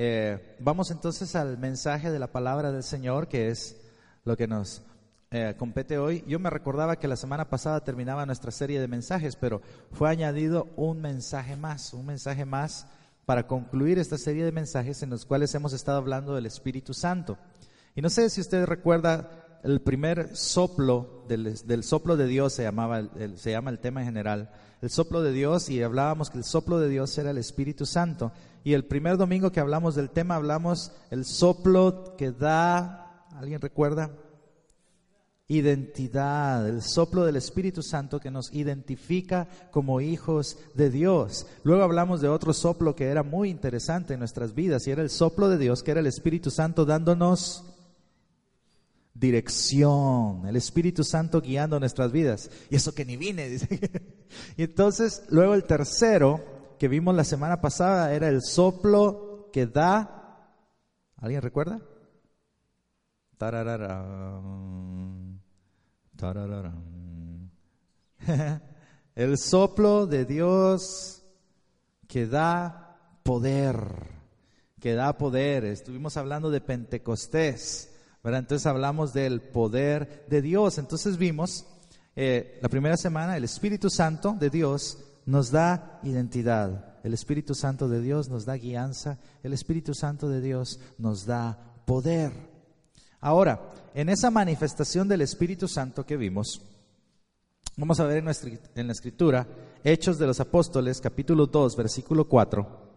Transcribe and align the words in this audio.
Eh, 0.00 0.54
vamos 0.60 0.92
entonces 0.92 1.34
al 1.34 1.58
mensaje 1.58 2.12
de 2.12 2.20
la 2.20 2.30
palabra 2.30 2.70
del 2.70 2.84
Señor, 2.84 3.26
que 3.26 3.48
es 3.48 3.76
lo 4.22 4.36
que 4.36 4.46
nos 4.46 4.80
eh, 5.32 5.56
compete 5.58 5.98
hoy. 5.98 6.22
Yo 6.28 6.38
me 6.38 6.50
recordaba 6.50 7.00
que 7.00 7.08
la 7.08 7.16
semana 7.16 7.50
pasada 7.50 7.82
terminaba 7.82 8.24
nuestra 8.24 8.52
serie 8.52 8.80
de 8.80 8.86
mensajes, 8.86 9.34
pero 9.34 9.60
fue 9.90 10.08
añadido 10.08 10.68
un 10.76 11.00
mensaje 11.00 11.56
más, 11.56 11.92
un 11.94 12.06
mensaje 12.06 12.44
más 12.44 12.86
para 13.26 13.48
concluir 13.48 13.98
esta 13.98 14.18
serie 14.18 14.44
de 14.44 14.52
mensajes 14.52 15.02
en 15.02 15.10
los 15.10 15.26
cuales 15.26 15.52
hemos 15.56 15.72
estado 15.72 15.98
hablando 15.98 16.32
del 16.32 16.46
Espíritu 16.46 16.94
Santo. 16.94 17.36
Y 17.96 18.00
no 18.00 18.08
sé 18.08 18.30
si 18.30 18.40
usted 18.40 18.66
recuerda 18.66 19.48
el 19.64 19.80
primer 19.80 20.36
soplo 20.36 21.24
del, 21.26 21.82
soplo 21.82 22.16
de 22.16 22.28
Dios 22.28 22.52
se 22.52 22.62
llamaba 22.62 23.02
se 23.34 23.50
llama 23.50 23.70
el 23.70 23.80
tema 23.80 24.00
en 24.00 24.06
general 24.06 24.50
el 24.80 24.90
soplo 24.90 25.20
de 25.20 25.32
Dios 25.32 25.68
y 25.68 25.82
hablábamos 25.82 26.30
que 26.30 26.38
el 26.38 26.44
soplo 26.44 26.78
de 26.78 26.88
Dios 26.88 27.18
era 27.18 27.32
el 27.32 27.38
Espíritu 27.38 27.84
Santo 27.84 28.30
y 28.68 28.74
el 28.74 28.84
primer 28.84 29.16
domingo 29.16 29.50
que 29.50 29.60
hablamos 29.60 29.94
del 29.94 30.10
tema 30.10 30.34
hablamos 30.34 30.92
el 31.10 31.24
soplo 31.24 32.14
que 32.18 32.32
da, 32.32 33.24
¿alguien 33.34 33.62
recuerda? 33.62 34.10
Identidad, 35.46 36.68
el 36.68 36.82
soplo 36.82 37.24
del 37.24 37.36
Espíritu 37.36 37.82
Santo 37.82 38.20
que 38.20 38.30
nos 38.30 38.52
identifica 38.52 39.48
como 39.70 40.02
hijos 40.02 40.58
de 40.74 40.90
Dios. 40.90 41.46
Luego 41.62 41.82
hablamos 41.82 42.20
de 42.20 42.28
otro 42.28 42.52
soplo 42.52 42.94
que 42.94 43.06
era 43.06 43.22
muy 43.22 43.48
interesante 43.48 44.12
en 44.12 44.20
nuestras 44.20 44.54
vidas 44.54 44.86
y 44.86 44.90
era 44.90 45.00
el 45.00 45.08
soplo 45.08 45.48
de 45.48 45.56
Dios, 45.56 45.82
que 45.82 45.92
era 45.92 46.00
el 46.00 46.06
Espíritu 46.06 46.50
Santo 46.50 46.84
dándonos 46.84 47.64
dirección, 49.14 50.46
el 50.46 50.56
Espíritu 50.56 51.04
Santo 51.04 51.40
guiando 51.40 51.80
nuestras 51.80 52.12
vidas. 52.12 52.50
Y 52.68 52.76
eso 52.76 52.94
que 52.94 53.06
ni 53.06 53.16
vine, 53.16 53.48
dice. 53.48 53.90
y 54.58 54.64
entonces, 54.64 55.22
luego 55.30 55.54
el 55.54 55.64
tercero, 55.64 56.57
que 56.78 56.88
vimos 56.88 57.14
la 57.14 57.24
semana 57.24 57.60
pasada 57.60 58.12
era 58.14 58.28
el 58.28 58.42
soplo 58.42 59.50
que 59.52 59.66
da. 59.66 60.46
¿Alguien 61.16 61.42
recuerda? 61.42 61.80
el 69.14 69.38
soplo 69.38 70.06
de 70.06 70.24
Dios 70.24 71.22
que 72.06 72.26
da 72.26 72.96
poder, 73.22 73.76
que 74.80 74.94
da 74.94 75.16
poder. 75.18 75.64
Estuvimos 75.64 76.16
hablando 76.16 76.50
de 76.50 76.60
Pentecostés, 76.60 77.94
¿verdad? 78.22 78.40
Entonces 78.40 78.66
hablamos 78.66 79.12
del 79.12 79.40
poder 79.40 80.26
de 80.28 80.42
Dios. 80.42 80.78
Entonces 80.78 81.16
vimos 81.16 81.66
eh, 82.16 82.58
la 82.60 82.68
primera 82.68 82.96
semana 82.96 83.36
el 83.36 83.44
Espíritu 83.44 83.90
Santo 83.90 84.34
de 84.38 84.50
Dios 84.50 84.98
nos 85.28 85.50
da 85.50 86.00
identidad. 86.04 86.96
El 87.04 87.12
Espíritu 87.12 87.54
Santo 87.54 87.86
de 87.86 88.00
Dios 88.00 88.30
nos 88.30 88.46
da 88.46 88.56
guianza. 88.56 89.18
El 89.42 89.52
Espíritu 89.52 89.92
Santo 89.92 90.26
de 90.26 90.40
Dios 90.40 90.80
nos 90.96 91.26
da 91.26 91.58
poder. 91.84 92.32
Ahora, 93.20 93.70
en 93.94 94.08
esa 94.08 94.30
manifestación 94.30 95.06
del 95.06 95.20
Espíritu 95.20 95.68
Santo 95.68 96.06
que 96.06 96.16
vimos, 96.16 96.62
vamos 97.76 98.00
a 98.00 98.06
ver 98.06 98.18
en, 98.18 98.24
nuestra, 98.24 98.50
en 98.74 98.86
la 98.86 98.94
Escritura, 98.94 99.46
Hechos 99.84 100.18
de 100.18 100.26
los 100.26 100.40
Apóstoles, 100.40 100.98
capítulo 100.98 101.46
2, 101.46 101.76
versículo 101.76 102.26
4. 102.26 102.88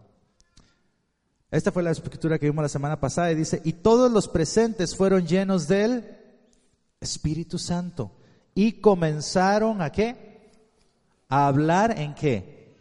Esta 1.50 1.70
fue 1.70 1.82
la 1.82 1.90
escritura 1.90 2.38
que 2.38 2.48
vimos 2.48 2.62
la 2.62 2.70
semana 2.70 2.98
pasada 2.98 3.30
y 3.30 3.34
dice, 3.34 3.60
y 3.62 3.74
todos 3.74 4.10
los 4.10 4.26
presentes 4.26 4.96
fueron 4.96 5.26
llenos 5.26 5.68
del 5.68 6.16
Espíritu 6.98 7.58
Santo 7.58 8.10
y 8.54 8.80
comenzaron 8.80 9.82
a 9.82 9.92
qué? 9.92 10.31
A 11.32 11.46
hablar 11.46 11.98
en 11.98 12.14
qué? 12.14 12.76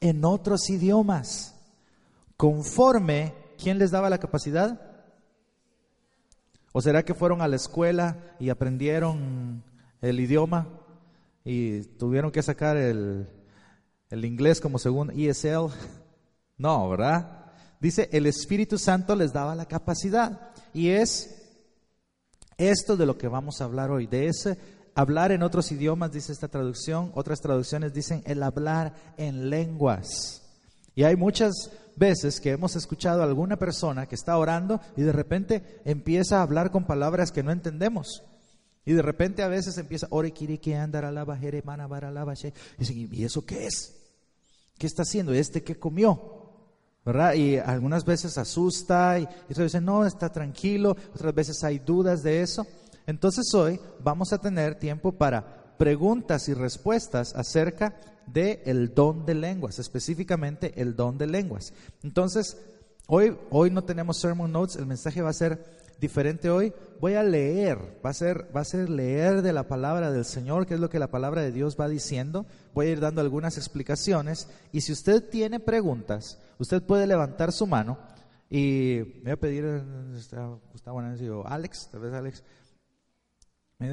En 0.00 0.24
otros 0.24 0.68
idiomas, 0.70 1.54
conforme, 2.36 3.32
¿quién 3.62 3.78
les 3.78 3.92
daba 3.92 4.10
la 4.10 4.18
capacidad? 4.18 4.80
¿O 6.72 6.82
será 6.82 7.04
que 7.04 7.14
fueron 7.14 7.42
a 7.42 7.46
la 7.46 7.54
escuela 7.54 8.34
y 8.40 8.50
aprendieron 8.50 9.62
el 10.02 10.18
idioma 10.18 10.66
y 11.44 11.82
tuvieron 11.82 12.32
que 12.32 12.42
sacar 12.42 12.76
el, 12.76 13.28
el 14.10 14.24
inglés 14.24 14.60
como 14.60 14.80
según 14.80 15.12
ESL? 15.12 15.72
No, 16.58 16.88
¿verdad? 16.88 17.52
Dice, 17.78 18.08
el 18.10 18.26
Espíritu 18.26 18.78
Santo 18.78 19.14
les 19.14 19.32
daba 19.32 19.54
la 19.54 19.66
capacidad. 19.66 20.50
Y 20.72 20.88
es 20.88 21.40
esto 22.56 22.96
de 22.96 23.06
lo 23.06 23.16
que 23.16 23.28
vamos 23.28 23.60
a 23.60 23.64
hablar 23.64 23.92
hoy, 23.92 24.08
de 24.08 24.26
ese 24.26 24.58
hablar 24.94 25.32
en 25.32 25.42
otros 25.42 25.70
idiomas, 25.72 26.12
dice 26.12 26.32
esta 26.32 26.48
traducción, 26.48 27.10
otras 27.14 27.40
traducciones 27.40 27.92
dicen 27.92 28.22
el 28.26 28.42
hablar 28.42 28.94
en 29.16 29.50
lenguas. 29.50 30.42
Y 30.94 31.02
hay 31.04 31.16
muchas 31.16 31.70
veces 31.96 32.40
que 32.40 32.50
hemos 32.50 32.76
escuchado 32.76 33.22
a 33.22 33.24
alguna 33.24 33.58
persona 33.58 34.06
que 34.06 34.14
está 34.14 34.36
orando 34.38 34.80
y 34.96 35.02
de 35.02 35.12
repente 35.12 35.80
empieza 35.84 36.38
a 36.38 36.42
hablar 36.42 36.70
con 36.70 36.84
palabras 36.84 37.32
que 37.32 37.42
no 37.42 37.50
entendemos. 37.50 38.22
Y 38.86 38.92
de 38.92 39.02
repente 39.02 39.42
a 39.42 39.48
veces 39.48 39.78
empieza, 39.78 40.06
ore 40.10 40.32
andar 40.76 41.04
alaba 41.04 41.36
¿y 41.38 43.24
eso 43.24 43.44
qué 43.44 43.66
es? 43.66 43.96
¿Qué 44.78 44.86
está 44.86 45.02
haciendo? 45.02 45.32
¿Este 45.32 45.62
qué 45.62 45.78
comió? 45.78 46.42
¿verdad? 47.04 47.34
Y 47.34 47.58
algunas 47.58 48.04
veces 48.04 48.38
asusta 48.38 49.18
y, 49.18 49.22
y 49.22 49.52
otras 49.52 49.66
veces 49.66 49.82
no, 49.82 50.06
está 50.06 50.32
tranquilo, 50.32 50.96
otras 51.14 51.34
veces 51.34 51.62
hay 51.62 51.78
dudas 51.78 52.22
de 52.22 52.40
eso. 52.40 52.66
Entonces 53.06 53.52
hoy 53.54 53.80
vamos 54.02 54.32
a 54.32 54.38
tener 54.38 54.76
tiempo 54.76 55.12
para 55.12 55.74
preguntas 55.76 56.48
y 56.48 56.54
respuestas 56.54 57.34
acerca 57.34 57.94
del 58.26 58.60
el 58.64 58.94
don 58.94 59.26
de 59.26 59.34
lenguas, 59.34 59.78
específicamente 59.78 60.80
el 60.80 60.96
don 60.96 61.18
de 61.18 61.26
lenguas. 61.26 61.72
Entonces, 62.02 62.56
hoy, 63.06 63.36
hoy 63.50 63.70
no 63.70 63.84
tenemos 63.84 64.18
sermon 64.18 64.50
notes, 64.50 64.76
el 64.76 64.86
mensaje 64.86 65.22
va 65.22 65.30
a 65.30 65.34
ser 65.34 65.84
diferente 66.00 66.50
hoy. 66.50 66.72
Voy 67.00 67.14
a 67.14 67.22
leer, 67.22 67.78
va 68.04 68.10
a, 68.10 68.14
ser, 68.14 68.48
va 68.54 68.60
a 68.60 68.64
ser 68.64 68.88
leer 68.88 69.42
de 69.42 69.52
la 69.52 69.68
palabra 69.68 70.10
del 70.10 70.24
Señor, 70.24 70.66
que 70.66 70.74
es 70.74 70.80
lo 70.80 70.88
que 70.88 70.98
la 70.98 71.10
palabra 71.10 71.42
de 71.42 71.52
Dios 71.52 71.76
va 71.78 71.88
diciendo. 71.88 72.46
Voy 72.72 72.86
a 72.86 72.90
ir 72.90 73.00
dando 73.00 73.20
algunas 73.20 73.58
explicaciones 73.58 74.48
y 74.72 74.80
si 74.80 74.92
usted 74.92 75.28
tiene 75.28 75.60
preguntas, 75.60 76.38
usted 76.58 76.82
puede 76.82 77.06
levantar 77.06 77.52
su 77.52 77.66
mano 77.66 77.98
y 78.50 79.00
me 79.16 79.22
voy 79.22 79.32
a 79.32 79.36
pedir, 79.36 79.82
Gustavo, 80.72 81.02
Alex, 81.46 81.88
tal 81.90 82.00
vez 82.00 82.12
Alex, 82.12 82.42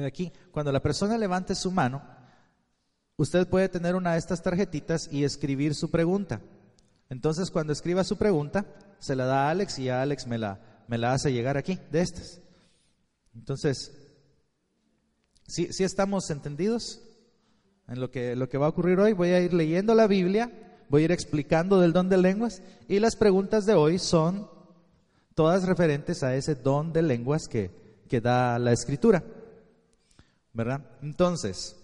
de 0.00 0.06
aquí, 0.06 0.32
cuando 0.50 0.72
la 0.72 0.80
persona 0.80 1.18
levante 1.18 1.54
su 1.54 1.70
mano, 1.70 2.02
usted 3.16 3.48
puede 3.48 3.68
tener 3.68 3.94
una 3.94 4.12
de 4.12 4.18
estas 4.18 4.42
tarjetitas 4.42 5.08
y 5.10 5.24
escribir 5.24 5.74
su 5.74 5.90
pregunta. 5.90 6.40
Entonces, 7.08 7.50
cuando 7.50 7.72
escriba 7.72 8.04
su 8.04 8.16
pregunta, 8.16 8.64
se 8.98 9.16
la 9.16 9.26
da 9.26 9.46
a 9.46 9.50
Alex 9.50 9.78
y 9.78 9.88
a 9.88 10.02
Alex 10.02 10.26
me 10.26 10.38
la, 10.38 10.60
me 10.88 10.98
la 10.98 11.12
hace 11.12 11.32
llegar 11.32 11.56
aquí, 11.56 11.78
de 11.90 12.00
estas. 12.00 12.40
Entonces, 13.34 13.92
¿sí, 15.46 15.68
estamos 15.80 16.30
entendidos 16.30 17.02
en 17.88 18.00
lo 18.00 18.10
que, 18.10 18.36
lo 18.36 18.48
que 18.48 18.58
va 18.58 18.66
a 18.66 18.70
ocurrir 18.70 18.98
hoy? 18.98 19.12
Voy 19.12 19.30
a 19.30 19.40
ir 19.40 19.52
leyendo 19.52 19.94
la 19.94 20.06
Biblia, 20.06 20.50
voy 20.88 21.02
a 21.02 21.04
ir 21.06 21.12
explicando 21.12 21.80
del 21.80 21.92
don 21.92 22.08
de 22.08 22.18
lenguas 22.18 22.62
y 22.88 22.98
las 22.98 23.16
preguntas 23.16 23.66
de 23.66 23.74
hoy 23.74 23.98
son 23.98 24.48
todas 25.34 25.64
referentes 25.64 26.22
a 26.22 26.34
ese 26.34 26.54
don 26.54 26.92
de 26.92 27.02
lenguas 27.02 27.48
que, 27.48 27.70
que 28.08 28.20
da 28.20 28.58
la 28.58 28.72
Escritura. 28.72 29.24
¿Verdad? 30.52 30.84
Entonces, 31.02 31.76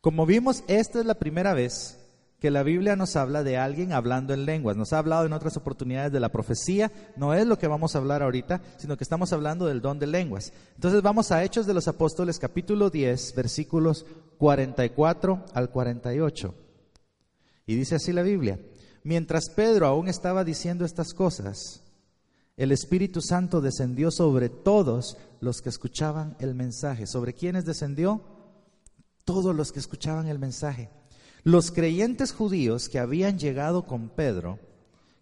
como 0.00 0.26
vimos, 0.26 0.62
esta 0.68 1.00
es 1.00 1.06
la 1.06 1.18
primera 1.18 1.54
vez 1.54 1.98
que 2.40 2.50
la 2.52 2.62
Biblia 2.62 2.94
nos 2.94 3.16
habla 3.16 3.42
de 3.42 3.56
alguien 3.56 3.92
hablando 3.92 4.32
en 4.32 4.44
lenguas. 4.44 4.76
Nos 4.76 4.92
ha 4.92 4.98
hablado 4.98 5.26
en 5.26 5.32
otras 5.32 5.56
oportunidades 5.56 6.12
de 6.12 6.20
la 6.20 6.30
profecía, 6.30 6.92
no 7.16 7.34
es 7.34 7.46
lo 7.46 7.58
que 7.58 7.66
vamos 7.66 7.94
a 7.94 7.98
hablar 7.98 8.22
ahorita, 8.22 8.62
sino 8.76 8.96
que 8.96 9.02
estamos 9.02 9.32
hablando 9.32 9.66
del 9.66 9.80
don 9.80 9.98
de 9.98 10.06
lenguas. 10.06 10.52
Entonces 10.76 11.02
vamos 11.02 11.32
a 11.32 11.42
Hechos 11.42 11.66
de 11.66 11.74
los 11.74 11.88
Apóstoles 11.88 12.38
capítulo 12.38 12.90
10, 12.90 13.34
versículos 13.34 14.06
44 14.38 15.46
al 15.52 15.70
48. 15.70 16.54
Y 17.66 17.74
dice 17.74 17.96
así 17.96 18.12
la 18.12 18.22
Biblia, 18.22 18.60
mientras 19.02 19.50
Pedro 19.50 19.86
aún 19.86 20.08
estaba 20.08 20.44
diciendo 20.44 20.84
estas 20.84 21.12
cosas, 21.12 21.82
el 22.58 22.72
Espíritu 22.72 23.22
Santo 23.22 23.60
descendió 23.60 24.10
sobre 24.10 24.48
todos 24.48 25.16
los 25.40 25.62
que 25.62 25.68
escuchaban 25.68 26.36
el 26.40 26.56
mensaje. 26.56 27.06
¿Sobre 27.06 27.32
quiénes 27.32 27.64
descendió? 27.64 28.20
Todos 29.24 29.54
los 29.54 29.70
que 29.70 29.78
escuchaban 29.78 30.26
el 30.26 30.40
mensaje. 30.40 30.90
Los 31.44 31.70
creyentes 31.70 32.32
judíos 32.32 32.88
que 32.88 32.98
habían 32.98 33.38
llegado 33.38 33.86
con 33.86 34.08
Pedro 34.08 34.58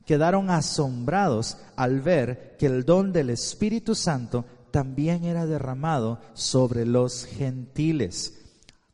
quedaron 0.06 0.48
asombrados 0.48 1.58
al 1.76 2.00
ver 2.00 2.56
que 2.58 2.66
el 2.66 2.86
don 2.86 3.12
del 3.12 3.28
Espíritu 3.28 3.94
Santo 3.94 4.46
también 4.70 5.24
era 5.24 5.44
derramado 5.44 6.20
sobre 6.32 6.86
los 6.86 7.26
gentiles. 7.26 8.32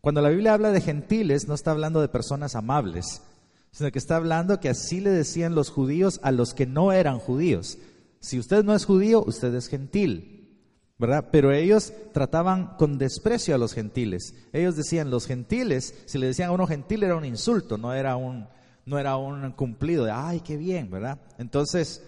Cuando 0.01 0.21
la 0.21 0.31
Biblia 0.31 0.55
habla 0.55 0.73
de 0.73 0.81
gentiles, 0.81 1.47
no 1.47 1.55
está 1.55 1.71
hablando 1.71 2.01
de 2.01 2.09
personas 2.09 2.57
amables, 2.57 3.23
sino 3.71 3.93
que 3.93 4.01
está 4.01 4.17
hablando 4.17 4.59
que 4.59 4.69
así 4.69 5.01
le 5.01 5.11
decían 5.11 5.55
los 5.55 5.71
judíos 5.71 6.19
a 6.25 6.33
los 6.33 6.55
que 6.55 6.67
no 6.67 6.91
eran 6.91 7.21
judíos. 7.21 7.79
Si 8.23 8.39
usted 8.39 8.63
no 8.63 8.73
es 8.73 8.85
judío, 8.85 9.25
usted 9.27 9.53
es 9.53 9.67
gentil, 9.67 10.49
¿verdad? 10.97 11.31
Pero 11.33 11.51
ellos 11.51 11.93
trataban 12.13 12.77
con 12.79 12.97
desprecio 12.97 13.53
a 13.53 13.59
los 13.59 13.75
gentiles. 13.75 14.33
Ellos 14.53 14.77
decían, 14.77 15.11
los 15.11 15.27
gentiles, 15.27 15.93
si 16.07 16.19
le 16.19 16.29
decían 16.29 16.51
a 16.51 16.53
uno 16.53 16.69
gentil 16.69 17.03
era 17.03 17.17
un 17.17 17.25
insulto, 17.25 17.79
no 17.79 17.93
era 17.93 18.15
un, 18.15 18.47
no 18.87 19.01
era 19.01 19.17
un 19.17 19.51
cumplido 19.51 20.05
de, 20.05 20.13
ay, 20.13 20.39
qué 20.39 20.57
bien, 20.57 20.89
¿verdad? 20.89 21.19
Entonces, 21.37 22.01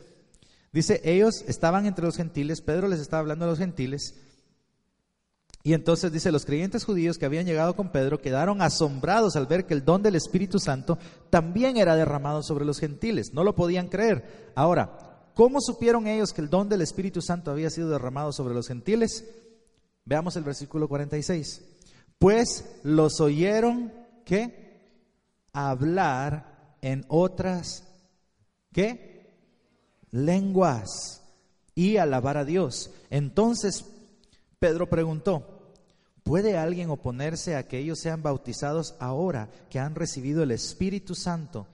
dice, 0.73 1.01
ellos 1.03 1.45
estaban 1.49 1.85
entre 1.85 2.05
los 2.05 2.17
gentiles, 2.17 2.61
Pedro 2.61 2.87
les 2.87 3.01
estaba 3.01 3.19
hablando 3.19 3.47
a 3.47 3.49
los 3.49 3.59
gentiles, 3.59 4.15
y 5.67 5.73
entonces 5.73 6.13
dice, 6.13 6.31
los 6.31 6.45
creyentes 6.45 6.85
judíos 6.85 7.19
que 7.19 7.25
habían 7.25 7.47
llegado 7.47 7.75
con 7.75 7.91
Pedro 7.91 8.21
quedaron 8.21 8.63
asombrados 8.63 9.35
al 9.35 9.47
ver 9.47 9.67
que 9.67 9.75
el 9.75 9.85
don 9.85 10.03
del 10.03 10.15
Espíritu 10.15 10.61
Santo 10.61 10.97
también 11.31 11.79
era 11.79 11.97
derramado 11.97 12.43
sobre 12.43 12.67
los 12.67 12.79
gentiles. 12.79 13.33
No 13.33 13.45
lo 13.45 13.55
podían 13.55 13.89
creer. 13.89 14.53
Ahora, 14.55 15.04
¿cómo 15.35 15.61
supieron 15.61 16.07
ellos 16.07 16.33
que 16.33 16.41
el 16.41 16.51
don 16.51 16.69
del 16.69 16.83
Espíritu 16.83 17.21
Santo 17.21 17.51
había 17.51 17.71
sido 17.71 17.91
derramado 17.91 18.33
sobre 18.33 18.55
los 18.55 18.69
gentiles? 18.69 19.25
Veamos 20.05 20.37
el 20.37 20.45
versículo 20.45 20.89
46. 20.89 21.63
Pues 22.19 22.65
los 22.83 23.21
oyeron, 23.21 23.93
¿qué? 24.25 24.81
Hablar 25.53 26.77
en 26.81 27.05
otras, 27.09 27.85
¿qué? 28.73 29.35
Lenguas 30.11 31.23
y 31.75 31.97
alabar 31.97 32.37
a 32.37 32.45
Dios. 32.45 32.91
Entonces 33.11 33.85
Pedro 34.59 34.89
preguntó, 34.89 35.55
¿Puede 36.25 36.57
alguien 36.57 36.89
oponerse 36.89 37.55
a 37.55 37.69
que 37.69 37.79
ellos 37.79 38.01
sean 38.01 38.23
bautizados 38.23 38.95
ahora 38.99 39.51
que 39.69 39.79
han 39.79 39.95
recibido 39.95 40.43
el 40.43 40.53
Espíritu 40.53 41.15
Santo 41.15 41.67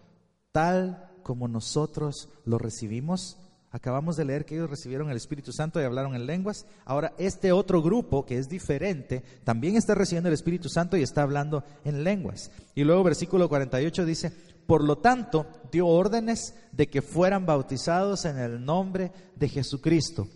tal 0.50 1.08
como 1.22 1.46
nosotros 1.46 2.28
lo 2.44 2.58
recibimos? 2.58 3.38
Acabamos 3.72 4.17
de 4.17 4.25
leer 4.25 4.44
que 4.44 4.56
ellos 4.56 4.69
recibieron 4.69 5.11
el 5.11 5.17
Espíritu 5.17 5.52
Santo 5.52 5.81
y 5.81 5.84
hablaron 5.84 6.17
en 6.17 6.26
lenguas. 6.26 6.67
Ahora, 6.84 7.12
este 7.19 7.52
otro 7.52 7.82
grupo, 7.82 8.26
que 8.26 8.37
es 8.37 8.49
diferente, 8.49 9.22
también 9.44 9.76
está 9.76 9.94
recibiendo 9.94 10.28
el 10.28 10.34
Espíritu 10.34 10.69
Santo 10.69 10.96
y 10.96 11.02
está 11.02 11.22
hablando 11.22 11.62
en 11.84 12.02
lenguas. 12.02 12.50
Y 12.75 12.82
luego 12.82 13.05
versículo 13.05 13.49
48 13.49 14.05
dice, 14.05 14.32
por 14.67 14.82
lo 14.82 14.99
tanto, 14.99 15.46
dio 15.70 15.87
órdenes 15.87 16.55
de 16.72 16.88
que 16.88 17.00
fueran 17.00 17.46
bautizados 17.46 18.25
en 18.25 18.38
el 18.38 18.64
nombre 18.64 19.12
de 19.37 19.49
Jesucristo. 19.49 20.26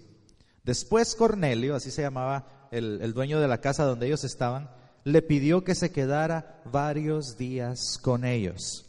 Después 0.63 1.15
Cornelio, 1.15 1.75
así 1.75 1.91
se 1.91 2.03
llamaba 2.03 2.69
el, 2.71 3.13
dueño 3.15 3.41
de 3.41 3.49
la 3.49 3.61
casa 3.61 3.85
donde 3.85 4.07
ellos 4.07 4.25
estaban, 4.25 4.71
le 5.05 5.23
pidió 5.23 5.63
que 5.63 5.75
se 5.75 5.93
quedara 5.93 6.63
varios 6.65 7.37
días 7.37 7.99
con 8.01 8.25
ellos. 8.25 8.87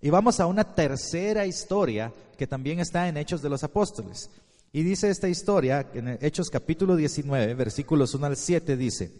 Y 0.00 0.10
vamos 0.10 0.40
a 0.40 0.46
una 0.46 0.74
tercera 0.74 1.46
historia 1.46 2.12
que 2.36 2.46
también 2.46 2.80
está 2.80 3.08
en 3.08 3.16
Hechos 3.16 3.42
de 3.42 3.48
los 3.48 3.64
Apóstoles. 3.64 4.30
Y 4.72 4.82
dice 4.82 5.08
esta 5.08 5.28
historia, 5.28 5.88
en 5.94 6.18
Hechos 6.20 6.50
capítulo 6.50 6.96
19, 6.96 7.54
versículos 7.54 8.14
1 8.14 8.26
al 8.26 8.36
7, 8.36 8.76
dice, 8.76 9.12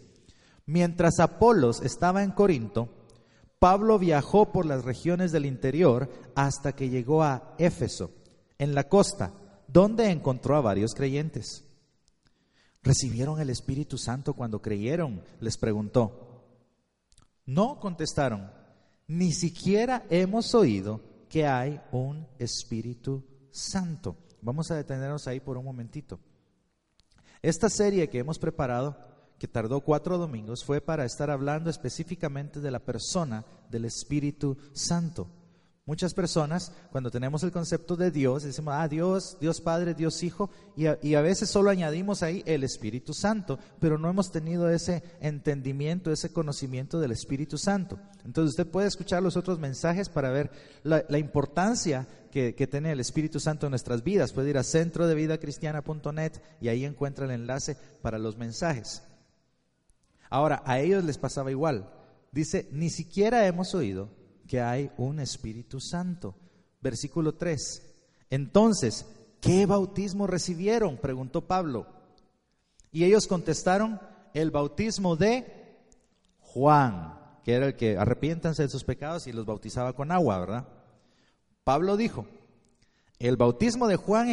mientras 0.65 1.19
Apolos 1.19 1.81
estaba 1.81 2.23
en 2.23 2.31
Corinto, 2.31 2.89
Pablo 3.57 3.97
viajó 3.97 4.51
por 4.51 4.65
las 4.65 4.83
regiones 4.83 5.31
del 5.31 5.45
interior 5.45 6.09
hasta 6.35 6.73
que 6.73 6.89
llegó 6.89 7.23
a 7.23 7.55
Éfeso, 7.57 8.11
en 8.57 8.75
la 8.75 8.89
costa, 8.89 9.33
donde 9.67 10.11
encontró 10.11 10.55
a 10.55 10.61
varios 10.61 10.93
creyentes. 10.93 11.63
¿Recibieron 12.83 13.39
el 13.39 13.49
Espíritu 13.49 13.97
Santo 13.97 14.33
cuando 14.33 14.61
creyeron? 14.61 15.23
Les 15.39 15.57
preguntó. 15.57 16.43
No 17.45 17.79
contestaron. 17.79 18.51
Ni 19.07 19.31
siquiera 19.31 20.05
hemos 20.09 20.53
oído 20.53 21.01
que 21.29 21.45
hay 21.45 21.81
un 21.91 22.27
Espíritu 22.39 23.23
Santo. 23.51 24.17
Vamos 24.41 24.69
a 24.71 24.75
detenernos 24.75 25.27
ahí 25.27 25.39
por 25.39 25.57
un 25.57 25.65
momentito. 25.65 26.19
Esta 27.41 27.69
serie 27.69 28.09
que 28.09 28.19
hemos 28.19 28.39
preparado, 28.39 28.97
que 29.37 29.47
tardó 29.47 29.81
cuatro 29.81 30.17
domingos, 30.17 30.63
fue 30.63 30.81
para 30.81 31.05
estar 31.05 31.29
hablando 31.29 31.69
específicamente 31.69 32.59
de 32.59 32.71
la 32.71 32.79
persona 32.79 33.45
del 33.69 33.85
Espíritu 33.85 34.57
Santo. 34.73 35.29
Muchas 35.87 36.15
personas, 36.15 36.71
cuando 36.91 37.11
tenemos 37.11 37.43
el 37.43 37.51
concepto 37.51 37.95
de 37.95 38.09
Dios, 38.09 38.41
decimos, 38.41 38.73
ah, 38.75 38.87
Dios, 38.87 39.37
Dios 39.39 39.61
Padre, 39.61 39.93
Dios 39.93 40.23
Hijo, 40.23 40.49
y 40.75 40.87
a, 40.87 40.97
y 40.99 41.13
a, 41.13 41.21
veces 41.21 41.47
solo 41.47 41.69
añadimos 41.69 42.23
ahí 42.23 42.41
el 42.47 42.63
Espíritu 42.63 43.13
Santo, 43.13 43.59
pero 43.79 43.99
no 43.99 44.09
hemos 44.09 44.31
tenido 44.31 44.67
ese 44.67 45.03
entendimiento, 45.21 46.11
ese 46.11 46.33
conocimiento 46.33 46.99
del 46.99 47.11
Espíritu 47.11 47.59
Santo. 47.59 47.99
Entonces 48.25 48.53
usted 48.53 48.65
puede 48.65 48.87
escuchar 48.87 49.21
los 49.21 49.37
otros 49.37 49.59
mensajes 49.59 50.09
para 50.09 50.31
ver 50.31 50.49
la, 50.81 51.19
importancia 51.19 52.07
que, 52.31 52.55
que, 52.55 52.65
tiene 52.65 52.91
el 52.91 52.99
Espíritu 52.99 53.39
Santo 53.39 53.67
en 53.67 53.71
nuestras 53.71 54.03
vidas. 54.03 54.33
Puede 54.33 54.49
ir 54.49 54.57
a 54.57 54.63
centro 54.63 55.05
de 55.05 55.39
cristiana.net 55.39 56.31
y 56.61 56.69
ahí 56.69 56.83
encuentra 56.83 57.25
el 57.25 57.31
enlace 57.31 57.77
para 58.01 58.17
los 58.17 58.37
mensajes. 58.37 59.03
Ahora, 60.31 60.63
a 60.65 60.79
ellos 60.79 61.03
les 61.03 61.19
pasaba 61.19 61.51
igual. 61.51 61.91
Dice, 62.31 62.67
ni 62.71 62.89
siquiera 62.89 63.45
hemos 63.45 63.75
oído 63.75 64.24
que 64.47 64.61
hay 64.61 64.91
un 64.97 65.19
Espíritu 65.19 65.79
Santo. 65.79 66.35
Versículo 66.81 67.35
3. 67.35 67.81
Entonces, 68.29 69.05
¿qué 69.41 69.65
bautismo 69.65 70.27
recibieron? 70.27 70.97
preguntó 70.97 71.41
Pablo. 71.47 71.87
Y 72.91 73.03
ellos 73.03 73.27
contestaron, 73.27 73.99
el 74.33 74.51
bautismo 74.51 75.15
de 75.15 75.45
Juan, 76.39 77.19
que 77.43 77.53
era 77.53 77.67
el 77.67 77.75
que 77.75 77.97
arrepiéntanse 77.97 78.63
de 78.63 78.69
sus 78.69 78.83
pecados 78.83 79.27
y 79.27 79.33
los 79.33 79.45
bautizaba 79.45 79.93
con 79.93 80.11
agua, 80.11 80.39
¿verdad? 80.39 80.67
Pablo 81.63 81.97
dijo, 81.97 82.25
el 83.19 83.37
bautismo 83.37 83.87
de 83.87 83.95
Juan 83.95 84.29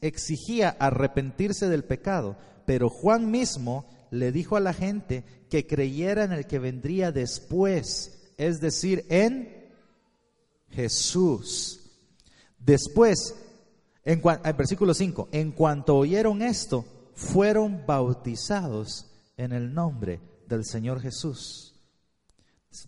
exigía 0.00 0.76
arrepentirse 0.78 1.68
del 1.68 1.84
pecado, 1.84 2.36
pero 2.66 2.88
Juan 2.88 3.30
mismo 3.30 3.84
le 4.10 4.32
dijo 4.32 4.56
a 4.56 4.60
la 4.60 4.72
gente 4.72 5.24
que 5.50 5.66
creyera 5.66 6.24
en 6.24 6.32
el 6.32 6.46
que 6.46 6.58
vendría 6.58 7.12
después 7.12 8.21
es 8.36 8.60
decir, 8.60 9.04
en 9.08 9.70
Jesús. 10.70 11.80
Después, 12.58 13.34
en, 14.04 14.22
versículo 14.56 14.94
5, 14.94 15.28
en 15.32 15.52
cuanto 15.52 15.96
oyeron 15.96 16.42
esto, 16.42 16.84
fueron 17.14 17.84
bautizados 17.86 19.06
en 19.36 19.52
el 19.52 19.72
nombre 19.74 20.20
del 20.46 20.64
Señor 20.64 21.00
Jesús. 21.00 21.74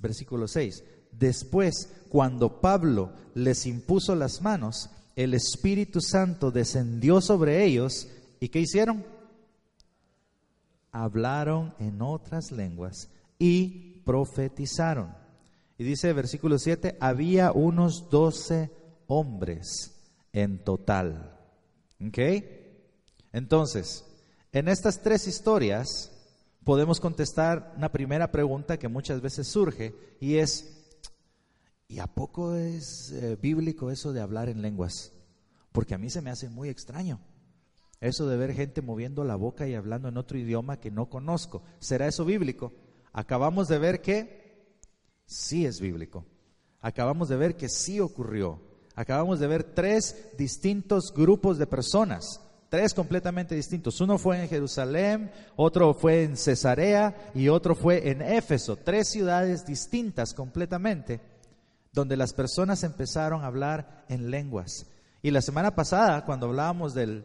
Versículo 0.01 0.49
6, 0.49 0.83
después, 1.13 1.93
cuando 2.09 2.61
Pablo 2.61 3.13
les 3.35 3.67
impuso 3.67 4.15
las 4.15 4.41
manos, 4.41 4.91
el 5.17 5.35
Espíritu 5.35 6.01
Santo 6.01 6.51
descendió 6.51 7.21
sobre 7.21 7.65
ellos 7.65 8.09
y 8.41 8.49
¿qué 8.49 8.61
hicieron? 8.61 9.05
Hablaron 10.91 11.75
en 11.79 12.01
otras 12.03 12.51
lenguas 12.51 13.09
y 13.39 14.03
profetizaron. 14.05 15.24
Y 15.77 15.85
dice 15.85 16.13
versículo 16.13 16.59
7, 16.59 16.97
había 17.01 17.53
unos 17.53 18.09
doce 18.11 18.71
hombres 19.07 19.95
en 20.33 20.59
total. 20.59 21.39
¿Ok? 22.07 22.19
Entonces, 23.33 24.05
en 24.53 24.69
estas 24.69 25.03
tres 25.03 25.27
historias 25.27 26.13
podemos 26.63 27.01
contestar 27.01 27.75
una 27.77 27.91
primera 27.91 28.31
pregunta 28.31 28.79
que 28.79 28.89
muchas 28.89 29.21
veces 29.21 29.49
surge 29.49 29.95
y 30.21 30.37
es, 30.37 30.93
¿y 31.89 31.99
a 31.99 32.07
poco 32.07 32.55
es 32.55 33.11
eh, 33.13 33.37
bíblico 33.41 33.91
eso 33.91 34.13
de 34.13 34.21
hablar 34.21 34.49
en 34.49 34.63
lenguas? 34.63 35.13
Porque 35.73 35.95
a 35.95 35.99
mí 35.99 36.09
se 36.09 36.23
me 36.23 36.31
hace 36.31 36.49
muy 36.49 36.69
extraño. 36.69 37.21
Eso 38.01 38.29
de 38.29 38.37
ver 38.37 38.55
gente 38.55 38.83
moviendo 38.83 39.25
la 39.25 39.35
boca 39.35 39.67
y 39.67 39.75
hablando 39.75 40.09
en 40.09 40.19
otro 40.19 40.39
idioma 40.39 40.79
que 40.79 40.91
no 40.91 41.09
conozco. 41.09 41.63
¿Será 41.81 42.07
eso 42.07 42.25
bíblico? 42.25 42.73
Acabamos 43.13 43.67
de 43.69 43.79
ver 43.79 44.03
que 44.03 44.44
sí 45.27 45.67
es 45.67 45.81
bíblico. 45.81 46.25
Acabamos 46.81 47.29
de 47.29 47.37
ver 47.37 47.57
que 47.57 47.69
sí 47.69 48.01
ocurrió. 48.01 48.61
Acabamos 48.95 49.41
de 49.41 49.47
ver 49.47 49.65
tres 49.65 50.17
distintos 50.39 51.13
grupos 51.13 51.59
de 51.59 51.67
personas, 51.67 52.41
tres 52.69 52.95
completamente 52.95 53.55
distintos. 53.55 54.01
Uno 54.01 54.19
fue 54.19 54.41
en 54.41 54.49
Jerusalén, 54.49 55.33
otro 55.57 55.95
fue 55.95 56.23
en 56.23 56.37
Cesarea 56.37 57.33
y 57.35 57.49
otro 57.49 57.75
fue 57.75 58.11
en 58.11 58.23
Éfeso. 58.23 58.77
Tres 58.77 59.09
ciudades 59.09 59.67
distintas 59.67 60.33
completamente, 60.33 61.21
donde 61.93 62.17
las 62.17 62.33
personas 62.33 62.85
empezaron 62.85 63.43
a 63.43 63.47
hablar 63.47 64.05
en 64.09 64.31
lenguas. 64.31 64.87
Y 65.23 65.31
la 65.31 65.41
semana 65.41 65.75
pasada, 65.75 66.25
cuando 66.27 66.47
hablábamos 66.47 66.93
del, 66.93 67.25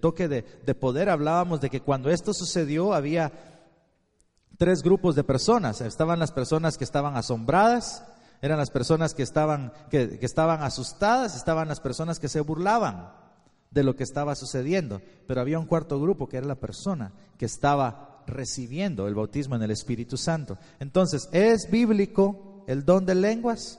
toque 0.00 0.26
de, 0.26 0.44
de 0.66 0.74
poder, 0.74 1.08
hablábamos 1.08 1.60
de 1.60 1.70
que 1.70 1.80
cuando 1.80 2.10
esto 2.10 2.34
sucedió 2.34 2.92
había 2.92 3.57
tres 4.58 4.82
grupos 4.82 5.14
de 5.14 5.24
personas. 5.24 5.80
Estaban 5.80 6.18
las 6.18 6.32
personas 6.32 6.76
que 6.76 6.84
estaban 6.84 7.16
asombradas, 7.16 8.04
eran 8.42 8.58
las 8.58 8.70
personas 8.70 9.14
que 9.14 9.22
estaban, 9.22 9.72
que, 9.88 10.18
estaban 10.20 10.62
asustadas, 10.62 11.34
estaban 11.34 11.68
las 11.68 11.80
personas 11.80 12.18
que 12.18 12.28
se 12.28 12.40
burlaban 12.40 13.10
de 13.70 13.82
lo 13.82 13.96
que 13.96 14.02
estaba 14.02 14.34
sucediendo. 14.34 15.00
Pero 15.26 15.40
había 15.40 15.58
un 15.58 15.66
cuarto 15.66 15.98
grupo 16.00 16.28
que 16.28 16.36
era 16.36 16.46
la 16.46 16.56
persona 16.56 17.12
que 17.38 17.46
estaba 17.46 18.22
recibiendo 18.26 19.08
el 19.08 19.14
bautismo 19.14 19.56
en 19.56 19.62
el 19.62 19.70
Espíritu 19.70 20.16
Santo. 20.16 20.58
Entonces, 20.80 21.28
¿es 21.32 21.70
bíblico 21.70 22.64
el 22.66 22.84
don 22.84 23.06
de 23.06 23.14
lenguas? 23.14 23.78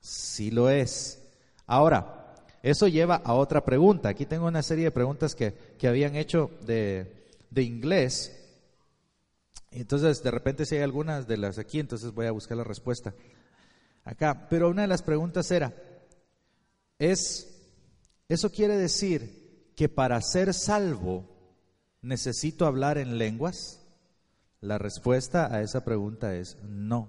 Sí 0.00 0.50
lo 0.50 0.70
es. 0.70 1.20
Ahora, 1.66 2.34
eso 2.62 2.86
lleva 2.86 3.16
a 3.16 3.34
otra 3.34 3.64
pregunta. 3.64 4.08
Aquí 4.08 4.24
tengo 4.24 4.46
una 4.46 4.62
serie 4.62 4.84
de 4.84 4.90
preguntas 4.92 5.34
que, 5.34 5.52
que 5.78 5.88
habían 5.88 6.14
hecho 6.14 6.50
de, 6.64 7.28
de 7.50 7.62
inglés 7.62 8.41
entonces, 9.72 10.22
de 10.22 10.30
repente, 10.30 10.66
si 10.66 10.76
hay 10.76 10.82
algunas 10.82 11.26
de 11.26 11.38
las 11.38 11.58
aquí, 11.58 11.80
entonces 11.80 12.12
voy 12.12 12.26
a 12.26 12.32
buscar 12.32 12.56
la 12.56 12.64
respuesta 12.64 13.14
acá. 14.04 14.48
Pero 14.50 14.68
una 14.68 14.82
de 14.82 14.88
las 14.88 15.02
preguntas 15.02 15.50
era, 15.50 15.72
es, 16.98 17.48
eso 18.28 18.50
quiere 18.50 18.76
decir 18.76 19.72
que 19.74 19.88
para 19.88 20.20
ser 20.20 20.52
salvo 20.52 21.26
necesito 22.02 22.66
hablar 22.66 22.98
en 22.98 23.16
lenguas. 23.16 23.80
La 24.60 24.78
respuesta 24.78 25.52
a 25.52 25.62
esa 25.62 25.84
pregunta 25.84 26.34
es 26.34 26.56
no. 26.62 27.08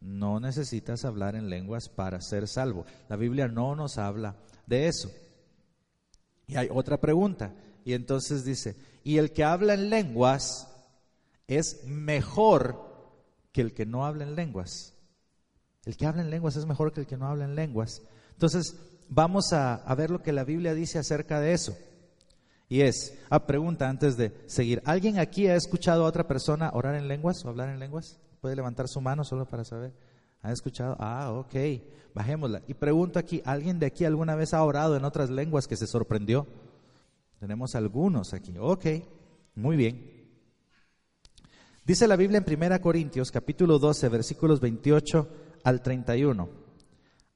No 0.00 0.38
necesitas 0.40 1.04
hablar 1.04 1.34
en 1.34 1.48
lenguas 1.48 1.88
para 1.88 2.20
ser 2.20 2.46
salvo. 2.46 2.84
La 3.08 3.16
Biblia 3.16 3.48
no 3.48 3.74
nos 3.74 3.96
habla 3.96 4.36
de 4.66 4.88
eso. 4.88 5.10
Y 6.46 6.56
hay 6.56 6.68
otra 6.70 7.00
pregunta. 7.00 7.54
Y 7.86 7.94
entonces 7.94 8.44
dice, 8.44 8.76
¿y 9.02 9.16
el 9.18 9.32
que 9.32 9.44
habla 9.44 9.74
en 9.74 9.88
lenguas 9.88 10.73
es 11.46 11.84
mejor 11.84 12.94
que 13.52 13.60
el 13.60 13.74
que 13.74 13.86
no 13.86 14.04
habla 14.04 14.24
en 14.24 14.34
lenguas? 14.34 14.94
El 15.84 15.96
que 15.96 16.06
habla 16.06 16.22
en 16.22 16.30
lenguas 16.30 16.56
es 16.56 16.66
mejor 16.66 16.92
que 16.92 17.00
el 17.00 17.06
que 17.06 17.16
no 17.16 17.26
habla 17.26 17.44
en 17.44 17.54
lenguas. 17.54 18.02
Entonces, 18.32 18.76
vamos 19.08 19.52
a, 19.52 19.94
ver 19.94 20.10
lo 20.10 20.22
que 20.22 20.32
la 20.32 20.44
Biblia 20.44 20.74
dice 20.74 20.98
acerca 20.98 21.40
de 21.40 21.52
eso. 21.52 21.76
Y 22.68 22.80
es, 22.80 23.18
a 23.28 23.36
ah, 23.36 23.46
pregunta 23.46 23.88
antes 23.88 24.16
de 24.16 24.32
seguir, 24.46 24.82
¿alguien 24.86 25.18
aquí 25.18 25.46
ha 25.46 25.54
escuchado 25.54 26.04
a 26.04 26.08
otra 26.08 26.26
persona 26.26 26.70
orar 26.72 26.94
en 26.94 27.08
lenguas 27.08 27.44
o 27.44 27.48
hablar 27.50 27.68
en 27.68 27.78
lenguas? 27.78 28.18
¿Puede 28.40 28.56
levantar 28.56 28.88
su 28.88 29.00
mano 29.00 29.22
solo 29.22 29.46
para 29.46 29.64
saber? 29.64 29.92
¿Ha 30.40 30.50
escuchado? 30.50 30.96
Ah, 30.98 31.30
ok, 31.32 31.54
bajémosla. 32.14 32.62
Y 32.66 32.74
pregunto 32.74 33.18
aquí, 33.18 33.42
¿alguien 33.44 33.78
de 33.78 33.86
aquí 33.86 34.04
alguna 34.04 34.34
vez 34.34 34.54
ha 34.54 34.62
orado 34.62 34.96
en 34.96 35.04
otras 35.04 35.30
lenguas 35.30 35.66
que 35.66 35.76
se 35.76 35.86
sorprendió? 35.86 36.46
Tenemos 37.38 37.74
algunos 37.74 38.32
aquí. 38.32 38.54
Ok, 38.58 38.86
muy 39.54 39.76
bien. 39.76 40.13
Dice 41.86 42.08
la 42.08 42.16
Biblia 42.16 42.42
en 42.42 42.62
1 42.62 42.80
Corintios 42.80 43.30
capítulo 43.30 43.78
12 43.78 44.08
versículos 44.08 44.58
28 44.58 45.28
al 45.64 45.82
31. 45.82 46.48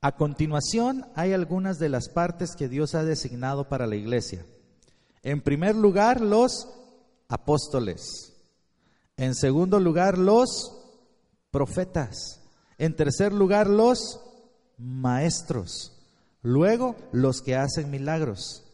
A 0.00 0.16
continuación 0.16 1.04
hay 1.14 1.34
algunas 1.34 1.78
de 1.78 1.90
las 1.90 2.08
partes 2.08 2.56
que 2.56 2.66
Dios 2.66 2.94
ha 2.94 3.04
designado 3.04 3.68
para 3.68 3.86
la 3.86 3.96
iglesia. 3.96 4.46
En 5.22 5.42
primer 5.42 5.76
lugar, 5.76 6.22
los 6.22 6.66
apóstoles. 7.28 8.32
En 9.18 9.34
segundo 9.34 9.80
lugar, 9.80 10.16
los 10.16 10.72
profetas. 11.50 12.40
En 12.78 12.96
tercer 12.96 13.34
lugar, 13.34 13.66
los 13.66 14.18
maestros. 14.78 15.92
Luego, 16.40 16.96
los 17.12 17.42
que 17.42 17.54
hacen 17.54 17.90
milagros. 17.90 18.64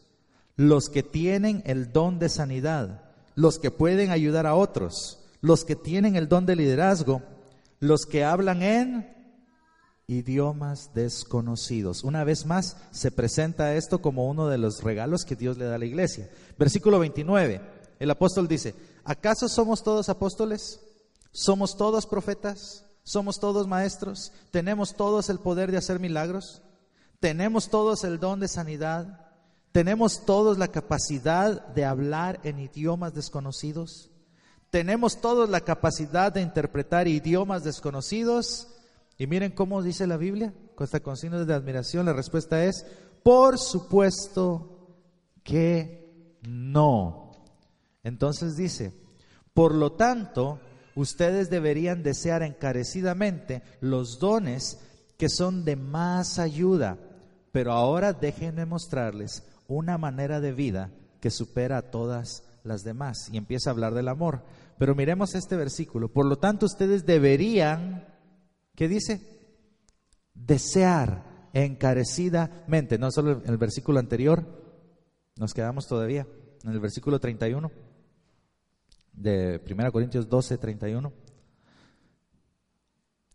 Los 0.55 0.89
que 0.89 1.03
tienen 1.03 1.65
el 1.67 1.93
don 1.93 2.21
de 2.21 2.29
sanidad. 2.29 3.11
Los 3.35 3.59
que 3.59 3.73
pueden 3.73 4.13
ayudar 4.13 4.47
a 4.47 4.55
otros. 4.55 5.24
Los 5.45 5.67
que 5.67 5.77
tienen 5.77 6.17
el 6.17 6.27
don 6.27 6.47
de 6.47 6.57
liderazgo. 6.57 7.21
Los 7.79 8.07
que 8.07 8.25
hablan 8.25 8.63
en 8.63 9.15
idiomas 10.07 10.95
desconocidos. 10.95 12.03
Una 12.03 12.25
vez 12.25 12.47
más, 12.47 12.79
se 12.93 13.11
presenta 13.11 13.75
esto 13.75 14.01
como 14.01 14.27
uno 14.27 14.49
de 14.49 14.57
los 14.57 14.83
regalos 14.83 15.27
que 15.27 15.37
Dios 15.37 15.59
le 15.59 15.67
da 15.67 15.75
a 15.75 15.79
la 15.79 15.85
iglesia. 15.85 16.31
Versículo 16.59 16.99
29, 16.99 17.61
el 17.99 18.11
apóstol 18.11 18.49
dice, 18.49 18.75
¿acaso 19.05 19.47
somos 19.51 19.83
todos 19.83 20.09
apóstoles? 20.09 20.81
¿Somos 21.31 21.77
todos 21.77 22.07
profetas? 22.07 22.87
¿Somos 23.03 23.39
todos 23.39 23.69
maestros? 23.69 24.33
¿Tenemos 24.51 24.97
todos 24.97 25.29
el 25.29 25.41
poder 25.41 25.71
de 25.71 25.77
hacer 25.77 26.01
milagros? 26.01 26.63
¿Tenemos 27.21 27.69
todos 27.69 28.03
el 28.05 28.19
don 28.19 28.41
de 28.41 28.49
sanidad? 28.49 29.31
¿Tenemos 29.73 30.25
todos 30.25 30.57
la 30.57 30.69
capacidad 30.69 31.67
de 31.75 31.85
hablar 31.85 32.41
en 32.45 32.61
idiomas 32.61 33.13
desconocidos? 33.13 34.11
¿Tenemos 34.75 35.21
todos 35.21 35.49
la 35.49 35.61
capacidad 35.61 36.33
de 36.33 36.43
interpretar 36.43 37.07
idiomas 37.07 37.63
desconocidos? 37.63 38.67
Y 39.17 39.29
miren 39.29 39.53
cómo 39.53 39.85
dice 39.85 40.05
la 40.09 40.17
Biblia, 40.17 40.53
con 40.75 41.17
signos 41.17 41.47
de 41.47 41.55
admiración, 41.55 42.07
la 42.07 42.13
respuesta 42.13 42.65
es, 42.65 42.85
por 43.23 43.57
supuesto 43.57 44.89
que 45.45 46.37
no. 46.43 47.31
Entonces 48.03 48.57
dice, 48.57 48.93
por 49.53 49.77
lo 49.77 49.93
tanto, 49.93 50.59
ustedes 50.97 51.51
deberían 51.51 52.03
desear 52.03 52.43
encarecidamente 52.43 53.63
los 53.81 54.19
dones 54.19 54.81
que 55.17 55.29
son 55.29 55.65
de 55.65 55.77
más 55.77 56.41
ayuda, 56.41 56.99
pero 57.53 57.71
ahora 57.71 58.13
déjenme 58.13 58.67
mostrarles 58.67 59.45
una 59.69 59.99
manera 59.99 60.41
de 60.41 60.51
vida 60.51 60.91
que 61.21 61.31
supera 61.31 61.77
a 61.77 61.91
todas 61.93 62.43
las 62.65 62.83
demás. 62.83 63.29
Y 63.31 63.37
empieza 63.37 63.71
a 63.71 63.73
hablar 63.73 63.95
del 63.95 64.09
amor. 64.09 64.43
Pero 64.79 64.95
miremos 64.95 65.35
este 65.35 65.57
versículo. 65.57 66.13
Por 66.13 66.27
lo 66.27 66.37
tanto, 66.37 66.67
ustedes 66.67 67.07
deberían 67.07 68.15
¿Qué 68.75 68.89
dice? 68.89 69.21
Desear 70.35 71.49
encarecidamente, 71.53 72.99
no 72.99 73.11
solo 73.11 73.43
en 73.45 73.49
el 73.49 73.57
versículo 73.57 74.01
anterior, 74.01 74.45
nos 75.37 75.55
quedamos 75.55 75.87
todavía 75.87 76.27
en 76.65 76.71
el 76.71 76.81
versículo 76.81 77.21
31 77.21 77.71
de 79.13 79.63
1 79.71 79.93
Corintios 79.93 80.29
12, 80.29 80.59
31. 80.59 81.13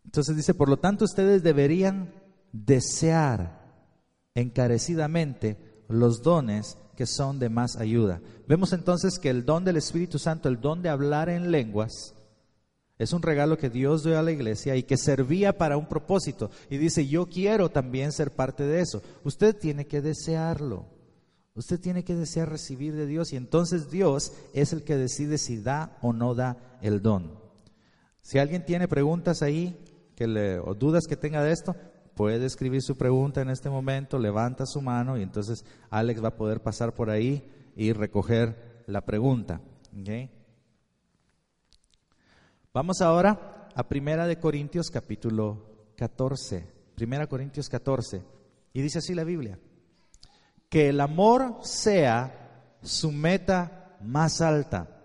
Entonces 0.04 0.36
dice, 0.36 0.52
por 0.54 0.68
lo 0.68 0.78
tanto 0.78 1.04
ustedes 1.04 1.42
deberían 1.42 2.12
desear 2.52 3.60
encarecidamente 4.34 5.84
los 5.88 6.22
dones 6.22 6.76
que 6.96 7.06
son 7.06 7.38
de 7.38 7.48
más 7.48 7.76
ayuda. 7.76 8.20
Vemos 8.46 8.72
entonces 8.72 9.18
que 9.18 9.30
el 9.30 9.44
don 9.44 9.64
del 9.64 9.76
Espíritu 9.76 10.18
Santo, 10.18 10.48
el 10.48 10.60
don 10.60 10.82
de 10.82 10.88
hablar 10.88 11.28
en 11.28 11.50
lenguas, 11.50 12.14
es 13.00 13.14
un 13.14 13.22
regalo 13.22 13.56
que 13.56 13.70
Dios 13.70 14.04
dio 14.04 14.18
a 14.18 14.22
la 14.22 14.30
iglesia 14.30 14.76
y 14.76 14.82
que 14.82 14.98
servía 14.98 15.56
para 15.56 15.78
un 15.78 15.88
propósito. 15.88 16.50
Y 16.68 16.76
dice, 16.76 17.06
yo 17.06 17.26
quiero 17.30 17.70
también 17.70 18.12
ser 18.12 18.30
parte 18.30 18.64
de 18.64 18.80
eso. 18.80 19.02
Usted 19.24 19.56
tiene 19.56 19.86
que 19.86 20.02
desearlo. 20.02 20.84
Usted 21.54 21.80
tiene 21.80 22.04
que 22.04 22.14
desear 22.14 22.50
recibir 22.50 22.94
de 22.94 23.06
Dios 23.06 23.32
y 23.32 23.36
entonces 23.36 23.90
Dios 23.90 24.32
es 24.52 24.74
el 24.74 24.84
que 24.84 24.96
decide 24.96 25.38
si 25.38 25.56
da 25.56 25.96
o 26.02 26.12
no 26.12 26.34
da 26.34 26.78
el 26.82 27.00
don. 27.00 27.40
Si 28.20 28.38
alguien 28.38 28.66
tiene 28.66 28.86
preguntas 28.86 29.40
ahí 29.40 29.82
que 30.14 30.26
le, 30.26 30.58
o 30.58 30.74
dudas 30.74 31.06
que 31.08 31.16
tenga 31.16 31.42
de 31.42 31.52
esto, 31.52 31.74
puede 32.20 32.44
escribir 32.44 32.82
su 32.82 32.98
pregunta 32.98 33.40
en 33.40 33.48
este 33.48 33.70
momento, 33.70 34.18
levanta 34.18 34.66
su 34.66 34.82
mano 34.82 35.16
y 35.16 35.22
entonces 35.22 35.64
Alex 35.88 36.22
va 36.22 36.28
a 36.28 36.36
poder 36.36 36.60
pasar 36.60 36.92
por 36.92 37.08
ahí 37.08 37.50
y 37.74 37.94
recoger 37.94 38.82
la 38.86 39.00
pregunta. 39.06 39.62
Vamos 42.74 43.00
ahora 43.00 43.70
a 43.74 43.88
Primera 43.88 44.26
de 44.26 44.38
Corintios 44.38 44.90
capítulo 44.90 45.94
14. 45.96 46.66
Primera 46.94 47.26
Corintios 47.26 47.70
14. 47.70 48.22
Y 48.74 48.82
dice 48.82 48.98
así 48.98 49.14
la 49.14 49.24
Biblia. 49.24 49.58
Que 50.68 50.90
el 50.90 51.00
amor 51.00 51.60
sea 51.62 52.76
su 52.82 53.12
meta 53.12 53.96
más 54.02 54.42
alta, 54.42 55.00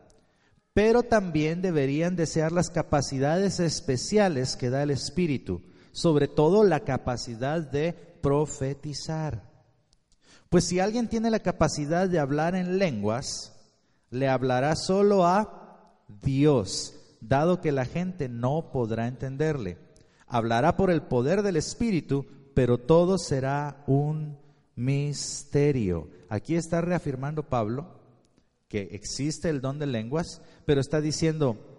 pero 0.74 1.01
también 1.03 1.62
deberían 1.62 2.17
desear 2.17 2.51
las 2.51 2.69
capacidades 2.69 3.62
especiales 3.62 4.57
que 4.57 4.69
da 4.69 4.84
el 4.84 4.91
Espíritu, 4.91 5.62
sobre 5.96 6.28
todo 6.28 6.66
la 6.66 6.82
capacidad 6.82 7.62
de 7.62 7.94
profetizar. 8.22 9.50
Pues 10.50 10.66
si 10.66 10.82
alguien 10.82 11.08
tiene 11.08 11.32
la 11.32 11.40
capacidad 11.40 12.10
de 12.10 12.20
hablar 12.20 12.54
en 12.54 12.78
lenguas, 12.78 13.54
le 14.10 14.28
hablará 14.28 14.75
solo 14.75 15.25
a 15.25 16.04
Dios 16.22 16.96
dado 17.22 17.62
que 17.62 17.72
la 17.72 17.86
gente 17.86 18.28
no 18.28 18.72
podrá 18.74 19.08
entenderle. 19.08 19.78
Hablará 20.28 20.75
por 20.75 20.92
el 20.92 21.02
poder 21.02 21.44
del 21.44 21.56
Espíritu, 21.56 22.25
pero 22.54 22.78
todo 22.78 23.18
será 23.18 23.82
un 23.88 24.38
misterio. 24.75 26.10
Aquí 26.28 26.56
está 26.56 26.82
reafirmando 26.82 27.44
Pablo 27.44 28.02
que 28.68 28.90
existe 28.92 29.50
el 29.50 29.62
don 29.62 29.80
de 29.80 29.86
lenguas, 29.86 30.42
pero 30.66 30.82
está 30.82 31.00
diciendo 31.00 31.75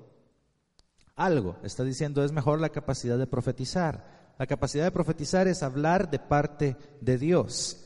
algo, 1.17 1.57
está 1.63 1.83
diciendo 1.83 2.23
es 2.23 2.31
mejor 2.31 2.61
la 2.61 2.69
capacidad 2.69 3.19
de 3.19 3.27
profetizar. 3.27 4.35
La 4.39 4.47
capacidad 4.47 4.85
de 4.85 4.93
profetizar 4.93 5.49
es 5.49 5.63
hablar 5.63 6.11
de 6.11 6.19
parte 6.19 6.77
de 7.01 7.17
Dios. 7.17 7.79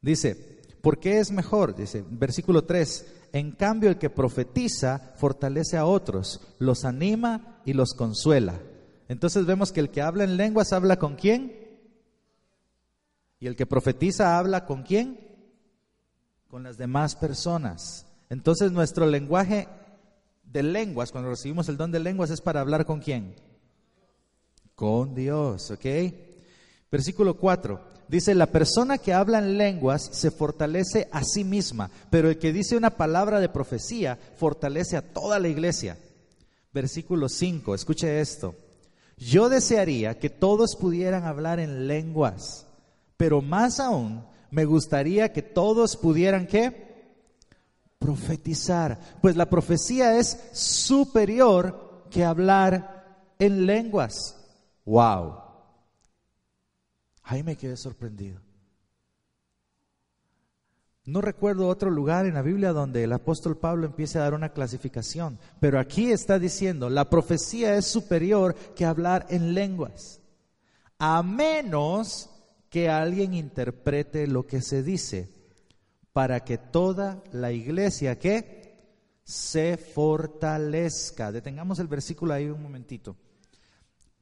Dice, 0.00 0.62
¿por 0.80 1.00
qué 1.00 1.18
es 1.18 1.32
mejor? 1.32 1.74
Dice, 1.74 2.04
versículo 2.08 2.64
3, 2.64 3.06
en 3.32 3.50
cambio, 3.50 3.90
el 3.90 3.98
que 3.98 4.10
profetiza 4.10 5.12
fortalece 5.16 5.76
a 5.76 5.86
otros, 5.86 6.40
los 6.60 6.84
anima 6.84 7.60
y 7.64 7.72
los 7.72 7.92
consuela. 7.92 8.60
Entonces 9.08 9.46
vemos 9.46 9.72
que 9.72 9.80
el 9.80 9.90
que 9.90 10.02
habla 10.02 10.22
en 10.22 10.36
lenguas 10.36 10.72
habla 10.72 10.96
con 10.96 11.16
quién? 11.16 11.52
Y 13.40 13.48
el 13.48 13.56
que 13.56 13.66
profetiza 13.66 14.38
habla 14.38 14.64
con 14.64 14.84
quién? 14.84 15.18
Con 16.48 16.62
las 16.62 16.78
demás 16.78 17.16
personas. 17.16 18.06
Entonces 18.30 18.70
nuestro 18.70 19.06
lenguaje 19.06 19.66
de 20.54 20.62
lenguas, 20.62 21.10
cuando 21.10 21.30
recibimos 21.30 21.68
el 21.68 21.76
don 21.76 21.90
de 21.90 21.98
lenguas, 21.98 22.30
es 22.30 22.40
para 22.40 22.60
hablar 22.60 22.86
con 22.86 23.00
quién? 23.00 23.34
Con 24.76 25.14
Dios, 25.14 25.72
¿ok? 25.72 25.84
Versículo 26.90 27.36
4. 27.36 27.92
Dice, 28.06 28.34
la 28.36 28.46
persona 28.46 28.98
que 28.98 29.12
habla 29.12 29.38
en 29.38 29.58
lenguas 29.58 30.08
se 30.12 30.30
fortalece 30.30 31.08
a 31.10 31.24
sí 31.24 31.42
misma, 31.42 31.90
pero 32.08 32.28
el 32.30 32.38
que 32.38 32.52
dice 32.52 32.76
una 32.76 32.90
palabra 32.90 33.40
de 33.40 33.48
profecía 33.48 34.16
fortalece 34.36 34.96
a 34.96 35.02
toda 35.02 35.40
la 35.40 35.48
iglesia. 35.48 35.98
Versículo 36.72 37.28
5, 37.28 37.74
escuche 37.74 38.20
esto. 38.20 38.54
Yo 39.16 39.48
desearía 39.48 40.18
que 40.20 40.30
todos 40.30 40.76
pudieran 40.76 41.24
hablar 41.24 41.58
en 41.58 41.88
lenguas, 41.88 42.66
Pero 43.16 43.42
más 43.42 43.80
aún, 43.80 44.24
me 44.50 44.64
gustaría 44.64 45.32
que 45.32 45.42
todos 45.42 45.96
pudieran 45.96 46.46
qué? 46.46 46.83
Profetizar. 48.04 48.98
Pues 49.22 49.34
la 49.34 49.48
profecía 49.48 50.18
es 50.18 50.38
superior 50.52 52.04
que 52.10 52.22
hablar 52.22 53.32
en 53.38 53.64
lenguas. 53.64 54.36
Wow. 54.84 55.38
Ahí 57.22 57.42
me 57.42 57.56
quedé 57.56 57.78
sorprendido. 57.78 58.42
No 61.06 61.22
recuerdo 61.22 61.68
otro 61.68 61.90
lugar 61.90 62.26
en 62.26 62.34
la 62.34 62.42
Biblia 62.42 62.74
donde 62.74 63.04
el 63.04 63.12
apóstol 63.14 63.56
Pablo 63.56 63.86
empiece 63.86 64.18
a 64.18 64.22
dar 64.22 64.34
una 64.34 64.52
clasificación, 64.52 65.38
pero 65.58 65.78
aquí 65.78 66.12
está 66.12 66.38
diciendo, 66.38 66.90
la 66.90 67.08
profecía 67.08 67.74
es 67.76 67.86
superior 67.86 68.54
que 68.74 68.84
hablar 68.84 69.26
en 69.30 69.54
lenguas, 69.54 70.20
a 70.98 71.22
menos 71.22 72.28
que 72.68 72.90
alguien 72.90 73.32
interprete 73.32 74.26
lo 74.26 74.46
que 74.46 74.60
se 74.60 74.82
dice, 74.82 75.30
para 76.14 76.44
que 76.44 76.58
toda 76.58 77.22
la 77.32 77.50
iglesia 77.50 78.18
que 78.18 78.72
se 79.24 79.76
fortalezca. 79.76 81.32
Detengamos 81.32 81.80
el 81.80 81.88
versículo 81.88 82.32
ahí 82.32 82.46
un 82.46 82.62
momentito. 82.62 83.16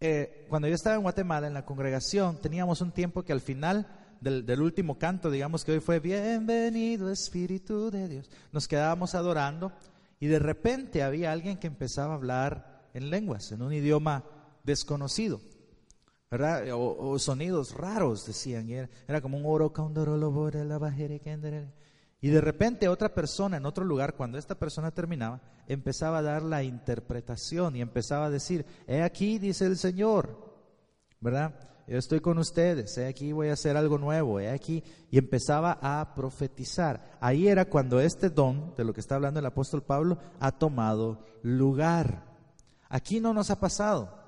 Eh, 0.00 0.46
cuando 0.48 0.68
yo 0.68 0.74
estaba 0.74 0.96
en 0.96 1.02
Guatemala, 1.02 1.46
en 1.46 1.54
la 1.54 1.66
congregación, 1.66 2.40
teníamos 2.40 2.80
un 2.80 2.92
tiempo 2.92 3.22
que 3.22 3.34
al 3.34 3.42
final 3.42 3.86
del, 4.22 4.62
último 4.62 4.98
canto, 4.98 5.30
digamos 5.30 5.66
que 5.66 5.72
hoy 5.72 5.80
fue 5.80 6.00
Bienvenido 6.00 7.10
Espíritu 7.10 7.90
de 7.90 8.08
Dios. 8.08 8.30
Nos 8.52 8.68
quedábamos 8.68 9.14
adorando 9.14 9.70
y 10.18 10.28
de 10.28 10.38
repente 10.38 11.02
había 11.02 11.30
alguien 11.30 11.58
que 11.58 11.66
empezaba 11.66 12.14
a 12.14 12.16
hablar 12.16 12.88
en 12.94 13.10
lenguas, 13.10 13.52
en 13.52 13.60
un 13.60 13.74
idioma 13.74 14.24
desconocido, 14.64 15.42
¿verdad? 16.32 16.64
O, 16.72 17.18
sonidos 17.18 17.74
raros, 17.74 18.24
decían. 18.24 18.70
era, 18.70 19.20
como 19.20 19.36
un 19.36 19.44
oro, 19.44 19.70
y 22.22 22.28
de 22.30 22.40
repente 22.40 22.88
otra 22.88 23.12
persona 23.12 23.58
en 23.58 23.66
otro 23.66 23.84
lugar, 23.84 24.14
cuando 24.14 24.38
esta 24.38 24.54
persona 24.54 24.90
terminaba, 24.92 25.42
empezaba 25.68 26.18
a 26.18 26.22
dar 26.22 26.42
la 26.42 26.62
interpretación 26.62 27.76
y 27.76 27.82
empezaba 27.82 28.26
a 28.26 28.30
decir, 28.30 28.64
he 28.86 29.02
aquí, 29.02 29.38
dice 29.38 29.66
el 29.66 29.76
Señor, 29.76 30.54
¿verdad? 31.20 31.68
yo 31.86 31.98
estoy 31.98 32.20
con 32.20 32.38
ustedes, 32.38 32.96
he 32.96 33.06
aquí 33.06 33.32
voy 33.32 33.48
a 33.48 33.52
hacer 33.52 33.76
algo 33.76 33.98
nuevo, 33.98 34.40
he 34.40 34.48
aquí, 34.48 34.82
y 35.10 35.18
empezaba 35.18 35.78
a 35.82 36.14
profetizar. 36.14 37.18
Ahí 37.20 37.46
era 37.46 37.66
cuando 37.66 38.00
este 38.00 38.30
don, 38.30 38.74
de 38.74 38.84
lo 38.84 38.94
que 38.94 39.00
está 39.00 39.16
hablando 39.16 39.38
el 39.38 39.44
apóstol 39.44 39.82
Pablo, 39.82 40.16
ha 40.40 40.52
tomado 40.52 41.26
lugar. 41.42 42.24
Aquí 42.88 43.20
no 43.20 43.34
nos 43.34 43.50
ha 43.50 43.60
pasado, 43.60 44.21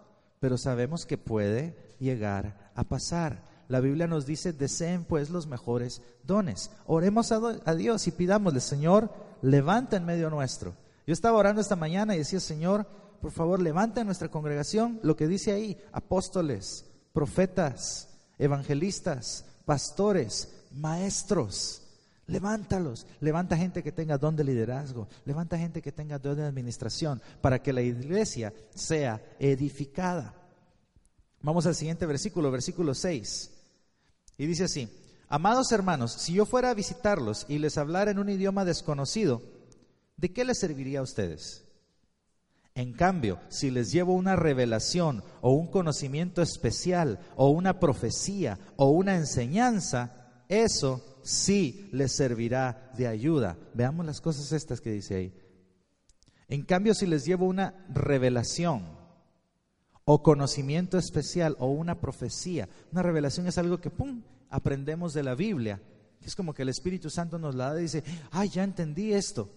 pero 0.45 0.59
sabemos 0.59 1.07
que 1.07 1.17
puede 1.17 1.75
llegar 1.99 2.71
a 2.75 2.85
pasar. 2.85 3.49
La 3.67 3.81
Biblia 3.81 4.07
nos 4.07 4.27
dice, 4.27 4.53
deseen 4.53 5.05
pues 5.05 5.31
los 5.31 5.47
mejores 5.47 6.03
dones. 6.23 6.71
Oremos 6.85 7.33
a, 7.33 7.75
Dios 7.75 8.07
y 8.09 8.11
pidámosle, 8.11 8.61
Señor, 8.61 9.11
levanta 9.41 9.97
en 9.97 10.05
medio 10.05 10.29
nuestro. 10.29 10.77
Yo 11.07 11.15
estaba 11.15 11.39
orando 11.39 11.63
esta 11.63 11.77
mañana 11.77 12.15
y 12.15 12.19
decía, 12.19 12.41
Señor, 12.41 12.87
por 13.23 13.31
favor, 13.31 13.59
levanta 13.59 14.03
en 14.03 14.07
nuestra 14.07 14.29
congregación 14.29 15.01
lo 15.03 15.17
que 15.17 15.29
dice 15.29 15.51
ahí, 15.51 15.79
apóstoles, 15.93 16.91
profetas, 17.15 18.11
evangelistas, 18.39 19.47
pastores, 19.65 20.67
maestros. 20.73 21.84
Levántalos, 22.27 23.07
levanta 23.21 23.57
gente 23.57 23.83
que 23.83 23.93
tenga 23.93 24.17
don 24.17 24.35
de 24.35 24.45
liderazgo, 24.45 25.09
levanta 25.27 25.59
gente 25.59 25.83
que 25.83 25.93
tenga 25.93 26.19
don 26.19 26.37
de 26.37 26.45
administración, 26.45 27.21
para 27.43 27.63
que 27.63 27.73
la 27.73 27.83
iglesia 27.83 28.55
sea 28.75 29.23
edificada. 29.39 30.35
Vamos 31.43 31.67
al 31.67 31.75
siguiente 31.75 32.07
versículo, 32.07 32.51
versículo 32.51 32.95
6. 32.95 33.51
Y 34.39 34.47
dice 34.47 34.65
así, 34.65 34.89
amados 35.29 35.71
hermanos, 35.73 36.13
si 36.13 36.33
yo 36.33 36.47
fuera 36.47 36.71
a 36.71 36.75
visitarlos 36.75 37.45
y 37.47 37.59
les 37.59 37.77
hablara 37.77 38.11
en 38.11 38.19
un 38.19 38.31
idioma 38.31 38.65
desconocido, 38.65 39.43
¿de 40.17 40.33
qué 40.33 40.47
les 40.47 40.59
serviría 40.59 41.01
a 41.01 41.03
ustedes? 41.03 41.65
En 42.75 42.95
cambio, 42.95 43.39
si 43.51 43.71
les 43.71 43.93
llevo 43.93 44.15
una 44.15 44.35
revelación 44.35 45.23
o 45.43 45.53
un 45.53 45.69
conocimiento 45.69 46.41
especial 46.41 47.21
o 47.37 47.51
una 47.51 47.79
profecía 47.79 48.59
o 48.77 48.89
una 48.89 49.15
enseñanza, 49.15 50.24
eso 50.49 51.19
sí 51.23 51.89
les 51.93 52.13
servirá 52.13 52.93
de 52.97 53.07
ayuda. 53.07 53.57
Veamos 53.75 54.07
las 54.07 54.21
cosas 54.21 54.53
estas 54.53 54.81
que 54.81 54.93
dice 54.93 55.15
ahí. 55.17 55.33
En 56.49 56.63
cambio, 56.63 56.95
si 56.95 57.07
les 57.07 57.25
llevo 57.25 57.47
una 57.47 57.87
revelación 57.89 58.85
o 60.05 60.23
conocimiento 60.23 60.99
especial 60.99 61.57
o 61.59 61.69
una 61.69 62.01
profecía, 62.01 62.69
una 62.93 63.03
revelación 63.03 63.47
es 63.47 63.57
algo 63.59 63.81
que, 63.81 63.91
¡pum!, 63.91 64.23
aprendemos 64.51 65.15
de 65.15 65.23
la 65.23 65.35
Biblia. 65.35 65.81
Es 66.23 66.37
como 66.37 66.55
que 66.55 66.63
el 66.63 66.69
Espíritu 66.69 67.11
Santo 67.11 67.39
nos 67.39 67.55
la 67.55 67.73
da 67.73 67.81
y 67.81 67.85
dice, 67.85 68.05
ay, 68.31 68.49
ya 68.49 68.63
entendí 68.63 69.13
esto. 69.13 69.51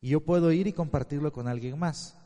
Y 0.00 0.10
yo 0.10 0.20
puedo 0.20 0.52
ir 0.52 0.66
y 0.66 0.72
compartirlo 0.72 1.32
con 1.32 1.48
alguien 1.48 1.78
más. 1.78 2.16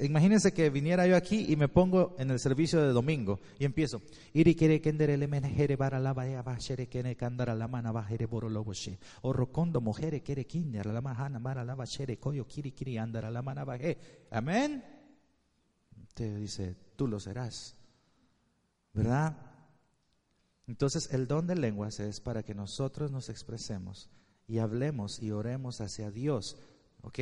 Imagínense 0.00 0.52
que 0.52 0.68
viniera 0.68 1.06
yo 1.06 1.16
aquí 1.16 1.46
y 1.48 1.56
me 1.56 1.66
pongo 1.66 2.14
en 2.18 2.30
el 2.30 2.38
servicio 2.38 2.82
de 2.82 2.92
domingo 2.92 3.40
y 3.58 3.64
empiezo. 3.64 4.02
Amén. 14.30 14.84
Te 16.12 16.36
dice, 16.36 16.76
tú 16.96 17.08
lo 17.08 17.18
serás. 17.18 17.74
¿Verdad? 18.92 19.38
Entonces 20.66 21.14
el 21.14 21.26
don 21.26 21.46
de 21.46 21.56
lenguas 21.56 21.98
es 21.98 22.20
para 22.20 22.42
que 22.42 22.54
nosotros 22.54 23.10
nos 23.10 23.30
expresemos 23.30 24.10
y 24.46 24.58
hablemos 24.58 25.22
y 25.22 25.30
oremos 25.30 25.80
hacia 25.80 26.10
Dios. 26.10 26.58
¿Ok? 27.00 27.18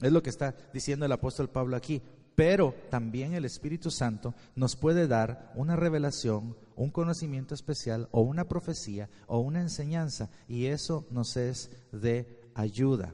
Es 0.00 0.12
lo 0.12 0.22
que 0.22 0.30
está 0.30 0.54
diciendo 0.72 1.06
el 1.06 1.12
apóstol 1.12 1.48
Pablo 1.48 1.76
aquí. 1.76 2.02
Pero 2.34 2.72
también 2.88 3.34
el 3.34 3.44
Espíritu 3.44 3.90
Santo 3.90 4.32
nos 4.54 4.76
puede 4.76 5.08
dar 5.08 5.50
una 5.56 5.74
revelación, 5.74 6.56
un 6.76 6.90
conocimiento 6.90 7.52
especial 7.52 8.08
o 8.12 8.20
una 8.20 8.44
profecía 8.44 9.10
o 9.26 9.40
una 9.40 9.60
enseñanza 9.60 10.30
y 10.46 10.66
eso 10.66 11.04
nos 11.10 11.36
es 11.36 11.68
de 11.90 12.40
ayuda. 12.54 13.12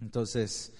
Entonces, 0.00 0.72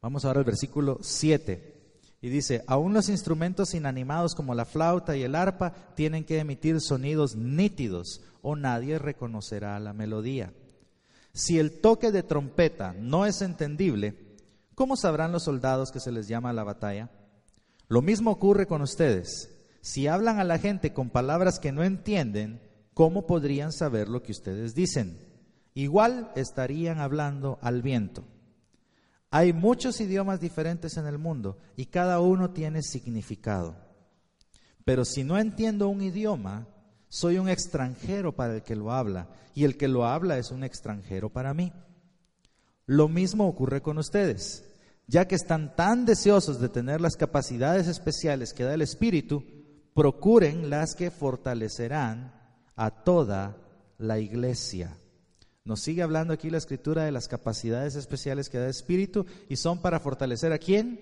vamos 0.00 0.24
ahora 0.24 0.38
al 0.38 0.44
versículo 0.44 0.98
7. 1.02 1.80
Y 2.22 2.28
dice, 2.28 2.62
aún 2.68 2.94
los 2.94 3.08
instrumentos 3.08 3.74
inanimados 3.74 4.36
como 4.36 4.54
la 4.54 4.64
flauta 4.64 5.16
y 5.16 5.22
el 5.24 5.34
arpa 5.34 5.72
tienen 5.96 6.22
que 6.22 6.38
emitir 6.38 6.80
sonidos 6.80 7.34
nítidos 7.34 8.20
o 8.42 8.54
nadie 8.54 8.98
reconocerá 9.00 9.80
la 9.80 9.92
melodía. 9.92 10.52
Si 11.40 11.58
el 11.58 11.80
toque 11.80 12.12
de 12.12 12.22
trompeta 12.22 12.92
no 12.92 13.24
es 13.24 13.40
entendible, 13.40 14.36
¿cómo 14.74 14.94
sabrán 14.94 15.32
los 15.32 15.44
soldados 15.44 15.90
que 15.90 15.98
se 15.98 16.12
les 16.12 16.28
llama 16.28 16.50
a 16.50 16.52
la 16.52 16.64
batalla? 16.64 17.10
Lo 17.88 18.02
mismo 18.02 18.30
ocurre 18.30 18.66
con 18.66 18.82
ustedes. 18.82 19.48
Si 19.80 20.06
hablan 20.06 20.38
a 20.38 20.44
la 20.44 20.58
gente 20.58 20.92
con 20.92 21.08
palabras 21.08 21.58
que 21.58 21.72
no 21.72 21.82
entienden, 21.82 22.60
¿cómo 22.92 23.26
podrían 23.26 23.72
saber 23.72 24.10
lo 24.10 24.22
que 24.22 24.32
ustedes 24.32 24.74
dicen? 24.74 25.18
Igual 25.72 26.30
estarían 26.36 26.98
hablando 26.98 27.58
al 27.62 27.80
viento. 27.80 28.22
Hay 29.30 29.54
muchos 29.54 29.98
idiomas 30.02 30.40
diferentes 30.40 30.98
en 30.98 31.06
el 31.06 31.16
mundo 31.16 31.56
y 31.74 31.86
cada 31.86 32.20
uno 32.20 32.50
tiene 32.50 32.82
significado. 32.82 33.76
Pero 34.84 35.06
si 35.06 35.24
no 35.24 35.38
entiendo 35.38 35.88
un 35.88 36.02
idioma, 36.02 36.68
soy 37.10 37.38
un 37.38 37.48
extranjero 37.48 38.36
para 38.36 38.54
el 38.54 38.62
que 38.62 38.76
lo 38.76 38.92
habla 38.92 39.26
y 39.52 39.64
el 39.64 39.76
que 39.76 39.88
lo 39.88 40.06
habla 40.06 40.38
es 40.38 40.52
un 40.52 40.62
extranjero 40.62 41.28
para 41.28 41.52
mí. 41.52 41.72
Lo 42.86 43.08
mismo 43.08 43.48
ocurre 43.48 43.82
con 43.82 43.98
ustedes. 43.98 44.64
Ya 45.08 45.26
que 45.26 45.34
están 45.34 45.74
tan 45.74 46.06
deseosos 46.06 46.60
de 46.60 46.68
tener 46.68 47.00
las 47.00 47.16
capacidades 47.16 47.88
especiales 47.88 48.52
que 48.54 48.62
da 48.62 48.74
el 48.74 48.82
Espíritu, 48.82 49.44
procuren 49.92 50.70
las 50.70 50.94
que 50.94 51.10
fortalecerán 51.10 52.32
a 52.76 53.02
toda 53.02 53.56
la 53.98 54.20
iglesia. 54.20 54.96
Nos 55.64 55.80
sigue 55.80 56.02
hablando 56.02 56.32
aquí 56.32 56.48
la 56.48 56.58
escritura 56.58 57.02
de 57.04 57.12
las 57.12 57.26
capacidades 57.26 57.96
especiales 57.96 58.48
que 58.48 58.58
da 58.58 58.64
el 58.64 58.70
Espíritu 58.70 59.26
y 59.48 59.56
son 59.56 59.82
para 59.82 59.98
fortalecer 59.98 60.52
a 60.52 60.58
quién? 60.58 61.00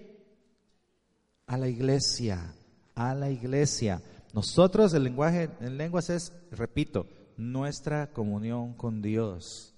A 1.46 1.58
la 1.58 1.68
iglesia, 1.68 2.54
a 2.94 3.14
la 3.14 3.30
iglesia. 3.30 4.00
Nosotros, 4.32 4.92
el 4.94 5.04
lenguaje 5.04 5.50
en 5.60 5.78
lenguas 5.78 6.10
es, 6.10 6.32
repito, 6.50 7.06
nuestra 7.36 8.12
comunión 8.12 8.74
con 8.74 9.00
Dios. 9.00 9.74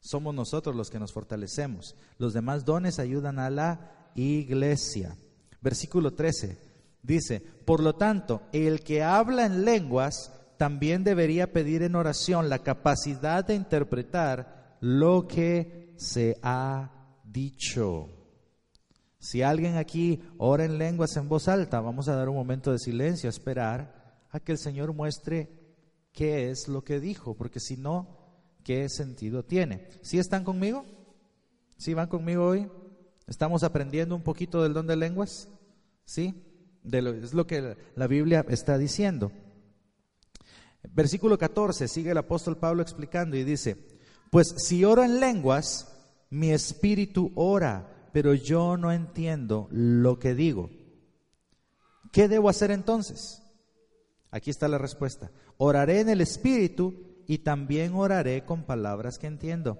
Somos 0.00 0.34
nosotros 0.34 0.76
los 0.76 0.90
que 0.90 0.98
nos 0.98 1.12
fortalecemos. 1.12 1.96
Los 2.18 2.34
demás 2.34 2.64
dones 2.64 2.98
ayudan 2.98 3.38
a 3.38 3.48
la 3.48 4.10
iglesia. 4.14 5.16
Versículo 5.62 6.12
13 6.12 6.58
dice, 7.02 7.40
por 7.40 7.80
lo 7.80 7.94
tanto, 7.94 8.42
el 8.52 8.82
que 8.82 9.02
habla 9.02 9.46
en 9.46 9.64
lenguas 9.64 10.32
también 10.56 11.04
debería 11.04 11.52
pedir 11.52 11.82
en 11.82 11.94
oración 11.94 12.48
la 12.48 12.60
capacidad 12.60 13.44
de 13.44 13.54
interpretar 13.54 14.76
lo 14.80 15.26
que 15.26 15.94
se 15.96 16.38
ha 16.42 16.90
dicho. 17.24 18.10
Si 19.18 19.42
alguien 19.42 19.76
aquí 19.76 20.22
ora 20.36 20.64
en 20.64 20.76
lenguas 20.76 21.16
en 21.16 21.28
voz 21.28 21.48
alta, 21.48 21.80
vamos 21.80 22.08
a 22.08 22.14
dar 22.14 22.28
un 22.28 22.36
momento 22.36 22.72
de 22.72 22.78
silencio, 22.78 23.28
a 23.28 23.30
esperar 23.30 23.93
a 24.34 24.40
que 24.40 24.50
el 24.50 24.58
Señor 24.58 24.92
muestre 24.92 25.48
qué 26.12 26.50
es 26.50 26.66
lo 26.66 26.82
que 26.82 26.98
dijo, 26.98 27.36
porque 27.36 27.60
si 27.60 27.76
no, 27.76 28.18
¿qué 28.64 28.88
sentido 28.88 29.44
tiene? 29.44 29.88
¿Sí 30.02 30.18
están 30.18 30.42
conmigo? 30.42 30.84
¿Sí 31.76 31.94
van 31.94 32.08
conmigo 32.08 32.44
hoy? 32.44 32.68
¿Estamos 33.28 33.62
aprendiendo 33.62 34.16
un 34.16 34.24
poquito 34.24 34.64
del 34.64 34.72
don 34.72 34.88
de 34.88 34.96
lenguas? 34.96 35.48
¿Sí? 36.04 36.34
De 36.82 37.00
lo, 37.00 37.14
es 37.14 37.32
lo 37.32 37.46
que 37.46 37.76
la 37.94 38.08
Biblia 38.08 38.44
está 38.48 38.76
diciendo. 38.76 39.30
Versículo 40.82 41.38
14, 41.38 41.86
sigue 41.86 42.10
el 42.10 42.18
apóstol 42.18 42.58
Pablo 42.58 42.82
explicando 42.82 43.36
y 43.36 43.44
dice, 43.44 43.76
pues 44.32 44.52
si 44.58 44.84
oro 44.84 45.04
en 45.04 45.20
lenguas, 45.20 45.96
mi 46.30 46.50
espíritu 46.50 47.30
ora, 47.36 48.08
pero 48.12 48.34
yo 48.34 48.76
no 48.76 48.90
entiendo 48.90 49.68
lo 49.70 50.18
que 50.18 50.34
digo. 50.34 50.70
¿Qué 52.10 52.26
debo 52.26 52.48
hacer 52.48 52.72
entonces? 52.72 53.43
Aquí 54.34 54.50
está 54.50 54.66
la 54.66 54.78
respuesta. 54.78 55.30
Oraré 55.58 56.00
en 56.00 56.08
el 56.08 56.20
espíritu 56.20 56.92
y 57.28 57.38
también 57.38 57.94
oraré 57.94 58.44
con 58.44 58.64
palabras 58.64 59.16
que 59.16 59.28
entiendo. 59.28 59.78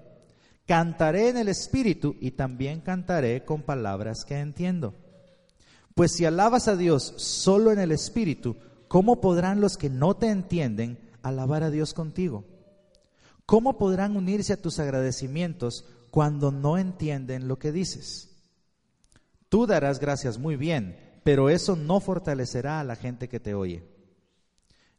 Cantaré 0.65 1.27
en 1.27 1.35
el 1.35 1.49
espíritu 1.49 2.15
y 2.21 2.31
también 2.31 2.79
cantaré 2.79 3.43
con 3.43 3.63
palabras 3.63 4.23
que 4.23 4.39
entiendo. 4.39 4.93
Pues 5.93 6.13
si 6.13 6.23
alabas 6.23 6.69
a 6.69 6.77
Dios 6.77 7.15
solo 7.17 7.73
en 7.73 7.79
el 7.79 7.91
espíritu, 7.91 8.55
¿cómo 8.87 9.19
podrán 9.19 9.59
los 9.59 9.75
que 9.75 9.89
no 9.89 10.15
te 10.15 10.29
entienden 10.29 10.99
alabar 11.21 11.63
a 11.63 11.69
Dios 11.69 11.93
contigo? 11.93 12.45
¿Cómo 13.45 13.77
podrán 13.77 14.15
unirse 14.15 14.53
a 14.53 14.61
tus 14.61 14.79
agradecimientos 14.79 15.83
cuando 16.11 16.53
no 16.53 16.77
entienden 16.77 17.49
lo 17.49 17.59
que 17.59 17.73
dices? 17.73 18.29
Tú 19.49 19.67
darás 19.67 19.99
gracias 19.99 20.37
muy 20.37 20.55
bien, 20.55 21.19
pero 21.25 21.49
eso 21.49 21.75
no 21.75 21.99
fortalecerá 21.99 22.79
a 22.79 22.85
la 22.85 22.95
gente 22.95 23.27
que 23.27 23.41
te 23.41 23.53
oye. 23.53 23.94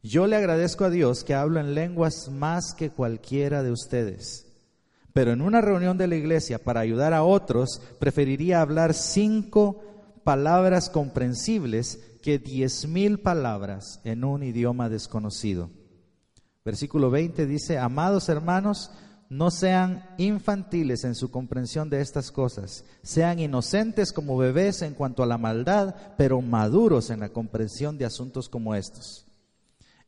Yo 0.07 0.29
le 0.29 0.37
agradezco 0.37 0.85
a 0.85 0.91
Dios 0.91 1.25
que 1.25 1.35
hablo 1.35 1.59
en 1.59 1.75
lenguas 1.75 2.29
más 2.31 2.75
que 2.75 2.91
cualquiera 2.91 3.65
de 3.65 3.73
ustedes, 3.73 4.47
pero 5.13 5.33
en 5.33 5.41
una 5.41 5.61
reunión 5.61 5.99
de 5.99 6.07
la 6.07 6.15
iglesia 6.15 6.63
para 6.63 6.79
ayudar 6.79 7.13
a 7.13 7.25
otros, 7.25 7.83
preferiría 7.99 8.61
hablar 8.61 8.95
cinco 8.95 9.83
palabras 10.23 10.91
comprensibles 10.91 11.99
que 12.23 12.39
diez 12.39 12.87
mil 12.87 13.19
palabras 13.19 14.01
en 14.05 14.23
un 14.23 14.45
idioma 14.45 14.89
desconocido. 14.89 15.71
Versículo 16.65 17.11
20 17.11 17.45
dice, 17.45 17.77
amados 17.77 18.29
hermanos, 18.29 18.93
no 19.29 19.51
sean 19.51 20.05
infantiles 20.19 21.03
en 21.03 21.17
su 21.17 21.33
comprensión 21.33 21.91
de 21.91 22.01
estas 22.01 22.31
cosas, 22.31 22.85
sean 23.03 23.41
inocentes 23.41 24.13
como 24.13 24.37
bebés 24.37 24.83
en 24.83 24.95
cuanto 24.95 25.25
a 25.25 25.27
la 25.27 25.37
maldad, 25.37 25.97
pero 26.17 26.41
maduros 26.43 27.11
en 27.11 27.19
la 27.19 27.31
comprensión 27.31 27.99
de 27.99 28.05
asuntos 28.05 28.49
como 28.49 28.77
estos. 28.77 29.26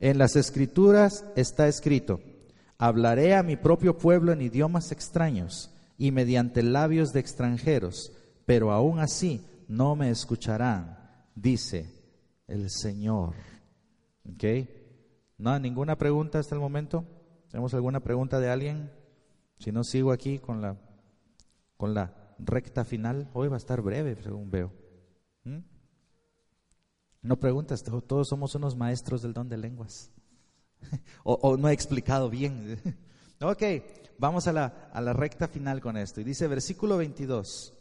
En 0.00 0.18
las 0.18 0.36
escrituras 0.36 1.24
está 1.34 1.66
escrito, 1.66 2.20
hablaré 2.78 3.34
a 3.34 3.42
mi 3.42 3.56
propio 3.56 3.98
pueblo 3.98 4.32
en 4.32 4.42
idiomas 4.42 4.92
extraños 4.92 5.74
y 5.96 6.12
mediante 6.12 6.62
labios 6.62 7.12
de 7.12 7.20
extranjeros, 7.20 8.12
pero 8.46 8.70
aún 8.70 9.00
así 9.00 9.44
no 9.66 9.96
me 9.96 10.10
escucharán, 10.10 10.96
dice 11.34 11.92
el 12.46 12.70
Señor. 12.70 13.34
¿Ok? 14.32 14.44
¿No? 15.36 15.58
¿Ninguna 15.58 15.96
pregunta 15.96 16.38
hasta 16.38 16.54
el 16.54 16.60
momento? 16.60 17.04
¿Tenemos 17.50 17.74
alguna 17.74 18.00
pregunta 18.00 18.38
de 18.38 18.50
alguien? 18.50 18.90
Si 19.58 19.72
no, 19.72 19.82
sigo 19.82 20.12
aquí 20.12 20.38
con 20.38 20.60
la, 20.60 20.76
con 21.76 21.94
la 21.94 22.34
recta 22.38 22.84
final. 22.84 23.28
Hoy 23.32 23.48
va 23.48 23.56
a 23.56 23.58
estar 23.58 23.82
breve, 23.82 24.16
según 24.22 24.50
veo. 24.50 24.72
No 27.22 27.38
preguntas, 27.38 27.82
todos 27.82 28.28
somos 28.28 28.54
unos 28.54 28.76
maestros 28.76 29.22
del 29.22 29.32
don 29.32 29.48
de 29.48 29.56
lenguas. 29.56 30.10
o, 31.24 31.34
o, 31.34 31.56
no 31.56 31.68
he 31.68 31.72
explicado 31.72 32.30
bien. 32.30 32.80
ok, 33.40 33.62
vamos 34.18 34.46
a 34.46 34.52
la, 34.52 34.90
a 34.92 35.00
la 35.00 35.12
recta 35.12 35.48
final 35.48 35.80
con 35.80 35.96
esto. 35.96 36.20
Y 36.20 36.24
dice 36.24 36.46
versículo 36.46 36.96
22. 36.96 37.74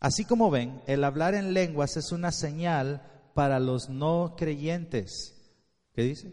Así 0.00 0.24
como 0.24 0.50
ven, 0.50 0.80
el 0.86 1.04
hablar 1.04 1.34
en 1.34 1.52
lenguas 1.52 1.96
es 1.96 2.10
una 2.10 2.32
señal 2.32 3.02
para 3.34 3.60
los 3.60 3.88
no 3.88 4.34
creyentes. 4.36 5.36
¿Qué 5.94 6.02
dice? 6.02 6.32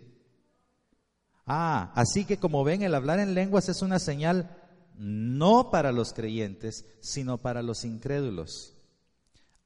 Ah, 1.45 1.91
así 1.95 2.25
que 2.25 2.37
como 2.37 2.63
ven, 2.63 2.81
el 2.81 2.95
hablar 2.95 3.19
en 3.19 3.33
lenguas 3.33 3.69
es 3.69 3.81
una 3.81 3.99
señal 3.99 4.55
no 4.97 5.69
para 5.69 5.91
los 5.91 6.13
creyentes, 6.13 6.85
sino 7.01 7.37
para 7.37 7.61
los 7.61 7.85
incrédulos. 7.85 8.76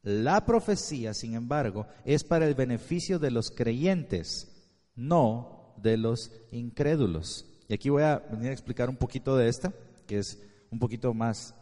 La 0.03 0.45
profecía, 0.45 1.13
sin 1.13 1.35
embargo, 1.35 1.85
es 2.05 2.23
para 2.23 2.47
el 2.47 2.55
beneficio 2.55 3.19
de 3.19 3.31
los 3.31 3.51
creyentes, 3.51 4.69
no 4.95 5.75
de 5.77 5.97
los 5.97 6.31
incrédulos. 6.51 7.45
Y 7.67 7.73
aquí 7.73 7.89
voy 7.89 8.03
a 8.03 8.17
venir 8.17 8.49
a 8.49 8.53
explicar 8.53 8.89
un 8.89 8.97
poquito 8.97 9.37
de 9.37 9.47
esta, 9.47 9.71
que 10.07 10.19
es 10.19 10.41
un 10.71 10.79
poquito 10.79 11.13
más 11.13 11.53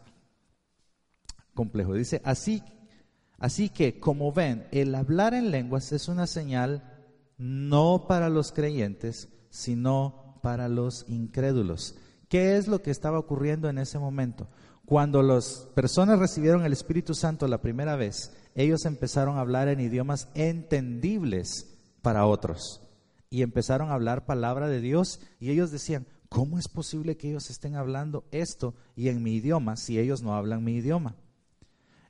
complejo. 1.54 1.94
Dice, 1.94 2.22
así, 2.24 2.62
así 3.38 3.68
que 3.68 4.00
como 4.00 4.32
ven, 4.32 4.66
el 4.72 4.94
hablar 4.94 5.34
en 5.34 5.50
lenguas 5.50 5.92
es 5.92 6.08
una 6.08 6.26
señal 6.26 6.82
no 7.36 8.06
para 8.08 8.28
los 8.28 8.52
creyentes, 8.52 9.28
sino 9.50 10.38
para 10.42 10.68
los 10.68 11.04
incrédulos. 11.08 11.96
¿Qué 12.28 12.56
es 12.56 12.68
lo 12.68 12.80
que 12.80 12.90
estaba 12.90 13.18
ocurriendo 13.18 13.68
en 13.68 13.78
ese 13.78 13.98
momento? 13.98 14.48
Cuando 14.90 15.22
las 15.22 15.68
personas 15.76 16.18
recibieron 16.18 16.64
el 16.64 16.72
Espíritu 16.72 17.14
Santo 17.14 17.46
la 17.46 17.62
primera 17.62 17.94
vez, 17.94 18.32
ellos 18.56 18.86
empezaron 18.86 19.36
a 19.36 19.40
hablar 19.40 19.68
en 19.68 19.78
idiomas 19.78 20.28
entendibles 20.34 21.78
para 22.02 22.26
otros 22.26 22.82
y 23.30 23.42
empezaron 23.42 23.90
a 23.90 23.94
hablar 23.94 24.26
palabra 24.26 24.66
de 24.66 24.80
Dios 24.80 25.20
y 25.38 25.52
ellos 25.52 25.70
decían, 25.70 26.08
¿cómo 26.28 26.58
es 26.58 26.66
posible 26.66 27.16
que 27.16 27.28
ellos 27.28 27.50
estén 27.50 27.76
hablando 27.76 28.24
esto 28.32 28.74
y 28.96 29.10
en 29.10 29.22
mi 29.22 29.36
idioma 29.36 29.76
si 29.76 29.96
ellos 29.96 30.22
no 30.22 30.34
hablan 30.34 30.64
mi 30.64 30.72
idioma? 30.72 31.14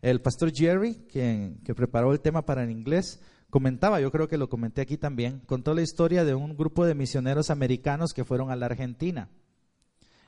El 0.01 0.23
pastor 0.23 0.51
Jerry, 0.51 0.95
quien, 1.13 1.61
que 1.63 1.75
preparó 1.75 2.15
el 2.15 2.21
tema 2.21 2.47
para 2.47 2.65
el 2.65 2.71
inglés, 2.71 3.21
comentaba, 3.51 4.01
yo 4.01 4.11
creo 4.11 4.27
que 4.27 4.39
lo 4.39 4.49
comenté 4.49 4.81
aquí 4.81 4.97
también, 4.97 5.41
contó 5.41 5.75
la 5.75 5.83
historia 5.83 6.25
de 6.25 6.35
un 6.35 6.57
grupo 6.57 6.87
de 6.87 6.95
misioneros 6.95 7.51
americanos 7.51 8.15
que 8.15 8.25
fueron 8.25 8.51
a 8.51 8.57
la 8.57 8.65
Argentina. 8.65 9.29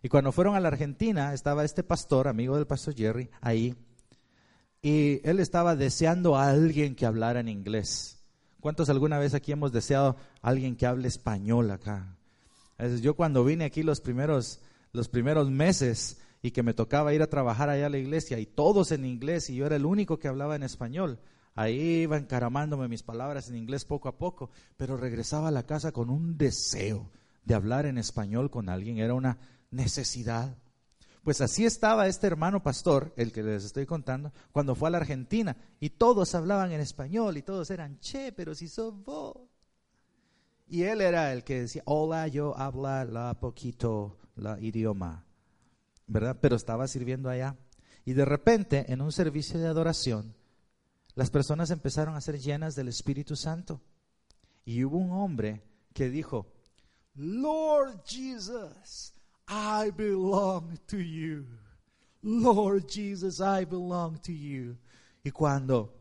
Y 0.02 0.08
cuando 0.08 0.32
fueron 0.32 0.56
a 0.56 0.60
la 0.60 0.68
Argentina, 0.68 1.32
estaba 1.32 1.64
este 1.64 1.82
pastor, 1.82 2.28
amigo 2.28 2.56
del 2.56 2.66
pastor 2.66 2.94
Jerry, 2.94 3.30
ahí, 3.40 3.76
y 4.82 5.20
él 5.28 5.38
estaba 5.38 5.76
deseando 5.76 6.36
a 6.36 6.48
alguien 6.48 6.96
que 6.96 7.06
hablara 7.06 7.40
en 7.40 7.48
inglés. 7.48 8.18
¿Cuántos 8.60 8.88
alguna 8.88 9.18
vez 9.18 9.34
aquí 9.34 9.52
hemos 9.52 9.72
deseado 9.72 10.16
a 10.40 10.48
alguien 10.48 10.76
que 10.76 10.86
hable 10.86 11.06
español 11.06 11.70
acá? 11.70 12.16
Yo 13.00 13.14
cuando 13.14 13.44
vine 13.44 13.64
aquí 13.64 13.84
los 13.84 14.00
primeros, 14.00 14.60
los 14.92 15.08
primeros 15.08 15.50
meses 15.50 16.20
y 16.42 16.50
que 16.50 16.64
me 16.64 16.74
tocaba 16.74 17.14
ir 17.14 17.22
a 17.22 17.28
trabajar 17.28 17.70
allá 17.70 17.86
a 17.86 17.90
la 17.90 17.98
iglesia 17.98 18.40
y 18.40 18.46
todos 18.46 18.90
en 18.90 19.04
inglés 19.04 19.50
y 19.50 19.54
yo 19.54 19.66
era 19.66 19.76
el 19.76 19.86
único 19.86 20.18
que 20.18 20.26
hablaba 20.26 20.56
en 20.56 20.64
español, 20.64 21.20
Ahí 21.54 22.02
iba 22.02 22.16
encaramándome 22.16 22.88
mis 22.88 23.02
palabras 23.02 23.48
en 23.50 23.56
inglés 23.56 23.84
poco 23.84 24.08
a 24.08 24.16
poco, 24.16 24.50
pero 24.76 24.96
regresaba 24.96 25.48
a 25.48 25.52
la 25.52 25.64
casa 25.64 25.92
con 25.92 26.08
un 26.08 26.38
deseo 26.38 27.10
de 27.44 27.54
hablar 27.54 27.84
en 27.84 27.98
español 27.98 28.50
con 28.50 28.68
alguien, 28.68 28.98
era 28.98 29.14
una 29.14 29.38
necesidad. 29.72 30.56
Pues 31.24 31.40
así 31.40 31.64
estaba 31.64 32.06
este 32.06 32.28
hermano 32.28 32.62
pastor, 32.62 33.12
el 33.16 33.32
que 33.32 33.42
les 33.42 33.64
estoy 33.64 33.86
contando, 33.86 34.32
cuando 34.52 34.74
fue 34.74 34.88
a 34.88 34.92
la 34.92 34.98
Argentina 34.98 35.56
y 35.80 35.90
todos 35.90 36.34
hablaban 36.34 36.72
en 36.72 36.80
español 36.80 37.36
y 37.36 37.42
todos 37.42 37.70
eran, 37.70 37.98
che, 37.98 38.32
pero 38.32 38.54
si 38.54 38.68
sos 38.68 38.94
vos. 39.04 39.36
Y 40.68 40.84
él 40.84 41.00
era 41.00 41.32
el 41.32 41.44
que 41.44 41.62
decía, 41.62 41.82
hola, 41.86 42.28
yo 42.28 42.56
habla 42.56 43.04
la 43.04 43.38
poquito 43.38 44.18
la 44.36 44.58
idioma, 44.58 45.24
¿verdad? 46.06 46.38
Pero 46.40 46.56
estaba 46.56 46.88
sirviendo 46.88 47.28
allá. 47.28 47.56
Y 48.04 48.14
de 48.14 48.24
repente, 48.24 48.90
en 48.92 49.00
un 49.00 49.12
servicio 49.12 49.60
de 49.60 49.68
adoración, 49.68 50.34
las 51.14 51.30
personas 51.30 51.70
empezaron 51.70 52.16
a 52.16 52.20
ser 52.20 52.38
llenas 52.38 52.74
del 52.74 52.88
Espíritu 52.88 53.36
Santo. 53.36 53.80
Y 54.64 54.82
hubo 54.82 54.96
un 54.96 55.12
hombre 55.12 55.62
que 55.92 56.08
dijo, 56.08 56.52
Lord 57.14 58.02
Jesus, 58.06 59.12
I 59.48 59.90
belong 59.90 60.78
to 60.88 60.98
you. 60.98 61.46
Lord 62.22 62.88
Jesus, 62.88 63.40
I 63.40 63.64
belong 63.64 64.18
to 64.22 64.32
you. 64.32 64.76
Y 65.24 65.30
cuando, 65.30 65.92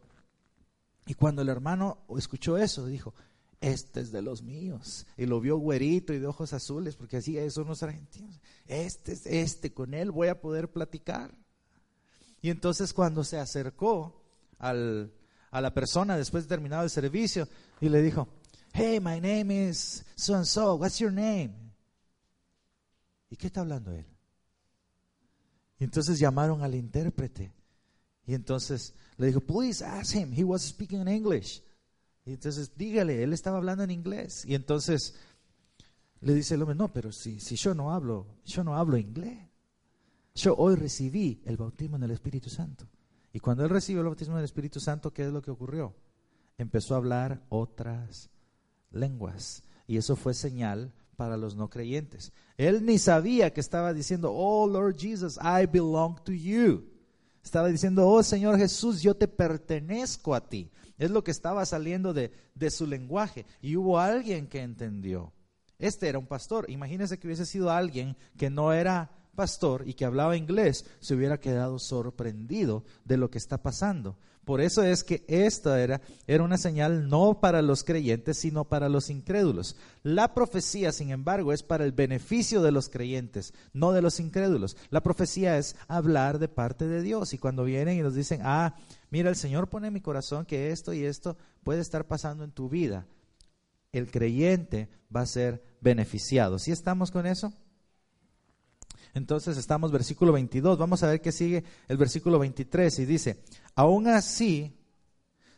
y 1.06 1.14
cuando 1.14 1.42
el 1.42 1.50
hermano 1.50 2.00
escuchó 2.18 2.58
eso, 2.58 2.86
dijo, 2.86 3.14
este 3.60 4.02
es 4.02 4.12
de 4.12 4.22
los 4.22 4.42
míos. 4.42 5.06
Y 5.18 5.26
lo 5.26 5.40
vio 5.40 5.58
güerito 5.58 6.14
y 6.14 6.20
de 6.20 6.28
ojos 6.28 6.54
azules, 6.54 6.96
porque 6.96 7.18
así 7.18 7.38
son 7.50 7.68
los 7.68 7.84
argentinos. 7.84 8.40
Este 8.68 9.14
es 9.14 9.26
este, 9.26 9.74
con 9.74 9.94
él 9.94 10.12
voy 10.12 10.28
a 10.28 10.42
poder 10.42 10.72
platicar. 10.72 11.36
Y 12.42 12.50
entonces 12.50 12.94
cuando 12.94 13.24
se 13.24 13.40
acercó, 13.40 14.22
al, 14.62 15.12
a 15.50 15.60
la 15.60 15.74
persona 15.74 16.18
después 16.18 16.46
de 16.46 16.50
terminado 16.50 16.84
el 16.84 16.90
servicio 16.90 17.48
y 17.82 17.90
le 17.90 18.02
dijo, 18.02 18.28
hey, 18.74 19.00
my 19.00 19.20
name 19.20 19.70
is 19.70 20.06
so 20.16 20.36
and 20.36 20.46
so, 20.46 20.76
what's 20.76 21.00
your 21.00 21.12
name? 21.12 21.61
¿Y 23.32 23.38
qué 23.38 23.48
está 23.48 23.62
hablando 23.62 23.92
él? 23.92 24.06
Y 25.80 25.86
entonces 25.86 26.20
llamaron 26.20 26.62
al 26.62 26.76
intérprete. 26.76 27.52
Y 28.28 28.36
entonces 28.36 28.94
le 29.18 29.26
dijo, 29.28 29.40
please 29.40 29.84
ask 29.84 30.14
him, 30.14 30.32
he 30.32 30.44
was 30.44 30.62
speaking 30.62 31.02
in 31.02 31.08
English. 31.08 31.64
Y 32.24 32.34
entonces 32.34 32.78
dígale, 32.78 33.24
él 33.24 33.34
estaba 33.34 33.58
hablando 33.58 33.84
en 33.84 33.90
inglés. 33.90 34.46
Y 34.46 34.54
entonces 34.54 35.16
Le 36.22 36.36
dice 36.36 36.54
el 36.54 36.62
hombre, 36.62 36.76
no, 36.76 36.94
pero 36.94 37.12
si, 37.12 37.40
si 37.40 37.56
yo 37.56 37.74
no 37.74 37.92
hablo, 37.92 38.28
yo 38.46 38.64
no 38.64 38.76
hablo 38.76 38.98
inglés. 38.98 39.40
Yo 40.36 40.56
hoy 40.56 40.76
recibí 40.76 41.42
el 41.46 41.58
bautismo 41.58 41.98
en 41.98 42.04
el 42.04 42.12
Espíritu 42.12 42.50
Santo. 42.50 42.88
Y 43.34 43.40
cuando 43.40 43.64
él 43.64 43.70
recibió 43.72 44.02
el 44.02 44.08
bautismo 44.08 44.36
del 44.36 44.46
Espíritu 44.46 44.80
Santo, 44.80 45.12
¿qué 45.12 45.26
es 45.26 45.34
lo 45.34 45.42
que 45.42 45.52
ocurrió? 45.52 45.96
Empezó 46.60 46.94
a 46.94 46.98
hablar 46.98 47.44
otras 47.50 48.30
lenguas. 48.92 49.64
Y 49.88 49.98
eso 49.98 50.16
fue 50.16 50.36
señal 50.36 50.94
para 51.22 51.38
los 51.38 51.56
no 51.56 51.70
creyentes. 51.70 52.34
Él 52.58 52.84
ni 52.84 52.98
sabía 52.98 53.54
que 53.54 53.62
estaba 53.62 53.94
diciendo, 53.94 54.34
oh 54.34 54.68
Lord 54.68 54.96
Jesus, 54.98 55.38
I 55.38 55.68
belong 55.68 56.16
to 56.24 56.32
you. 56.32 56.84
Estaba 57.44 57.68
diciendo, 57.68 58.08
oh 58.08 58.24
Señor 58.24 58.58
Jesús, 58.58 59.04
yo 59.04 59.14
te 59.14 59.28
pertenezco 59.28 60.34
a 60.34 60.50
ti. 60.50 60.72
Es 60.98 61.12
lo 61.12 61.24
que 61.24 61.30
estaba 61.30 61.64
saliendo 61.68 62.12
de, 62.12 62.32
de 62.56 62.72
su 62.72 62.88
lenguaje. 62.88 63.46
Y 63.62 63.76
hubo 63.76 64.00
alguien 64.00 64.48
que 64.48 64.64
entendió. 64.64 65.32
Este 65.78 66.10
era 66.10 66.18
un 66.18 66.26
pastor. 66.26 66.68
Imagínese 66.72 67.20
que 67.20 67.28
hubiese 67.28 67.46
sido 67.46 67.70
alguien 67.70 68.18
que 68.36 68.50
no 68.50 68.74
era 68.74 69.12
pastor 69.36 69.84
y 69.88 69.94
que 69.94 70.06
hablaba 70.06 70.38
inglés, 70.38 70.86
se 71.00 71.16
hubiera 71.16 71.40
quedado 71.40 71.80
sorprendido 71.80 72.84
de 73.06 73.18
lo 73.18 73.30
que 73.30 73.38
está 73.38 73.62
pasando. 73.62 74.18
Por 74.46 74.60
eso 74.60 74.82
es 74.82 75.04
que 75.04 75.24
esta 75.28 75.82
era, 75.82 76.02
era 76.26 76.44
una 76.44 76.58
señal 76.58 77.08
no 77.08 77.40
para 77.40 77.62
los 77.62 77.84
creyentes, 77.84 78.40
sino 78.40 78.66
para 78.66 78.90
los 78.90 79.12
incrédulos. 79.12 79.76
La 80.02 80.34
profecía, 80.34 80.92
sin 80.92 81.12
embargo, 81.12 81.54
es 81.54 81.62
para 81.62 81.86
el 81.86 81.92
beneficio 81.92 82.64
de 82.64 82.72
los 82.72 82.90
creyentes, 82.90 83.54
no 83.72 83.92
de 83.92 84.02
los 84.02 84.20
incrédulos. 84.20 84.78
La 84.90 85.04
profecía 85.04 85.58
es 85.58 85.76
hablar 85.88 86.40
de 86.40 86.48
parte 86.48 86.88
de 86.88 87.04
Dios. 87.04 87.34
Y 87.34 87.38
cuando 87.38 87.64
vienen 87.64 88.00
y 88.00 88.02
nos 88.02 88.16
dicen, 88.16 88.42
ah, 88.44 88.76
mira, 89.12 89.30
el 89.30 89.36
Señor 89.36 89.70
pone 89.70 89.88
en 89.88 89.94
mi 89.94 90.02
corazón 90.02 90.46
que 90.46 90.72
esto 90.72 90.92
y 90.92 91.06
esto 91.06 91.38
puede 91.64 91.82
estar 91.82 92.08
pasando 92.08 92.44
en 92.44 92.52
tu 92.52 92.68
vida, 92.68 93.06
el 93.92 94.10
creyente 94.10 94.90
va 95.16 95.22
a 95.22 95.28
ser 95.28 95.64
beneficiado. 95.82 96.58
¿Sí 96.58 96.72
estamos 96.72 97.12
con 97.12 97.28
eso? 97.28 97.54
Entonces 99.14 99.58
estamos 99.58 99.92
versículo 99.92 100.32
22. 100.32 100.78
Vamos 100.78 101.04
a 101.04 101.08
ver 101.08 101.22
qué 101.22 101.32
sigue 101.32 101.64
el 101.88 101.98
versículo 101.98 102.40
23 102.40 103.00
y 103.00 103.06
dice, 103.06 103.44
aún 103.76 104.08
así, 104.08 104.78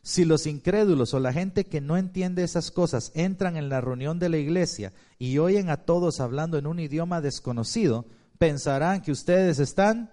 si 0.01 0.25
los 0.25 0.47
incrédulos 0.47 1.13
o 1.13 1.19
la 1.19 1.31
gente 1.31 1.65
que 1.65 1.79
no 1.79 1.97
entiende 1.97 2.43
esas 2.43 2.71
cosas 2.71 3.11
entran 3.15 3.55
en 3.55 3.69
la 3.69 3.79
reunión 3.79 4.19
de 4.19 4.29
la 4.29 4.37
iglesia 4.37 4.91
y 5.17 5.37
oyen 5.37 5.69
a 5.69 5.77
todos 5.77 6.19
hablando 6.19 6.57
en 6.57 6.67
un 6.67 6.79
idioma 6.79 7.21
desconocido, 7.21 8.05
pensarán 8.37 9.01
que 9.01 9.11
ustedes 9.11 9.59
están... 9.59 10.11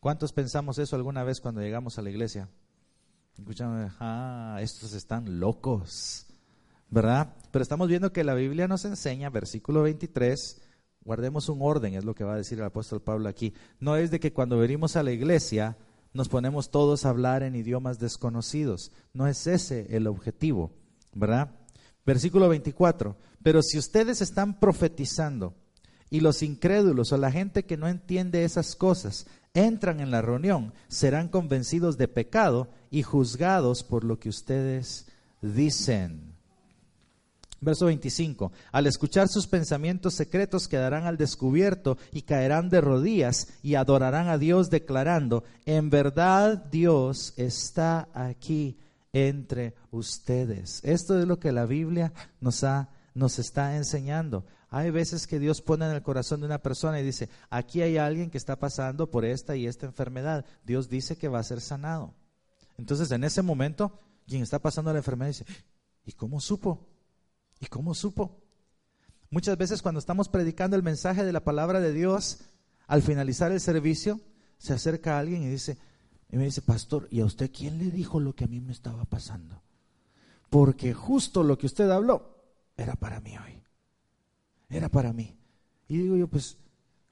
¿Cuántos 0.00 0.32
pensamos 0.32 0.78
eso 0.78 0.94
alguna 0.94 1.24
vez 1.24 1.40
cuando 1.40 1.60
llegamos 1.60 1.98
a 1.98 2.02
la 2.02 2.10
iglesia? 2.10 2.48
Escuchamos, 3.36 3.92
ah, 3.98 4.58
estos 4.60 4.92
están 4.92 5.40
locos, 5.40 6.26
¿verdad? 6.90 7.34
Pero 7.50 7.62
estamos 7.62 7.88
viendo 7.88 8.12
que 8.12 8.22
la 8.22 8.34
Biblia 8.34 8.68
nos 8.68 8.84
enseña, 8.84 9.30
versículo 9.30 9.82
23, 9.82 10.60
Guardemos 11.08 11.48
un 11.48 11.62
orden, 11.62 11.94
es 11.94 12.04
lo 12.04 12.14
que 12.14 12.22
va 12.22 12.34
a 12.34 12.36
decir 12.36 12.58
el 12.58 12.66
apóstol 12.66 13.00
Pablo 13.00 13.30
aquí. 13.30 13.54
No 13.80 13.96
es 13.96 14.10
de 14.10 14.20
que 14.20 14.34
cuando 14.34 14.58
venimos 14.58 14.94
a 14.94 15.02
la 15.02 15.10
iglesia 15.10 15.78
nos 16.12 16.28
ponemos 16.28 16.70
todos 16.70 17.06
a 17.06 17.08
hablar 17.08 17.42
en 17.42 17.56
idiomas 17.56 17.98
desconocidos. 17.98 18.92
No 19.14 19.26
es 19.26 19.46
ese 19.46 19.86
el 19.96 20.06
objetivo, 20.06 20.70
¿verdad? 21.14 21.56
Versículo 22.04 22.50
24. 22.50 23.16
Pero 23.42 23.62
si 23.62 23.78
ustedes 23.78 24.20
están 24.20 24.60
profetizando 24.60 25.54
y 26.10 26.20
los 26.20 26.42
incrédulos 26.42 27.10
o 27.10 27.16
la 27.16 27.32
gente 27.32 27.64
que 27.64 27.78
no 27.78 27.88
entiende 27.88 28.44
esas 28.44 28.76
cosas 28.76 29.26
entran 29.54 30.00
en 30.00 30.10
la 30.10 30.20
reunión, 30.20 30.74
serán 30.88 31.28
convencidos 31.28 31.96
de 31.96 32.08
pecado 32.08 32.68
y 32.90 33.02
juzgados 33.02 33.82
por 33.82 34.04
lo 34.04 34.18
que 34.18 34.28
ustedes 34.28 35.06
dicen. 35.40 36.37
Verso 37.60 37.86
25. 37.86 38.52
Al 38.70 38.86
escuchar 38.86 39.28
sus 39.28 39.48
pensamientos 39.48 40.14
secretos 40.14 40.68
quedarán 40.68 41.06
al 41.06 41.16
descubierto 41.16 41.98
y 42.12 42.22
caerán 42.22 42.68
de 42.68 42.80
rodillas 42.80 43.48
y 43.62 43.74
adorarán 43.74 44.28
a 44.28 44.38
Dios 44.38 44.70
declarando, 44.70 45.42
en 45.66 45.90
verdad 45.90 46.56
Dios 46.70 47.34
está 47.36 48.08
aquí 48.14 48.78
entre 49.12 49.74
ustedes. 49.90 50.80
Esto 50.84 51.18
es 51.18 51.26
lo 51.26 51.40
que 51.40 51.50
la 51.50 51.66
Biblia 51.66 52.12
nos, 52.40 52.62
ha, 52.62 52.90
nos 53.14 53.40
está 53.40 53.76
enseñando. 53.76 54.44
Hay 54.70 54.90
veces 54.90 55.26
que 55.26 55.40
Dios 55.40 55.60
pone 55.60 55.86
en 55.86 55.92
el 55.92 56.02
corazón 56.02 56.40
de 56.40 56.46
una 56.46 56.58
persona 56.58 57.00
y 57.00 57.04
dice, 57.04 57.28
aquí 57.50 57.82
hay 57.82 57.96
alguien 57.96 58.30
que 58.30 58.38
está 58.38 58.56
pasando 58.56 59.10
por 59.10 59.24
esta 59.24 59.56
y 59.56 59.66
esta 59.66 59.86
enfermedad. 59.86 60.44
Dios 60.64 60.88
dice 60.88 61.16
que 61.16 61.28
va 61.28 61.40
a 61.40 61.44
ser 61.44 61.60
sanado. 61.60 62.14
Entonces 62.76 63.10
en 63.10 63.24
ese 63.24 63.42
momento, 63.42 63.98
quien 64.28 64.42
está 64.42 64.60
pasando 64.60 64.92
la 64.92 64.98
enfermedad 64.98 65.30
dice, 65.30 65.46
¿y 66.04 66.12
cómo 66.12 66.38
supo? 66.38 66.86
¿Y 67.60 67.66
cómo 67.66 67.94
supo? 67.94 68.40
Muchas 69.30 69.58
veces 69.58 69.82
cuando 69.82 69.98
estamos 69.98 70.28
predicando 70.28 70.76
el 70.76 70.82
mensaje 70.82 71.24
de 71.24 71.32
la 71.32 71.44
palabra 71.44 71.80
de 71.80 71.92
Dios, 71.92 72.40
al 72.86 73.02
finalizar 73.02 73.52
el 73.52 73.60
servicio, 73.60 74.20
se 74.56 74.72
acerca 74.72 75.18
alguien 75.18 75.42
y 75.42 75.48
dice, 75.48 75.78
y 76.30 76.36
me 76.36 76.44
dice, 76.44 76.62
pastor, 76.62 77.08
¿y 77.10 77.20
a 77.20 77.24
usted 77.24 77.50
quién 77.52 77.78
le 77.78 77.90
dijo 77.90 78.20
lo 78.20 78.34
que 78.34 78.44
a 78.44 78.48
mí 78.48 78.60
me 78.60 78.72
estaba 78.72 79.04
pasando? 79.04 79.62
Porque 80.50 80.94
justo 80.94 81.42
lo 81.42 81.58
que 81.58 81.66
usted 81.66 81.90
habló 81.90 82.36
era 82.76 82.94
para 82.94 83.20
mí 83.20 83.36
hoy. 83.36 83.62
Era 84.70 84.88
para 84.88 85.12
mí. 85.12 85.38
Y 85.88 85.98
digo 85.98 86.16
yo, 86.16 86.28
pues, 86.28 86.58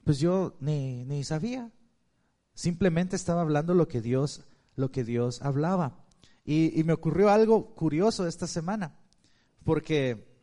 pues 0.03 0.19
yo 0.19 0.55
ni, 0.59 1.05
ni 1.05 1.23
sabía. 1.23 1.71
Simplemente 2.53 3.15
estaba 3.15 3.41
hablando 3.41 3.73
lo 3.73 3.87
que 3.87 4.01
Dios, 4.01 4.43
lo 4.75 4.91
que 4.91 5.03
Dios 5.03 5.41
hablaba. 5.41 6.05
Y, 6.45 6.79
y 6.79 6.83
me 6.83 6.93
ocurrió 6.93 7.29
algo 7.29 7.75
curioso 7.75 8.25
esta 8.25 8.47
semana, 8.47 8.95
porque 9.63 10.36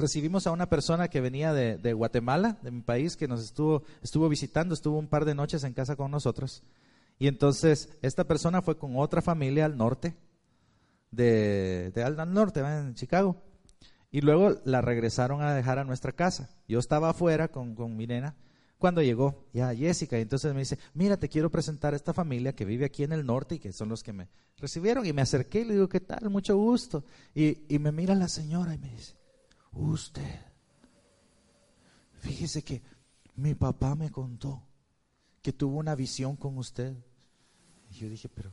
recibimos 0.00 0.46
a 0.46 0.52
una 0.52 0.68
persona 0.68 1.08
que 1.08 1.20
venía 1.20 1.52
de, 1.52 1.92
Guatemala, 1.92 2.58
de 2.62 2.70
mi 2.70 2.80
país, 2.80 3.16
que 3.16 3.28
nos 3.28 3.42
estuvo, 3.42 3.82
estuvo 4.02 4.28
visitando, 4.28 4.74
estuvo 4.74 4.98
un 4.98 5.08
par 5.08 5.24
de 5.24 5.34
noches 5.34 5.64
en 5.64 5.72
casa 5.72 5.96
con 5.96 6.10
nosotros. 6.10 6.62
Y 7.18 7.28
entonces 7.28 7.90
esta 8.02 8.24
persona 8.24 8.62
fue 8.62 8.78
con 8.78 8.96
otra 8.96 9.22
familia 9.22 9.66
al 9.66 9.76
norte, 9.76 10.16
de, 11.10 11.92
al 12.04 12.32
norte, 12.32 12.60
en 12.60 12.94
Chicago. 12.94 13.36
Y 14.10 14.22
luego 14.22 14.56
la 14.64 14.80
regresaron 14.80 15.42
a 15.42 15.54
dejar 15.54 15.78
a 15.78 15.84
nuestra 15.84 16.12
casa. 16.12 16.50
Yo 16.66 16.78
estaba 16.78 17.10
afuera 17.10 17.48
con, 17.48 17.74
con 17.74 17.96
mi 17.96 18.06
nena 18.06 18.34
cuando 18.80 19.02
llegó 19.02 19.46
ya 19.52 19.72
Jessica. 19.72 20.18
Y 20.18 20.22
entonces 20.22 20.52
me 20.52 20.60
dice, 20.60 20.78
mira, 20.94 21.16
te 21.16 21.28
quiero 21.28 21.50
presentar 21.50 21.92
a 21.92 21.96
esta 21.96 22.12
familia 22.12 22.54
que 22.54 22.64
vive 22.64 22.86
aquí 22.86 23.04
en 23.04 23.12
el 23.12 23.24
norte 23.24 23.56
y 23.56 23.58
que 23.60 23.72
son 23.72 23.88
los 23.88 24.02
que 24.02 24.12
me 24.12 24.28
recibieron. 24.56 25.06
Y 25.06 25.12
me 25.12 25.22
acerqué 25.22 25.60
y 25.60 25.64
le 25.66 25.74
digo, 25.74 25.88
¿qué 25.88 26.00
tal? 26.00 26.28
Mucho 26.30 26.56
gusto. 26.56 27.04
Y, 27.34 27.58
y 27.72 27.78
me 27.78 27.92
mira 27.92 28.16
la 28.16 28.26
señora 28.26 28.74
y 28.74 28.78
me 28.78 28.88
dice, 28.88 29.19
usted. 29.72 30.40
Fíjese 32.18 32.62
que 32.62 32.82
mi 33.36 33.54
papá 33.54 33.94
me 33.94 34.10
contó 34.10 34.62
que 35.42 35.52
tuvo 35.52 35.78
una 35.78 35.94
visión 35.94 36.36
con 36.36 36.58
usted. 36.58 36.96
Y 37.90 37.94
yo 37.94 38.08
dije, 38.08 38.28
pero, 38.28 38.52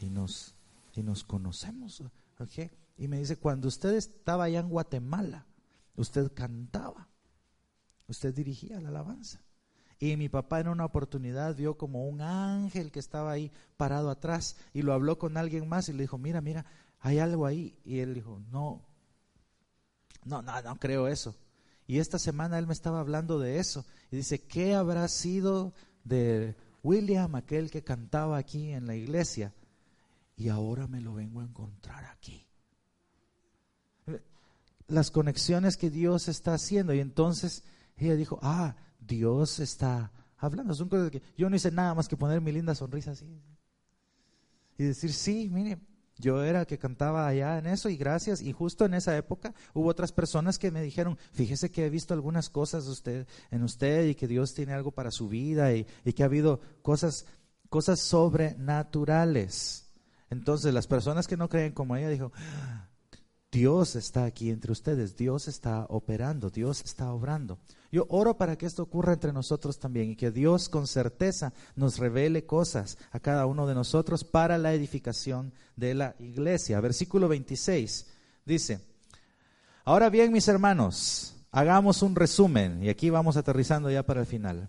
y 0.00 0.10
nos, 0.10 0.54
y 0.94 1.02
nos 1.02 1.24
conocemos, 1.24 2.02
¿ok? 2.38 2.70
Y 2.98 3.08
me 3.08 3.18
dice, 3.18 3.36
cuando 3.36 3.68
usted 3.68 3.94
estaba 3.94 4.44
allá 4.44 4.60
en 4.60 4.68
Guatemala, 4.68 5.46
usted 5.96 6.32
cantaba, 6.34 7.08
usted 8.08 8.34
dirigía 8.34 8.80
la 8.80 8.88
alabanza. 8.88 9.40
Y 9.98 10.16
mi 10.16 10.28
papá 10.28 10.60
en 10.60 10.68
una 10.68 10.86
oportunidad 10.86 11.54
vio 11.54 11.76
como 11.76 12.08
un 12.08 12.22
ángel 12.22 12.90
que 12.90 12.98
estaba 12.98 13.32
ahí 13.32 13.52
parado 13.76 14.10
atrás 14.10 14.56
y 14.72 14.80
lo 14.82 14.94
habló 14.94 15.18
con 15.18 15.36
alguien 15.36 15.68
más 15.68 15.88
y 15.88 15.92
le 15.92 16.04
dijo, 16.04 16.16
mira, 16.16 16.40
mira, 16.40 16.64
hay 17.00 17.18
algo 17.18 17.44
ahí. 17.44 17.78
Y 17.84 17.98
él 17.98 18.14
dijo, 18.14 18.40
no, 18.50 18.82
no, 20.24 20.42
no, 20.42 20.62
no 20.62 20.78
creo 20.78 21.08
eso. 21.08 21.34
Y 21.86 21.98
esta 21.98 22.18
semana 22.18 22.58
él 22.58 22.66
me 22.66 22.72
estaba 22.72 23.00
hablando 23.00 23.38
de 23.38 23.58
eso. 23.58 23.84
Y 24.12 24.16
dice, 24.16 24.40
¿qué 24.40 24.74
habrá 24.74 25.08
sido 25.08 25.74
de 26.04 26.54
William, 26.82 27.34
aquel 27.34 27.70
que 27.70 27.82
cantaba 27.82 28.38
aquí 28.38 28.70
en 28.70 28.86
la 28.86 28.94
iglesia? 28.94 29.52
Y 30.36 30.48
ahora 30.48 30.86
me 30.86 31.00
lo 31.00 31.14
vengo 31.14 31.40
a 31.40 31.44
encontrar 31.44 32.04
aquí. 32.04 32.46
Las 34.86 35.10
conexiones 35.10 35.76
que 35.76 35.90
Dios 35.90 36.28
está 36.28 36.54
haciendo. 36.54 36.94
Y 36.94 37.00
entonces 37.00 37.64
ella 37.96 38.14
dijo, 38.14 38.38
ah, 38.40 38.76
Dios 39.00 39.58
está 39.58 40.12
hablando. 40.36 40.72
Yo 41.36 41.50
no 41.50 41.56
hice 41.56 41.70
nada 41.70 41.94
más 41.94 42.08
que 42.08 42.16
poner 42.16 42.40
mi 42.40 42.52
linda 42.52 42.74
sonrisa 42.74 43.10
así. 43.10 43.26
Y 44.78 44.84
decir, 44.84 45.12
sí, 45.12 45.50
mire, 45.50 45.78
yo 46.20 46.44
era 46.44 46.60
el 46.60 46.66
que 46.66 46.78
cantaba 46.78 47.26
allá 47.26 47.58
en 47.58 47.66
eso 47.66 47.88
y 47.88 47.96
gracias. 47.96 48.42
Y 48.42 48.52
justo 48.52 48.84
en 48.84 48.94
esa 48.94 49.16
época 49.16 49.54
hubo 49.74 49.88
otras 49.88 50.12
personas 50.12 50.58
que 50.58 50.70
me 50.70 50.82
dijeron, 50.82 51.18
fíjese 51.32 51.70
que 51.70 51.86
he 51.86 51.90
visto 51.90 52.14
algunas 52.14 52.50
cosas 52.50 52.84
en 53.50 53.62
usted 53.62 54.06
y 54.06 54.14
que 54.14 54.28
Dios 54.28 54.54
tiene 54.54 54.72
algo 54.72 54.92
para 54.92 55.10
su 55.10 55.28
vida 55.28 55.72
y, 55.72 55.86
y 56.04 56.12
que 56.12 56.22
ha 56.22 56.26
habido 56.26 56.60
cosas, 56.82 57.26
cosas 57.68 58.00
sobrenaturales. 58.00 59.90
Entonces 60.30 60.72
las 60.72 60.86
personas 60.86 61.26
que 61.26 61.36
no 61.36 61.48
creen 61.48 61.72
como 61.72 61.96
ella 61.96 62.08
dijo, 62.08 62.32
Dios 63.52 63.96
está 63.96 64.26
aquí 64.26 64.50
entre 64.50 64.70
ustedes, 64.70 65.16
Dios 65.16 65.48
está 65.48 65.84
operando, 65.88 66.50
Dios 66.50 66.82
está 66.84 67.12
obrando. 67.12 67.58
Yo 67.90 68.06
oro 68.08 68.38
para 68.38 68.56
que 68.56 68.66
esto 68.66 68.84
ocurra 68.84 69.14
entre 69.14 69.32
nosotros 69.32 69.80
también 69.80 70.10
y 70.10 70.16
que 70.16 70.30
Dios 70.30 70.68
con 70.68 70.86
certeza 70.86 71.52
nos 71.74 71.98
revele 71.98 72.46
cosas 72.46 72.96
a 73.10 73.18
cada 73.18 73.46
uno 73.46 73.66
de 73.66 73.74
nosotros 73.74 74.22
para 74.22 74.56
la 74.56 74.72
edificación 74.72 75.52
de 75.74 75.94
la 75.94 76.14
iglesia. 76.20 76.80
Versículo 76.80 77.26
26 77.26 78.06
dice, 78.46 78.80
Ahora 79.84 80.10
bien, 80.10 80.32
mis 80.32 80.46
hermanos, 80.46 81.34
hagamos 81.50 82.02
un 82.02 82.14
resumen 82.14 82.84
y 82.84 82.88
aquí 82.88 83.10
vamos 83.10 83.36
aterrizando 83.36 83.90
ya 83.90 84.04
para 84.04 84.20
el 84.20 84.26
final. 84.26 84.68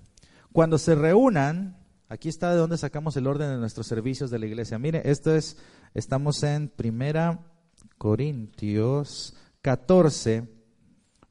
Cuando 0.52 0.80
se 0.80 0.96
reúnan, 0.96 1.78
aquí 2.10 2.30
está 2.30 2.50
de 2.50 2.58
donde 2.58 2.80
sacamos 2.80 3.16
el 3.16 3.28
orden 3.28 3.52
de 3.52 3.58
nuestros 3.58 3.86
servicios 3.86 4.32
de 4.32 4.40
la 4.40 4.48
iglesia. 4.48 4.80
Mire, 4.80 5.04
esto 5.06 5.36
es, 5.36 5.58
estamos 5.94 6.42
en 6.42 6.70
Primera 6.70 7.51
Corintios 7.98 9.36
14, 9.62 10.48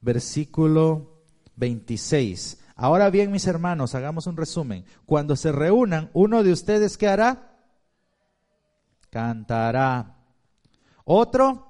versículo 0.00 1.24
26. 1.56 2.58
Ahora 2.76 3.10
bien, 3.10 3.30
mis 3.30 3.46
hermanos, 3.46 3.94
hagamos 3.94 4.26
un 4.26 4.36
resumen. 4.36 4.84
Cuando 5.04 5.36
se 5.36 5.52
reúnan, 5.52 6.10
uno 6.14 6.42
de 6.42 6.52
ustedes, 6.52 6.96
¿qué 6.96 7.08
hará? 7.08 7.58
Cantará. 9.10 10.16
Otro, 11.04 11.66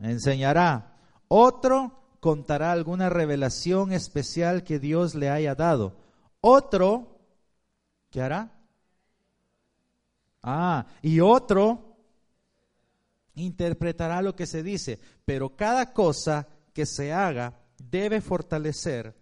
enseñará. 0.00 0.96
Otro, 1.26 1.98
contará 2.20 2.72
alguna 2.72 3.08
revelación 3.08 3.92
especial 3.92 4.62
que 4.62 4.78
Dios 4.78 5.14
le 5.14 5.30
haya 5.30 5.54
dado. 5.54 5.96
Otro, 6.40 7.18
¿qué 8.10 8.22
hará? 8.22 8.52
Ah, 10.42 10.86
y 11.02 11.20
otro 11.20 11.87
interpretará 13.38 14.22
lo 14.22 14.36
que 14.36 14.46
se 14.46 14.62
dice, 14.62 15.00
pero 15.24 15.56
cada 15.56 15.92
cosa 15.92 16.48
que 16.72 16.86
se 16.86 17.12
haga 17.12 17.60
debe 17.78 18.20
fortalecer 18.20 19.14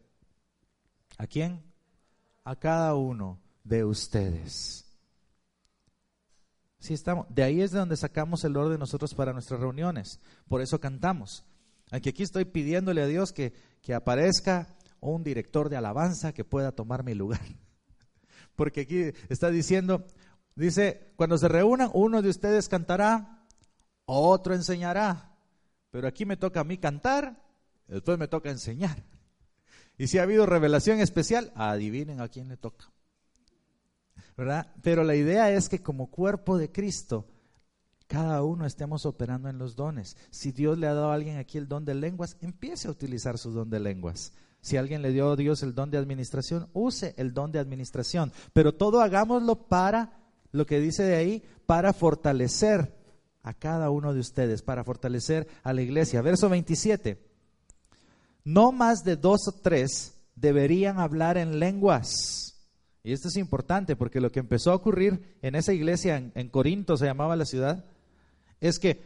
¿A 1.18 1.26
quién? 1.26 1.62
A 2.44 2.56
cada 2.56 2.94
uno 2.94 3.40
de 3.64 3.84
ustedes. 3.84 4.84
Sí 6.78 6.94
estamos. 6.94 7.26
De 7.30 7.42
ahí 7.42 7.62
es 7.62 7.72
de 7.72 7.78
donde 7.78 7.96
sacamos 7.96 8.44
el 8.44 8.56
orden 8.56 8.78
nosotros 8.78 9.14
para 9.14 9.32
nuestras 9.32 9.60
reuniones. 9.60 10.20
Por 10.46 10.60
eso 10.60 10.78
cantamos. 10.78 11.44
Aunque 11.90 12.10
aquí 12.10 12.22
estoy 12.22 12.44
pidiéndole 12.44 13.02
a 13.02 13.06
Dios 13.06 13.32
que, 13.32 13.52
que 13.80 13.94
aparezca 13.94 14.76
un 15.00 15.24
director 15.24 15.68
de 15.68 15.76
alabanza 15.76 16.32
que 16.32 16.44
pueda 16.44 16.72
tomar 16.72 17.02
mi 17.02 17.14
lugar. 17.14 17.40
Porque 18.56 18.82
aquí 18.82 19.12
está 19.28 19.50
diciendo, 19.50 20.06
dice, 20.54 21.12
cuando 21.16 21.38
se 21.38 21.48
reúnan, 21.48 21.90
uno 21.94 22.22
de 22.22 22.28
ustedes 22.28 22.68
cantará, 22.68 23.35
otro 24.06 24.54
enseñará. 24.54 25.36
Pero 25.90 26.08
aquí 26.08 26.24
me 26.24 26.36
toca 26.36 26.60
a 26.60 26.64
mí 26.64 26.78
cantar, 26.78 27.42
después 27.88 28.18
me 28.18 28.28
toca 28.28 28.50
enseñar. 28.50 29.04
Y 29.98 30.08
si 30.08 30.18
ha 30.18 30.22
habido 30.22 30.46
revelación 30.46 31.00
especial, 31.00 31.52
adivinen 31.54 32.20
a 32.20 32.28
quién 32.28 32.48
le 32.48 32.56
toca. 32.56 32.92
¿Verdad? 34.36 34.72
Pero 34.82 35.04
la 35.04 35.14
idea 35.14 35.50
es 35.50 35.68
que 35.68 35.82
como 35.82 36.10
cuerpo 36.10 36.58
de 36.58 36.70
Cristo, 36.70 37.26
cada 38.06 38.42
uno 38.42 38.66
estemos 38.66 39.06
operando 39.06 39.48
en 39.48 39.58
los 39.58 39.74
dones. 39.74 40.16
Si 40.30 40.52
Dios 40.52 40.78
le 40.78 40.86
ha 40.86 40.94
dado 40.94 41.10
a 41.10 41.14
alguien 41.14 41.38
aquí 41.38 41.56
el 41.58 41.68
don 41.68 41.84
de 41.84 41.94
lenguas, 41.94 42.36
empiece 42.40 42.88
a 42.88 42.90
utilizar 42.90 43.38
su 43.38 43.50
don 43.50 43.70
de 43.70 43.80
lenguas. 43.80 44.32
Si 44.60 44.76
alguien 44.76 45.00
le 45.00 45.12
dio 45.12 45.30
a 45.30 45.36
Dios 45.36 45.62
el 45.62 45.74
don 45.74 45.90
de 45.90 45.98
administración, 45.98 46.68
use 46.72 47.14
el 47.16 47.32
don 47.32 47.52
de 47.52 47.58
administración. 47.58 48.32
Pero 48.52 48.74
todo 48.74 49.00
hagámoslo 49.00 49.66
para, 49.68 50.20
lo 50.52 50.66
que 50.66 50.80
dice 50.80 51.04
de 51.04 51.16
ahí, 51.16 51.42
para 51.66 51.92
fortalecer 51.92 52.95
a 53.46 53.54
cada 53.54 53.88
uno 53.88 54.12
de 54.12 54.20
ustedes, 54.20 54.60
para 54.60 54.84
fortalecer 54.84 55.48
a 55.62 55.72
la 55.72 55.80
iglesia. 55.80 56.20
Verso 56.20 56.50
27 56.50 57.26
no 58.46 58.70
más 58.70 59.02
de 59.02 59.16
dos 59.16 59.48
o 59.48 59.52
tres 59.60 60.14
deberían 60.36 61.00
hablar 61.00 61.36
en 61.36 61.58
lenguas. 61.58 62.54
Y 63.02 63.12
esto 63.12 63.26
es 63.26 63.36
importante 63.36 63.96
porque 63.96 64.20
lo 64.20 64.30
que 64.30 64.38
empezó 64.38 64.70
a 64.70 64.76
ocurrir 64.76 65.36
en 65.42 65.56
esa 65.56 65.72
iglesia 65.72 66.30
en, 66.32 66.48
Corinto, 66.48 66.96
se 66.96 67.06
llamaba 67.06 67.34
la 67.34 67.44
ciudad, 67.44 67.84
es 68.60 68.78
que 68.78 69.02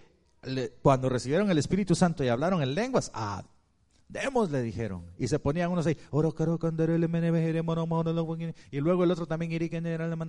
cuando 0.83 1.09
recibieron 1.09 1.51
el 1.51 1.57
Espíritu 1.57 1.95
Santo 1.95 2.23
y 2.23 2.29
hablaron 2.29 2.63
en 2.63 2.75
lenguas, 2.75 3.11
ah, 3.15 3.45
demos, 4.11 4.51
le 4.51 4.63
dijeron. 4.63 5.05
Y 5.19 5.29
se 5.29 5.39
ponían 5.39 5.71
unos 5.71 5.87
ahí, 5.87 5.97
y 8.71 8.81
luego 8.81 9.05
el 9.05 9.11
otro 9.11 9.27
también, 9.27 9.53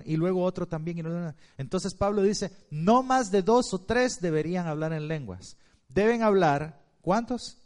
y 0.04 0.16
luego 0.16 0.42
otro 0.42 0.66
también. 0.66 1.34
Entonces 1.58 1.94
Pablo 1.94 2.22
dice, 2.22 2.50
no 2.70 3.02
más 3.02 3.30
de 3.30 3.42
dos 3.42 3.72
o 3.74 3.80
tres 3.80 4.20
deberían 4.20 4.66
hablar 4.66 4.92
en 4.92 5.08
lenguas. 5.08 5.56
Deben 5.88 6.22
hablar, 6.22 6.82
¿cuántos? 7.00 7.62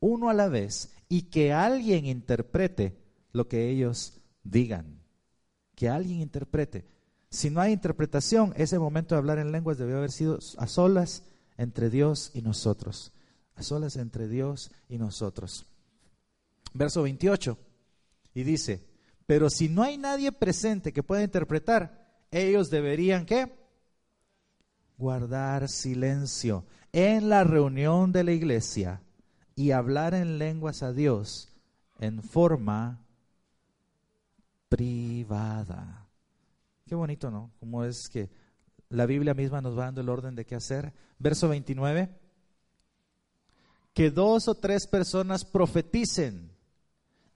uno 0.00 0.28
a 0.28 0.34
la 0.34 0.48
vez 0.48 0.92
y 1.08 1.22
que 1.22 1.52
alguien 1.52 2.06
interprete 2.06 2.96
lo 3.32 3.48
que 3.48 3.68
ellos 3.70 4.20
digan. 4.42 5.00
Que 5.74 5.88
alguien 5.88 6.20
interprete. 6.20 6.86
Si 7.30 7.50
no 7.50 7.60
hay 7.60 7.72
interpretación, 7.72 8.52
ese 8.56 8.78
momento 8.78 9.14
de 9.14 9.18
hablar 9.18 9.38
en 9.38 9.52
lenguas 9.52 9.78
debió 9.78 9.98
haber 9.98 10.10
sido 10.10 10.38
a 10.56 10.66
solas 10.66 11.24
entre 11.58 11.90
Dios 11.90 12.30
y 12.34 12.42
nosotros. 12.42 13.12
A 13.56 13.62
solas 13.62 13.96
entre 13.96 14.28
Dios 14.28 14.70
y 14.88 14.98
nosotros. 14.98 15.66
Verso 16.72 17.02
28. 17.02 17.58
Y 18.34 18.42
dice, 18.44 18.86
pero 19.26 19.50
si 19.50 19.68
no 19.68 19.82
hay 19.82 19.98
nadie 19.98 20.30
presente 20.30 20.92
que 20.92 21.02
pueda 21.02 21.22
interpretar, 21.22 22.24
ellos 22.30 22.70
deberían 22.70 23.26
qué? 23.26 23.52
Guardar 24.98 25.68
silencio 25.68 26.64
en 26.92 27.28
la 27.28 27.44
reunión 27.44 28.12
de 28.12 28.24
la 28.24 28.32
iglesia 28.32 29.02
y 29.54 29.72
hablar 29.72 30.14
en 30.14 30.38
lenguas 30.38 30.82
a 30.82 30.92
Dios 30.92 31.48
en 31.98 32.22
forma 32.22 33.04
privada. 34.68 36.06
Qué 36.86 36.94
bonito, 36.94 37.30
¿no? 37.30 37.50
Como 37.58 37.84
es 37.84 38.08
que 38.08 38.30
la 38.88 39.06
Biblia 39.06 39.34
misma 39.34 39.60
nos 39.60 39.76
va 39.76 39.86
dando 39.86 40.00
el 40.00 40.08
orden 40.08 40.34
de 40.36 40.44
qué 40.44 40.54
hacer. 40.54 40.92
Verso 41.18 41.48
29. 41.48 42.10
Que 43.96 44.10
dos 44.10 44.46
o 44.46 44.54
tres 44.54 44.86
personas 44.86 45.44
profeticen 45.44 46.52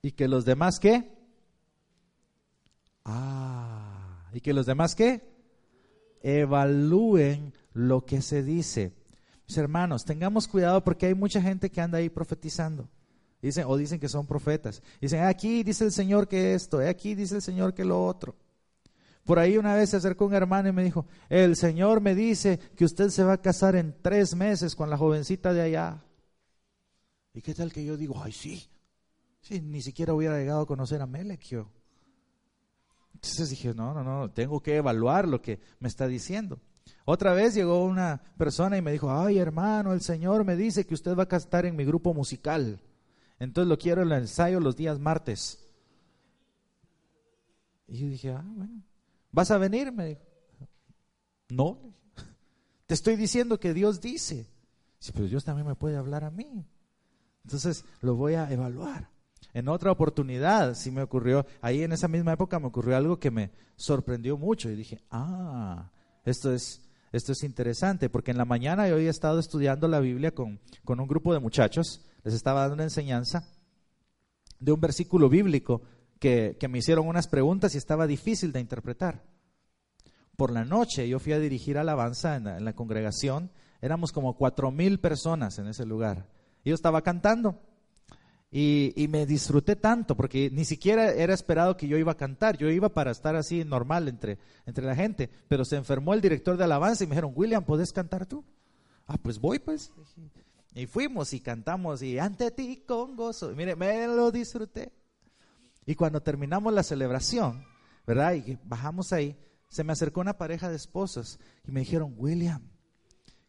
y 0.03 0.13
que 0.13 0.29
los 0.29 0.45
demás 0.45 0.79
qué? 0.79 1.11
Ah, 3.05 4.29
y 4.33 4.41
que 4.41 4.53
los 4.53 4.67
demás 4.67 4.95
qué? 4.95 5.29
Evalúen 6.23 7.53
lo 7.73 8.05
que 8.05 8.23
se 8.23 8.45
dice 8.45 8.93
hermanos, 9.57 10.05
tengamos 10.05 10.47
cuidado 10.47 10.83
porque 10.85 11.07
hay 11.07 11.15
mucha 11.15 11.41
gente 11.41 11.71
que 11.71 11.81
anda 11.81 11.99
ahí 11.99 12.09
profetizando. 12.09 12.89
Dicen, 13.43 13.65
o 13.67 13.77
dicen 13.77 13.99
que 13.99 14.09
son 14.09 14.27
profetas. 14.27 14.83
Dicen, 15.01 15.25
aquí 15.25 15.63
dice 15.63 15.85
el 15.85 15.93
Señor 15.93 16.29
que 16.29 16.55
esto, 16.55 16.79
aquí 16.79 17.15
dice 17.15 17.37
el 17.37 17.43
Señor 17.43 17.73
que 17.73 17.85
lo 17.85 18.05
otro. 18.05 18.37
Por 19.25 19.39
ahí 19.39 19.57
una 19.57 19.75
vez 19.75 19.91
se 19.91 19.97
acercó 19.97 20.27
un 20.27 20.35
hermano 20.35 20.69
y 20.69 20.73
me 20.73 20.85
dijo, 20.85 21.07
el 21.29 21.57
Señor 21.57 22.01
me 22.01 22.15
dice 22.15 22.59
que 22.77 22.85
usted 22.85 23.09
se 23.09 23.25
va 23.25 23.35
a 23.35 23.43
casar 23.43 23.77
en 23.77 23.95
tres 24.03 24.35
meses 24.35 24.75
con 24.75 24.91
la 24.91 24.99
jovencita 24.99 25.53
de 25.53 25.63
allá. 25.63 26.03
¿Y 27.33 27.43
qué 27.43 27.55
tal 27.55 27.73
que 27.73 27.85
yo 27.85 27.97
digo, 27.97 28.21
ay 28.23 28.33
sí? 28.33 28.69
Sí, 29.41 29.61
ni 29.61 29.81
siquiera 29.83 30.15
hubiera 30.15 30.39
llegado 30.39 30.63
a 30.63 30.67
conocer 30.67 31.01
a 31.01 31.07
Melech 31.07 31.43
yo. 31.43 31.71
Entonces 33.15 33.51
dije, 33.51 33.75
no, 33.75 33.95
no, 33.95 34.03
no, 34.03 34.31
tengo 34.31 34.61
que 34.61 34.77
evaluar 34.77 35.29
lo 35.29 35.41
que 35.43 35.61
me 35.79 35.89
está 35.89 36.07
diciendo. 36.07 36.61
Otra 37.05 37.33
vez 37.35 37.55
llegó 37.55 37.85
una 37.85 38.23
persona 38.37 38.77
y 38.77 38.83
me 38.83 38.93
dijo, 38.93 39.11
ay 39.11 39.39
hermano, 39.39 39.93
el 39.93 40.01
Señor 40.01 40.45
me 40.45 40.57
dice 40.57 40.87
que 40.87 40.95
usted 40.95 41.17
va 41.17 41.25
a 41.25 41.29
cantar 41.29 41.67
en 41.67 41.77
mi 41.77 41.85
grupo 41.85 42.15
musical. 42.15 42.81
Entonces 43.39 43.69
lo 43.69 43.79
quiero 43.79 44.03
en 44.03 44.13
el 44.13 44.19
ensayo 44.21 44.61
los 44.61 44.77
días 44.77 44.99
martes. 44.99 45.67
Y 47.87 47.99
yo 47.99 48.07
dije, 48.07 48.31
ah, 48.31 48.45
bueno, 48.47 48.83
¿vas 49.33 49.51
a 49.51 49.59
venir? 49.59 49.91
Me 49.93 50.07
dijo, 50.07 50.23
no, 51.49 51.95
te 52.87 52.95
estoy 52.95 53.17
diciendo 53.17 53.59
que 53.59 53.75
Dios 53.75 54.01
dice. 54.01 54.47
Sí, 54.99 55.13
pero 55.13 55.27
Dios 55.27 55.45
también 55.45 55.67
me 55.67 55.75
puede 55.75 55.97
hablar 55.97 56.25
a 56.25 56.31
mí. 56.31 56.67
Entonces 57.45 57.85
lo 58.01 58.17
voy 58.17 58.35
a 58.35 58.51
evaluar. 58.51 59.09
En 59.53 59.69
otra 59.69 59.91
oportunidad, 59.91 60.75
sí 60.75 60.91
me 60.91 61.03
ocurrió, 61.03 61.45
ahí 61.61 61.83
en 61.83 61.93
esa 61.93 62.09
misma 62.09 62.33
época 62.35 62.61
me 62.61 62.69
ocurrió 62.69 62.97
algo 62.97 63.19
que 63.19 63.31
me 63.31 63.51
sorprendió 63.77 64.37
mucho 64.37 64.71
y 64.71 64.77
dije, 64.77 65.01
ah, 65.11 65.91
esto 66.25 66.53
es, 66.53 66.89
esto 67.11 67.33
es 67.33 67.43
interesante, 67.43 68.09
porque 68.09 68.31
en 68.31 68.39
la 68.39 68.45
mañana 68.45 68.87
yo 68.87 68.95
había 68.95 69.11
estado 69.11 69.41
estudiando 69.41 69.89
la 69.89 69.99
Biblia 70.01 70.33
con, 70.33 70.61
con 70.85 71.01
un 71.01 71.09
grupo 71.09 71.33
de 71.33 71.41
muchachos, 71.41 72.07
les 72.23 72.35
estaba 72.35 72.61
dando 72.61 72.75
una 72.75 72.85
enseñanza 72.85 73.49
de 74.61 74.73
un 74.73 74.81
versículo 74.81 75.29
bíblico 75.29 75.83
que, 76.21 76.57
que 76.61 76.69
me 76.69 76.79
hicieron 76.79 77.09
unas 77.09 77.27
preguntas 77.27 77.75
y 77.75 77.79
estaba 77.79 78.07
difícil 78.07 78.53
de 78.53 78.61
interpretar. 78.61 79.25
Por 80.37 80.53
la 80.53 80.65
noche 80.65 81.09
yo 81.09 81.19
fui 81.19 81.33
a 81.33 81.41
dirigir 81.41 81.77
alabanza 81.77 82.37
en 82.37 82.45
la, 82.45 82.59
en 82.59 82.65
la 82.65 82.75
congregación, 82.75 83.51
éramos 83.81 84.13
como 84.13 84.37
cuatro 84.37 84.71
mil 84.71 85.01
personas 85.01 85.59
en 85.59 85.67
ese 85.67 85.87
lugar. 85.87 86.29
Yo 86.65 86.75
estaba 86.75 87.03
cantando 87.03 87.59
y, 88.53 89.07
me 89.09 89.27
disfruté 89.27 89.77
tanto 89.77 90.17
porque 90.17 90.51
ni 90.51 90.65
siquiera 90.65 91.13
era 91.13 91.33
esperado 91.33 91.77
que 91.77 91.87
yo 91.87 91.97
iba 91.97 92.13
a 92.13 92.17
cantar, 92.17 92.57
yo 92.59 92.69
iba 92.69 92.89
para 92.89 93.13
estar 93.13 93.37
así 93.37 93.65
normal 93.65 94.09
entre, 94.09 94.39
entre 94.67 94.85
la 94.85 94.97
gente, 94.97 95.31
pero 95.49 95.65
se 95.65 95.77
enfermó 95.77 96.15
el 96.15 96.21
director 96.21 96.57
de 96.57 96.65
alabanza 96.65 97.05
y 97.05 97.07
me 97.07 97.15
dijeron, 97.15 97.33
William, 97.35 97.65
¿puedes 97.65 97.93
cantar 97.93 98.27
tú? 98.27 98.45
Ah, 99.07 99.17
pues 99.23 99.39
voy 99.39 99.61
pues. 99.61 99.93
Y 100.75 100.87
fuimos 100.87 101.33
y 101.33 101.41
cantamos 101.41 102.03
y 102.03 102.19
ante 102.19 102.51
ti 102.51 102.83
con 102.87 103.17
gozo. 103.17 103.51
Mire, 103.55 103.77
me 103.77 104.07
lo 104.07 104.31
disfruté. 104.31 104.93
Y 105.87 105.95
cuando 105.95 106.21
terminamos 106.21 106.73
la 106.73 106.83
celebración, 106.83 107.65
¿verdad? 108.07 108.35
Y 108.35 108.59
bajamos 108.65 109.13
ahí, 109.13 109.37
se 109.69 109.85
me 109.85 109.93
acercó 109.93 110.21
una 110.21 110.39
pareja 110.39 110.69
de 110.69 110.77
esposos 110.77 111.39
y 111.67 111.71
me 111.71 111.81
dijeron, 111.81 112.15
William, 112.17 112.63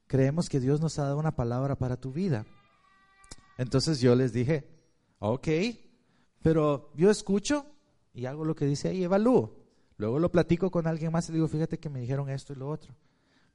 creemos 0.05 0.47
que 0.47 0.59
Dios 0.59 0.79
nos 0.79 0.99
ha 0.99 1.03
dado 1.03 1.17
una 1.17 1.35
palabra 1.35 1.75
para 1.75 1.97
tu 1.97 2.11
vida 2.11 2.45
Entonces 3.57 3.99
yo 3.99 4.15
les 4.15 4.33
dije, 4.33 4.67
ok, 5.19 5.47
pero 6.41 6.91
yo 6.95 7.09
escucho 7.09 7.65
y 8.13 8.25
hago 8.25 8.45
lo 8.45 8.55
que 8.55 8.65
dice 8.65 8.89
ahí, 8.89 9.03
evalúo. 9.03 9.59
Luego 9.97 10.19
lo 10.19 10.31
platico 10.31 10.71
con 10.71 10.87
alguien 10.87 11.11
más 11.11 11.29
y 11.29 11.33
digo, 11.33 11.47
fíjate 11.47 11.79
que 11.79 11.89
me 11.89 11.99
dijeron 12.01 12.29
esto 12.29 12.53
y 12.53 12.55
lo 12.55 12.69
otro. 12.69 12.95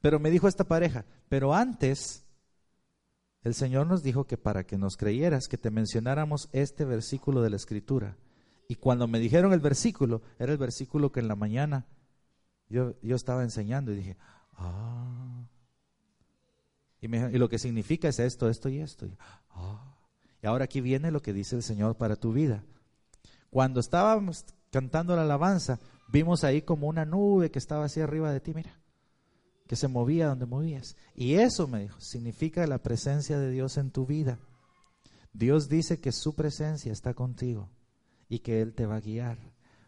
Pero 0.01 0.20
me 0.20 0.30
dijo 0.30 0.47
esta 0.47 0.64
pareja, 0.64 1.05
pero 1.28 1.55
antes 1.55 2.24
el 3.42 3.55
Señor 3.55 3.86
nos 3.86 4.03
dijo 4.03 4.24
que 4.24 4.36
para 4.36 4.64
que 4.64 4.78
nos 4.78 4.97
creyeras, 4.97 5.49
que 5.49 5.59
te 5.59 5.70
mencionáramos 5.70 6.49
este 6.53 6.84
versículo 6.84 7.42
de 7.42 7.51
la 7.51 7.57
Escritura. 7.57 8.16
Y 8.68 8.76
cuando 8.76 9.09
me 9.09 9.18
dijeron 9.18 9.53
el 9.53 9.61
versículo, 9.61 10.22
era 10.38 10.53
el 10.53 10.59
versículo 10.59 11.11
que 11.12 11.20
en 11.20 11.28
la 11.28 11.36
mañana 11.36 11.86
yo, 12.68 12.94
yo 13.03 13.16
estaba 13.16 13.42
enseñando 13.42 13.92
y 13.92 13.97
dije, 13.97 14.16
ah. 14.55 15.47
Y, 17.07 17.38
lo 17.38 17.48
que 17.48 17.59
significa 17.59 18.09
es 18.09 18.18
esto, 18.18 18.48
esto 18.48 18.68
y 18.68 18.78
esto. 18.78 19.07
Ah. 19.50 19.96
y 20.42 20.46
ahora 20.46 20.64
aquí 20.64 20.80
viene 20.80 21.11
lo 21.11 21.22
que 21.22 21.32
dice 21.32 21.57
el 21.57 21.62
Señor 21.62 21.96
para 21.96 22.16
tu 22.16 22.32
vida. 22.32 22.64
Cuando 23.50 23.80
estábamos 23.80 24.44
cantando 24.70 25.16
la 25.16 25.22
alabanza, 25.22 25.78
vimos 26.09 26.44
ahí 26.44 26.62
como 26.62 26.88
una 26.88 27.04
nube 27.04 27.50
que 27.50 27.59
estaba 27.59 27.86
así 27.86 28.00
arriba 28.00 28.32
de 28.32 28.40
ti, 28.40 28.52
mira, 28.54 28.78
que 29.66 29.76
se 29.76 29.88
movía 29.88 30.28
donde 30.28 30.46
movías. 30.46 30.96
Y 31.14 31.34
eso, 31.34 31.66
me 31.66 31.80
dijo, 31.80 32.00
significa 32.00 32.66
la 32.66 32.78
presencia 32.78 33.38
de 33.38 33.50
Dios 33.50 33.78
en 33.78 33.90
tu 33.90 34.07
vida. 34.07 34.38
Dios 35.32 35.68
dice 35.68 36.00
que 36.00 36.12
su 36.12 36.34
presencia 36.34 36.92
está 36.92 37.14
contigo 37.14 37.70
y 38.28 38.40
que 38.40 38.61
Él 38.62 38.74
te 38.74 38.86
va 38.86 38.96
a 38.96 39.00
guiar, 39.00 39.38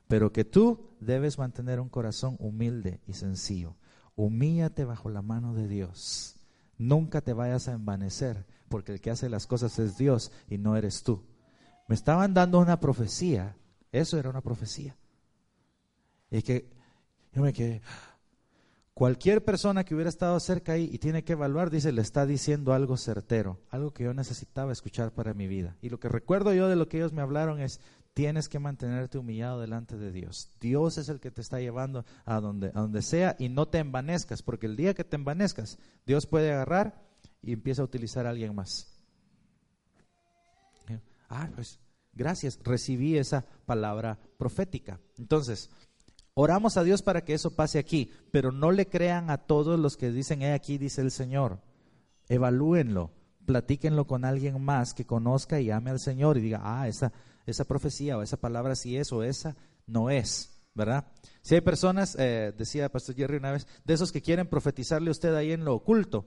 pero 0.06 0.32
que 0.32 0.44
tú 0.44 0.90
debes 1.00 1.38
mantener 1.38 1.80
un 1.80 1.88
corazón 1.88 2.36
humilde 2.38 3.00
y 3.06 3.14
sencillo. 3.14 3.76
Humíllate 4.14 4.84
bajo 4.84 5.10
la 5.10 5.22
mano 5.22 5.54
de 5.54 5.68
Dios. 5.68 6.37
Nunca 6.78 7.20
te 7.20 7.32
vayas 7.32 7.68
a 7.68 7.72
envanecer, 7.72 8.46
porque 8.68 8.92
el 8.92 9.00
que 9.00 9.10
hace 9.10 9.28
las 9.28 9.46
cosas 9.46 9.78
es 9.78 9.98
Dios 9.98 10.32
y 10.48 10.58
no 10.58 10.76
eres 10.76 11.02
tú. 11.02 11.24
Me 11.88 11.94
estaban 11.94 12.34
dando 12.34 12.60
una 12.60 12.80
profecía, 12.80 13.56
eso 13.92 14.18
era 14.18 14.30
una 14.30 14.40
profecía. 14.40 14.96
Y 16.30 16.42
que 16.42 16.70
yo 17.32 17.42
me 17.42 17.52
quedé, 17.52 17.82
cualquier 18.98 19.44
persona 19.44 19.84
que 19.84 19.94
hubiera 19.94 20.10
estado 20.10 20.38
cerca 20.40 20.72
ahí 20.72 20.90
y 20.92 20.98
tiene 20.98 21.24
que 21.24 21.32
evaluar, 21.32 21.70
dice, 21.70 21.92
le 21.92 22.02
está 22.02 22.26
diciendo 22.26 22.72
algo 22.72 22.96
certero, 22.96 23.60
algo 23.70 23.92
que 23.92 24.04
yo 24.04 24.12
necesitaba 24.12 24.72
escuchar 24.72 25.12
para 25.12 25.34
mi 25.34 25.46
vida. 25.46 25.76
Y 25.80 25.88
lo 25.88 26.00
que 26.00 26.08
recuerdo 26.08 26.52
yo 26.52 26.68
de 26.68 26.76
lo 26.76 26.88
que 26.88 26.98
ellos 26.98 27.12
me 27.12 27.22
hablaron 27.22 27.60
es, 27.60 27.80
tienes 28.18 28.48
que 28.48 28.58
mantenerte 28.58 29.16
humillado 29.16 29.60
delante 29.60 29.96
de 29.96 30.10
Dios. 30.10 30.50
Dios 30.60 30.98
es 30.98 31.08
el 31.08 31.20
que 31.20 31.30
te 31.30 31.40
está 31.40 31.60
llevando 31.60 32.04
a 32.24 32.40
donde, 32.40 32.72
a 32.74 32.80
donde 32.80 33.00
sea 33.00 33.36
y 33.38 33.48
no 33.48 33.68
te 33.68 33.78
envanezcas, 33.78 34.42
porque 34.42 34.66
el 34.66 34.74
día 34.74 34.92
que 34.92 35.04
te 35.04 35.14
envanezcas, 35.14 35.78
Dios 36.04 36.26
puede 36.26 36.52
agarrar 36.52 37.00
y 37.42 37.52
empieza 37.52 37.82
a 37.82 37.84
utilizar 37.84 38.26
a 38.26 38.30
alguien 38.30 38.56
más. 38.56 38.88
Ah, 41.28 41.48
pues 41.54 41.78
gracias, 42.12 42.58
recibí 42.64 43.16
esa 43.16 43.44
palabra 43.66 44.18
profética. 44.36 44.98
Entonces, 45.16 45.70
oramos 46.34 46.76
a 46.76 46.82
Dios 46.82 47.02
para 47.02 47.24
que 47.24 47.34
eso 47.34 47.54
pase 47.54 47.78
aquí, 47.78 48.10
pero 48.32 48.50
no 48.50 48.72
le 48.72 48.88
crean 48.88 49.30
a 49.30 49.38
todos 49.38 49.78
los 49.78 49.96
que 49.96 50.10
dicen, 50.10 50.42
he 50.42 50.54
aquí, 50.54 50.76
dice 50.76 51.02
el 51.02 51.12
Señor. 51.12 51.60
Evalúenlo, 52.28 53.12
platíquenlo 53.46 54.08
con 54.08 54.24
alguien 54.24 54.60
más 54.60 54.92
que 54.92 55.06
conozca 55.06 55.60
y 55.60 55.70
ame 55.70 55.90
al 55.90 56.00
Señor 56.00 56.36
y 56.36 56.40
diga, 56.40 56.62
ah, 56.64 56.88
esa 56.88 57.12
esa 57.50 57.64
profecía 57.64 58.18
o 58.18 58.22
esa 58.22 58.36
palabra 58.36 58.76
si 58.76 58.96
es 58.96 59.12
o 59.12 59.22
esa 59.22 59.56
no 59.86 60.10
es, 60.10 60.62
¿verdad? 60.74 61.06
Si 61.42 61.54
hay 61.54 61.62
personas, 61.62 62.14
eh, 62.18 62.52
decía 62.56 62.90
Pastor 62.90 63.14
Jerry 63.14 63.38
una 63.38 63.52
vez, 63.52 63.66
de 63.84 63.94
esos 63.94 64.12
que 64.12 64.20
quieren 64.20 64.46
profetizarle 64.46 65.08
a 65.08 65.12
usted 65.12 65.34
ahí 65.34 65.52
en 65.52 65.64
lo 65.64 65.74
oculto, 65.74 66.26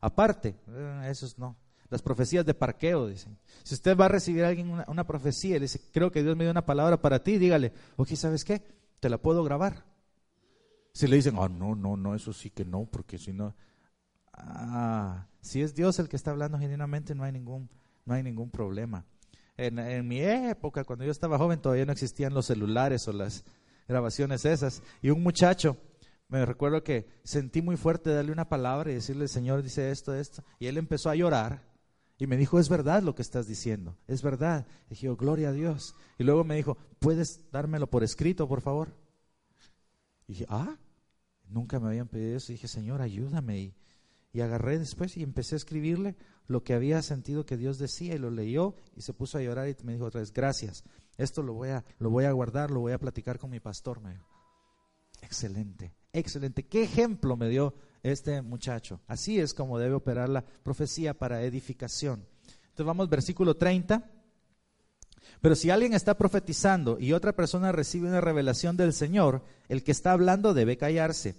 aparte, 0.00 0.56
eh, 0.68 1.08
esos 1.10 1.38
no. 1.38 1.56
Las 1.90 2.00
profecías 2.00 2.46
de 2.46 2.54
parqueo, 2.54 3.06
dicen. 3.06 3.36
Si 3.64 3.74
usted 3.74 3.94
va 3.98 4.06
a 4.06 4.08
recibir 4.08 4.44
a 4.44 4.48
alguien 4.48 4.70
una, 4.70 5.06
profecía 5.06 5.56
y 5.56 5.58
le 5.58 5.64
dice, 5.64 5.78
creo 5.92 6.10
que 6.10 6.22
Dios 6.22 6.34
me 6.34 6.44
dio 6.44 6.50
una 6.50 6.64
palabra 6.64 7.02
para 7.02 7.22
ti, 7.22 7.36
dígale, 7.36 7.74
ok, 7.96 8.08
¿sabes 8.14 8.46
qué? 8.46 8.62
Te 8.98 9.10
la 9.10 9.18
puedo 9.18 9.44
grabar. 9.44 9.84
Si 10.94 11.06
le 11.06 11.16
dicen, 11.16 11.36
oh, 11.36 11.50
no, 11.50 11.74
no, 11.74 11.98
no, 11.98 12.14
eso 12.14 12.32
sí 12.32 12.48
que 12.48 12.64
no, 12.64 12.86
porque 12.86 13.18
si 13.18 13.34
no, 13.34 13.54
ah, 14.32 15.26
si 15.42 15.60
es 15.60 15.74
Dios 15.74 15.98
el 15.98 16.08
que 16.08 16.16
está 16.16 16.30
hablando 16.30 16.58
genuinamente, 16.58 17.14
no 17.14 17.24
hay 17.24 17.32
ningún, 17.32 17.68
no 18.06 18.14
hay 18.14 18.22
ningún 18.22 18.50
problema. 18.50 19.04
En, 19.56 20.08
mi 20.08 20.20
época, 20.20 20.84
cuando 20.84 21.04
yo 21.04 21.10
estaba 21.10 21.38
joven, 21.38 21.60
todavía 21.60 21.84
no 21.84 21.92
existían 21.92 22.34
los 22.34 22.46
celulares 22.46 23.06
o 23.08 23.12
las 23.12 23.44
grabaciones 23.86 24.44
esas. 24.44 24.82
Y 25.02 25.10
un 25.10 25.22
muchacho, 25.22 25.76
me 26.28 26.44
recuerdo 26.46 26.82
que 26.82 27.06
sentí 27.22 27.60
muy 27.60 27.76
fuerte 27.76 28.10
darle 28.10 28.32
una 28.32 28.48
palabra 28.48 28.90
y 28.90 28.94
decirle, 28.94 29.28
Señor 29.28 29.62
dice 29.62 29.90
esto, 29.90 30.14
esto. 30.14 30.42
Y 30.58 30.66
él 30.66 30.78
empezó 30.78 31.10
a 31.10 31.14
llorar 31.14 31.62
y 32.18 32.26
me 32.26 32.36
dijo, 32.36 32.58
es 32.58 32.68
verdad 32.68 33.02
lo 33.02 33.14
que 33.14 33.22
estás 33.22 33.46
diciendo, 33.46 33.98
es 34.06 34.22
verdad. 34.22 34.66
Y 34.86 34.90
dije, 34.90 35.08
oh, 35.08 35.16
gloria 35.16 35.50
a 35.50 35.52
Dios. 35.52 35.94
Y 36.18 36.24
luego 36.24 36.44
me 36.44 36.56
dijo, 36.56 36.78
¿puedes 36.98 37.50
dármelo 37.50 37.88
por 37.88 38.04
escrito, 38.04 38.48
por 38.48 38.60
favor? 38.60 38.96
Y 40.26 40.32
dije, 40.32 40.46
ah, 40.48 40.78
nunca 41.48 41.78
me 41.78 41.88
habían 41.88 42.08
pedido 42.08 42.36
eso. 42.36 42.52
Y 42.52 42.54
dije, 42.54 42.68
Señor, 42.68 43.02
ayúdame. 43.02 43.58
Y, 43.58 43.74
y 44.32 44.40
agarré 44.40 44.78
después 44.78 45.16
y 45.16 45.22
empecé 45.22 45.54
a 45.54 45.58
escribirle 45.58 46.16
lo 46.46 46.64
que 46.64 46.74
había 46.74 47.02
sentido 47.02 47.46
que 47.46 47.56
Dios 47.56 47.78
decía 47.78 48.14
y 48.14 48.18
lo 48.18 48.30
leyó 48.30 48.74
y 48.96 49.02
se 49.02 49.12
puso 49.12 49.38
a 49.38 49.42
llorar 49.42 49.68
y 49.68 49.76
me 49.84 49.92
dijo 49.92 50.06
otra 50.06 50.20
vez, 50.20 50.32
gracias, 50.32 50.84
esto 51.18 51.42
lo 51.42 51.52
voy 51.52 51.70
a, 51.70 51.84
lo 51.98 52.10
voy 52.10 52.24
a 52.24 52.32
guardar, 52.32 52.70
lo 52.70 52.80
voy 52.80 52.92
a 52.92 52.98
platicar 52.98 53.38
con 53.38 53.50
mi 53.50 53.60
pastor. 53.60 54.00
Me 54.00 54.12
dijo, 54.12 54.26
excelente, 55.20 55.92
excelente. 56.12 56.64
¿Qué 56.64 56.82
ejemplo 56.82 57.36
me 57.36 57.48
dio 57.48 57.74
este 58.02 58.40
muchacho? 58.42 59.00
Así 59.06 59.38
es 59.38 59.52
como 59.54 59.78
debe 59.78 59.94
operar 59.94 60.28
la 60.28 60.44
profecía 60.44 61.14
para 61.14 61.42
edificación. 61.42 62.26
Entonces 62.62 62.86
vamos, 62.86 63.10
versículo 63.10 63.56
30. 63.56 64.10
Pero 65.40 65.54
si 65.54 65.70
alguien 65.70 65.92
está 65.92 66.16
profetizando 66.16 66.98
y 66.98 67.12
otra 67.12 67.34
persona 67.34 67.72
recibe 67.72 68.08
una 68.08 68.20
revelación 68.20 68.76
del 68.76 68.92
Señor, 68.92 69.44
el 69.68 69.84
que 69.84 69.92
está 69.92 70.12
hablando 70.12 70.54
debe 70.54 70.76
callarse 70.76 71.36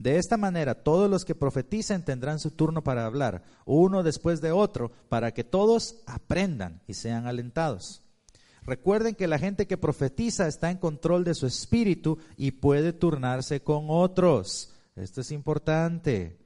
de 0.00 0.16
esta 0.16 0.38
manera, 0.38 0.82
todos 0.82 1.10
los 1.10 1.26
que 1.26 1.34
profeticen 1.34 2.06
tendrán 2.06 2.38
su 2.38 2.52
turno 2.52 2.82
para 2.82 3.04
hablar, 3.04 3.42
uno 3.66 4.02
después 4.02 4.40
de 4.40 4.50
otro, 4.50 4.90
para 5.10 5.34
que 5.34 5.44
todos 5.44 5.96
aprendan 6.06 6.80
y 6.86 6.94
sean 6.94 7.26
alentados. 7.26 8.00
Recuerden 8.62 9.14
que 9.14 9.26
la 9.26 9.38
gente 9.38 9.66
que 9.66 9.76
profetiza 9.76 10.48
está 10.48 10.70
en 10.70 10.78
control 10.78 11.22
de 11.22 11.34
su 11.34 11.46
espíritu 11.46 12.16
y 12.38 12.52
puede 12.52 12.94
turnarse 12.94 13.60
con 13.60 13.88
otros. 13.88 14.72
Esto 14.96 15.20
es 15.20 15.32
importante. 15.32 16.38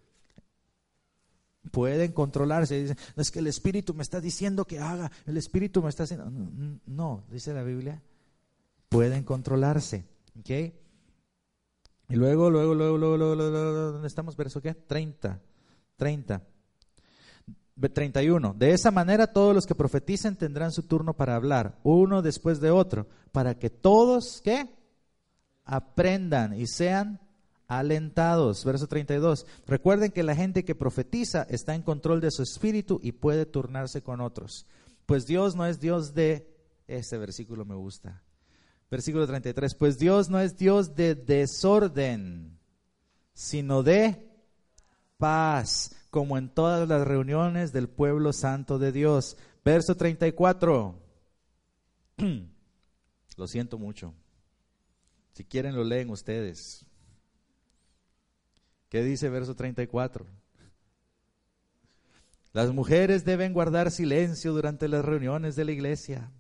Pueden 1.70 2.11
controlarse. 2.11 2.80
Dicen, 2.80 2.98
es 3.14 3.30
que 3.30 3.38
el 3.38 3.46
espíritu 3.46 3.94
me 3.94 4.02
está 4.02 4.20
diciendo 4.20 4.64
que 4.64 4.80
haga, 4.80 5.12
el 5.26 5.36
espíritu 5.36 5.80
me 5.80 5.90
está 5.90 6.02
haciendo. 6.02 6.28
No, 6.86 7.22
dice 7.30 7.55
la 7.55 7.62
Biblia. 7.62 8.02
Pueden 8.88 9.22
controlarse. 9.22 10.05
¿okay? 10.40 10.74
Y 12.09 12.16
luego, 12.16 12.50
luego, 12.50 12.74
luego, 12.74 12.98
luego, 12.98 13.34
luego, 13.34 13.92
¿dónde 13.92 14.09
estamos? 14.09 14.36
¿Verso 14.36 14.61
qué? 14.61 14.74
30, 14.74 15.40
30. 15.96 16.42
31. 17.92 18.55
De 18.55 18.72
esa 18.72 18.90
manera 18.90 19.26
todos 19.26 19.55
los 19.55 19.66
que 19.66 19.74
profeticen 19.74 20.36
tendrán 20.36 20.72
su 20.72 20.82
turno 20.84 21.14
para 21.14 21.34
hablar, 21.34 21.78
uno 21.82 22.22
después 22.22 22.61
de 22.61 22.70
otro, 22.70 23.09
para 23.32 23.59
que 23.59 23.70
todos, 23.70 24.40
¿qué? 24.42 24.68
Aprendan 25.64 26.55
y 26.55 26.66
sean 26.66 27.20
alentados. 27.66 28.64
Verso 28.64 28.86
32. 28.86 29.46
Recuerden 29.66 30.12
que 30.12 30.22
la 30.22 30.36
gente 30.36 30.64
que 30.64 30.74
profetiza 30.74 31.46
está 31.48 31.74
en 31.74 31.82
control 31.82 32.20
de 32.20 32.30
su 32.30 32.42
espíritu 32.42 33.00
y 33.02 33.12
puede 33.12 33.46
turnarse 33.46 34.02
con 34.02 34.20
otros. 34.20 34.66
Pues 35.07 35.26
Dios 35.26 35.57
no 35.57 35.66
es 35.66 35.80
Dios 35.80 36.14
de... 36.14 36.50
Este 36.86 37.16
versículo 37.16 37.64
me 37.64 37.74
gusta. 37.74 38.24
Versículo 38.91 39.26
33, 39.26 39.74
pues 39.74 39.99
Dios 39.99 40.28
no 40.28 40.41
es 40.41 40.57
Dios 40.57 40.95
de 40.95 41.14
desorden, 41.14 42.59
sino 43.32 43.82
de 43.82 44.30
paz, 45.18 45.95
como 46.11 46.39
en 46.39 46.49
todas 46.49 46.89
las 46.89 47.07
reuniones 47.07 47.72
del 47.72 47.89
pueblo 47.89 48.32
santo 48.32 48.78
de 48.78 48.93
Dios. 48.93 49.37
Verso 49.64 49.97
34, 49.97 51.03
lo 53.37 53.47
siento 53.47 53.78
mucho, 53.78 54.14
si 55.32 55.45
quieren 55.45 55.74
lo 55.74 55.82
leen 55.82 56.11
ustedes. 56.11 56.85
¿Qué 58.89 59.03
dice 59.03 59.28
verso 59.28 59.57
34? 59.57 60.24
Las 62.53 62.72
mujeres 62.72 63.24
deben 63.24 63.53
guardar 63.53 63.91
silencio 63.91 64.53
durante 64.53 64.87
las 64.87 65.05
reuniones 65.05 65.57
de 65.57 65.64
la 65.64 65.72
iglesia. 65.72 66.30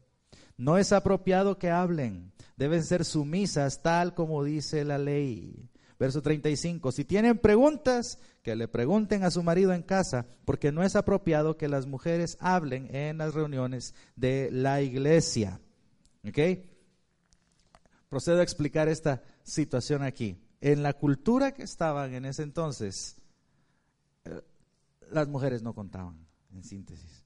No 0.56 0.78
es 0.78 0.92
apropiado 0.92 1.58
que 1.58 1.70
hablen, 1.70 2.32
deben 2.56 2.84
ser 2.84 3.04
sumisas 3.04 3.82
tal 3.82 4.14
como 4.14 4.44
dice 4.44 4.84
la 4.84 4.98
ley. 4.98 5.68
Verso 5.98 6.22
35, 6.22 6.92
si 6.92 7.04
tienen 7.04 7.38
preguntas, 7.38 8.18
que 8.42 8.56
le 8.56 8.68
pregunten 8.68 9.24
a 9.24 9.30
su 9.30 9.42
marido 9.42 9.72
en 9.72 9.82
casa, 9.82 10.26
porque 10.44 10.70
no 10.70 10.82
es 10.82 10.96
apropiado 10.96 11.56
que 11.56 11.66
las 11.66 11.86
mujeres 11.86 12.36
hablen 12.40 12.94
en 12.94 13.18
las 13.18 13.32
reuniones 13.32 13.94
de 14.16 14.50
la 14.50 14.82
iglesia. 14.82 15.60
¿Ok? 16.28 16.38
Procedo 18.08 18.40
a 18.40 18.42
explicar 18.42 18.88
esta 18.88 19.22
situación 19.44 20.02
aquí. 20.02 20.38
En 20.60 20.82
la 20.82 20.92
cultura 20.92 21.54
que 21.54 21.62
estaban 21.62 22.12
en 22.14 22.26
ese 22.26 22.42
entonces, 22.42 23.16
eh, 24.24 24.42
las 25.10 25.26
mujeres 25.28 25.62
no 25.62 25.74
contaban, 25.74 26.26
en 26.52 26.64
síntesis. 26.64 27.23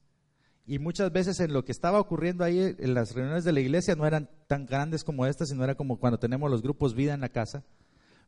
Y 0.71 0.79
muchas 0.79 1.11
veces 1.11 1.41
en 1.41 1.55
lo 1.55 1.65
que 1.65 1.73
estaba 1.73 1.99
ocurriendo 1.99 2.45
ahí 2.45 2.77
en 2.79 2.93
las 2.93 3.15
reuniones 3.15 3.43
de 3.43 3.53
la 3.53 3.61
iglesia 3.61 3.97
no 3.97 4.05
eran 4.05 4.29
tan 4.47 4.67
grandes 4.67 5.03
como 5.03 5.25
estas, 5.25 5.49
sino 5.49 5.65
era 5.65 5.75
como 5.75 5.99
cuando 5.99 6.19
tenemos 6.19 6.51
los 6.51 6.61
grupos 6.61 6.95
vida 6.95 7.15
en 7.15 7.23
la 7.23 7.31
casa. 7.31 7.65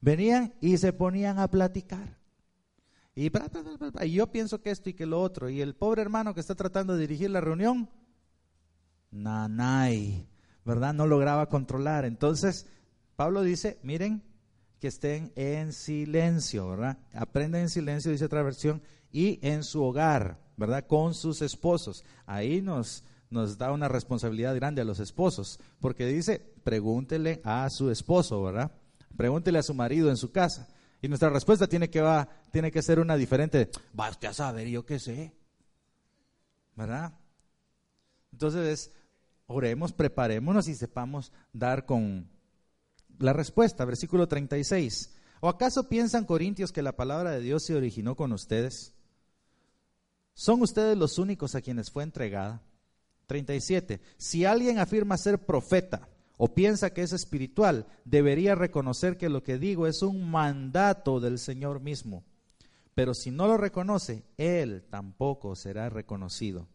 Venían 0.01 0.55
y 0.59 0.78
se 0.78 0.95
ponían 0.95 1.38
a 1.38 1.49
platicar. 1.51 2.16
Y, 3.14 3.30
yo 4.11 4.32
pienso 4.32 4.62
que 4.62 4.70
esto 4.70 4.88
y 4.88 4.95
que 4.95 5.05
lo 5.05 5.20
otro. 5.20 5.51
Y 5.51 5.61
el 5.61 5.74
pobre 5.74 6.01
hermano 6.01 6.32
que 6.32 6.41
está 6.41 6.55
tratando 6.55 6.95
de 6.95 7.03
dirigir 7.03 7.28
la 7.28 7.43
reunión, 7.43 7.91
nanay, 9.11 10.26
¿verdad? 10.64 10.95
No 10.95 11.07
lograba 11.07 11.51
controlar. 11.51 12.07
Entonces, 12.07 12.66
Pablo 13.16 13.43
dice, 13.43 13.78
miren, 13.82 14.22
que 14.78 14.88
estén 14.88 15.30
en 15.36 15.74
silencio, 15.74 16.70
¿verdad? 16.70 16.97
Aprenden 17.12 17.61
en 17.64 17.68
silencio, 17.68 18.11
dice 18.11 18.24
otra 18.24 18.43
versión, 18.43 18.80
y 19.12 19.47
en 19.47 19.62
su 19.62 19.82
hogar, 19.82 20.38
¿verdad? 20.61 20.86
Con 20.86 21.14
sus 21.14 21.40
esposos. 21.40 22.04
Ahí 22.26 22.61
nos, 22.61 23.02
nos 23.30 23.56
da 23.56 23.72
una 23.72 23.88
responsabilidad 23.88 24.54
grande 24.54 24.82
a 24.82 24.84
los 24.84 25.00
esposos, 25.00 25.58
porque 25.80 26.04
dice, 26.04 26.38
pregúntele 26.62 27.40
a 27.44 27.68
su 27.70 27.90
esposo, 27.90 28.42
¿verdad? 28.42 28.70
Pregúntele 29.16 29.58
a 29.58 29.62
su 29.62 29.72
marido 29.72 30.11
en 30.11 30.18
su 30.18 30.30
casa. 30.30 30.68
Y 31.00 31.08
nuestra 31.08 31.30
respuesta 31.30 31.66
tiene 31.66 31.88
que, 31.88 32.02
va, 32.02 32.28
tiene 32.52 32.70
que 32.70 32.82
ser 32.82 33.00
una 33.00 33.16
diferente. 33.16 33.70
Va 33.98 34.11
usted 34.11 34.28
a 34.28 34.34
saber, 34.34 34.68
yo 34.68 34.84
qué 34.84 34.98
sé. 34.98 35.32
¿Verdad? 36.76 37.14
Entonces, 38.30 38.92
oremos, 39.46 39.94
preparémonos 39.94 40.68
y 40.68 40.74
sepamos 40.74 41.32
dar 41.54 41.86
con, 41.86 42.28
la 43.18 43.32
respuesta, 43.32 43.86
versículo 43.86 44.28
36. 44.28 45.14
¿O 45.40 45.48
acaso 45.48 45.88
piensan 45.88 46.26
Corintios 46.26 46.70
que 46.70 46.82
la 46.82 46.96
palabra 46.96 47.30
de 47.30 47.40
Dios 47.40 47.64
se 47.64 47.74
originó 47.74 48.14
con 48.14 48.32
ustedes? 48.32 48.94
¿Son 50.41 50.62
ustedes 50.62 50.97
los 50.97 51.18
únicos 51.18 51.55
a 51.55 51.61
quienes 51.61 51.91
fue 51.91 52.03
entregada? 52.03 52.62
37. 53.26 54.01
Si 54.16 54.47
alguien 54.47 54.78
afirma 54.78 55.18
ser 55.18 55.45
profeta 55.45 56.09
o 56.38 56.55
piensa 56.55 56.95
que 56.95 57.03
es 57.03 57.12
espiritual, 57.12 57.86
debería 58.07 58.55
reconocer 58.55 59.18
que 59.18 59.28
lo 59.28 59.43
que 59.43 59.59
digo 59.59 59.86
es 59.86 60.01
un 60.01 60.30
mandato 60.30 61.20
del 61.20 61.38
Señor 61.38 61.80
mismo. 61.80 62.24
Pero 62.95 63.12
si 63.12 63.30
no 63.30 63.49
lo 63.49 63.59
reconoce, 63.59 64.24
él 64.38 64.86
tampoco 64.88 65.55
será 65.57 65.91
reconocido. 65.91 66.68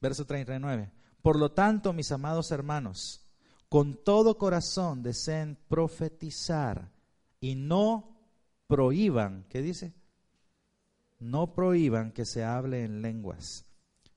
Verso 0.00 0.24
39. 0.24 0.90
Por 1.20 1.38
lo 1.38 1.52
tanto, 1.52 1.92
mis 1.92 2.10
amados 2.10 2.52
hermanos, 2.52 3.20
con 3.68 4.02
todo 4.02 4.38
corazón 4.38 5.02
deseen 5.02 5.58
profetizar 5.68 6.90
y 7.38 7.54
no 7.54 8.16
prohíban, 8.66 9.44
¿qué 9.50 9.60
dice? 9.60 9.92
No 11.24 11.54
prohíban 11.54 12.12
que 12.12 12.26
se 12.26 12.44
hable 12.44 12.84
en 12.84 13.00
lenguas. 13.00 13.64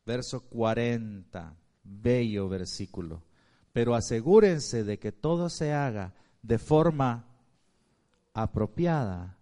Verso 0.05 0.41
40, 0.41 1.55
bello 1.81 2.49
versículo. 2.49 3.23
Pero 3.71 3.95
asegúrense 3.95 4.83
de 4.83 4.99
que 4.99 5.13
todo 5.13 5.47
se 5.47 5.71
haga 5.71 6.13
de 6.41 6.57
forma 6.57 7.25
apropiada 8.33 9.37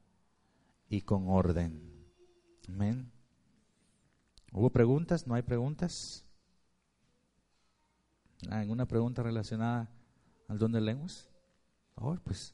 y 0.89 1.01
con 1.01 1.28
orden. 1.28 2.05
Amén. 2.70 3.11
¿Hubo 4.51 4.70
preguntas? 4.70 5.26
¿No 5.26 5.34
hay 5.34 5.41
preguntas? 5.41 6.24
¿Alguna 8.47 8.86
pregunta 8.86 9.24
relacionada 9.24 9.89
al 10.47 10.59
don 10.59 10.72
de 10.72 10.82
lenguas? 10.82 11.32
Oh, 11.95 12.16
pues 12.24 12.53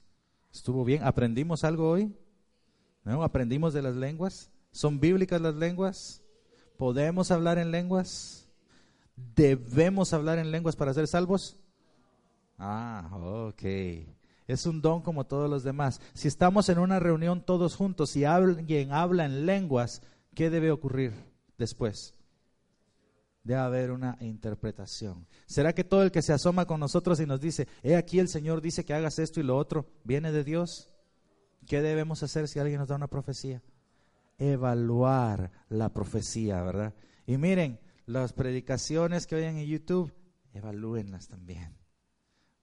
estuvo 0.53 0.85
bien. 0.85 1.03
¿Aprendimos 1.03 1.65
algo 1.65 1.89
hoy? 1.89 2.15
¿No? 3.03 3.23
¿Aprendimos 3.23 3.73
de 3.73 3.81
las 3.81 3.97
lenguas? 3.97 4.49
¿Son 4.71 4.99
bíblicas 4.99 5.41
las 5.41 5.55
lenguas? 5.55 6.21
¿Podemos 6.77 7.31
hablar 7.31 7.57
en 7.57 7.71
lenguas? 7.71 8.47
¿Debemos 9.35 10.13
hablar 10.13 10.39
en 10.39 10.51
lenguas 10.51 10.75
para 10.75 10.93
ser 10.93 11.07
salvos? 11.07 11.57
Ah, 12.57 13.09
ok. 13.13 13.63
Es 14.47 14.65
un 14.65 14.81
don 14.81 15.01
como 15.01 15.25
todos 15.25 15.49
los 15.49 15.63
demás. 15.63 16.01
Si 16.13 16.27
estamos 16.27 16.69
en 16.69 16.79
una 16.79 16.99
reunión 16.99 17.41
todos 17.41 17.75
juntos 17.75 18.15
y 18.15 18.25
alguien 18.25 18.91
habla 18.91 19.25
en 19.25 19.45
lenguas, 19.45 20.01
¿qué 20.33 20.49
debe 20.49 20.71
ocurrir 20.71 21.13
después? 21.57 22.13
debe 23.43 23.59
haber 23.59 23.91
una 23.91 24.17
interpretación. 24.21 25.25
¿Será 25.45 25.73
que 25.73 25.83
todo 25.83 26.03
el 26.03 26.11
que 26.11 26.21
se 26.21 26.33
asoma 26.33 26.65
con 26.65 26.79
nosotros 26.79 27.19
y 27.19 27.25
nos 27.25 27.41
dice, 27.41 27.67
he 27.83 27.95
aquí 27.95 28.19
el 28.19 28.27
Señor 28.27 28.61
dice 28.61 28.85
que 28.85 28.93
hagas 28.93 29.19
esto 29.19 29.39
y 29.39 29.43
lo 29.43 29.57
otro, 29.57 29.85
viene 30.03 30.31
de 30.31 30.43
Dios? 30.43 30.89
¿Qué 31.65 31.81
debemos 31.81 32.23
hacer 32.23 32.47
si 32.47 32.59
alguien 32.59 32.79
nos 32.79 32.87
da 32.87 32.95
una 32.95 33.07
profecía? 33.07 33.61
Evaluar 34.41 35.51
la 35.69 35.89
profecía, 35.93 36.63
¿verdad? 36.63 36.95
Y 37.27 37.37
miren, 37.37 37.79
las 38.05 38.33
predicaciones 38.33 39.27
que 39.27 39.35
oyen 39.35 39.57
en 39.57 39.67
YouTube, 39.67 40.13
evalúenlas 40.53 41.27
también, 41.27 41.77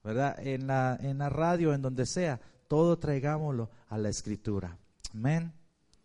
¿verdad? 0.03 0.37
En 0.41 0.67
la, 0.67 0.99
en 1.01 1.19
la 1.19 1.29
radio, 1.29 1.73
en 1.73 1.83
donde 1.83 2.05
sea, 2.05 2.41
todo 2.67 2.99
traigámoslo 2.99 3.71
a 3.89 3.97
la 3.97 4.09
escritura. 4.09 4.77
Amén. 5.15 5.58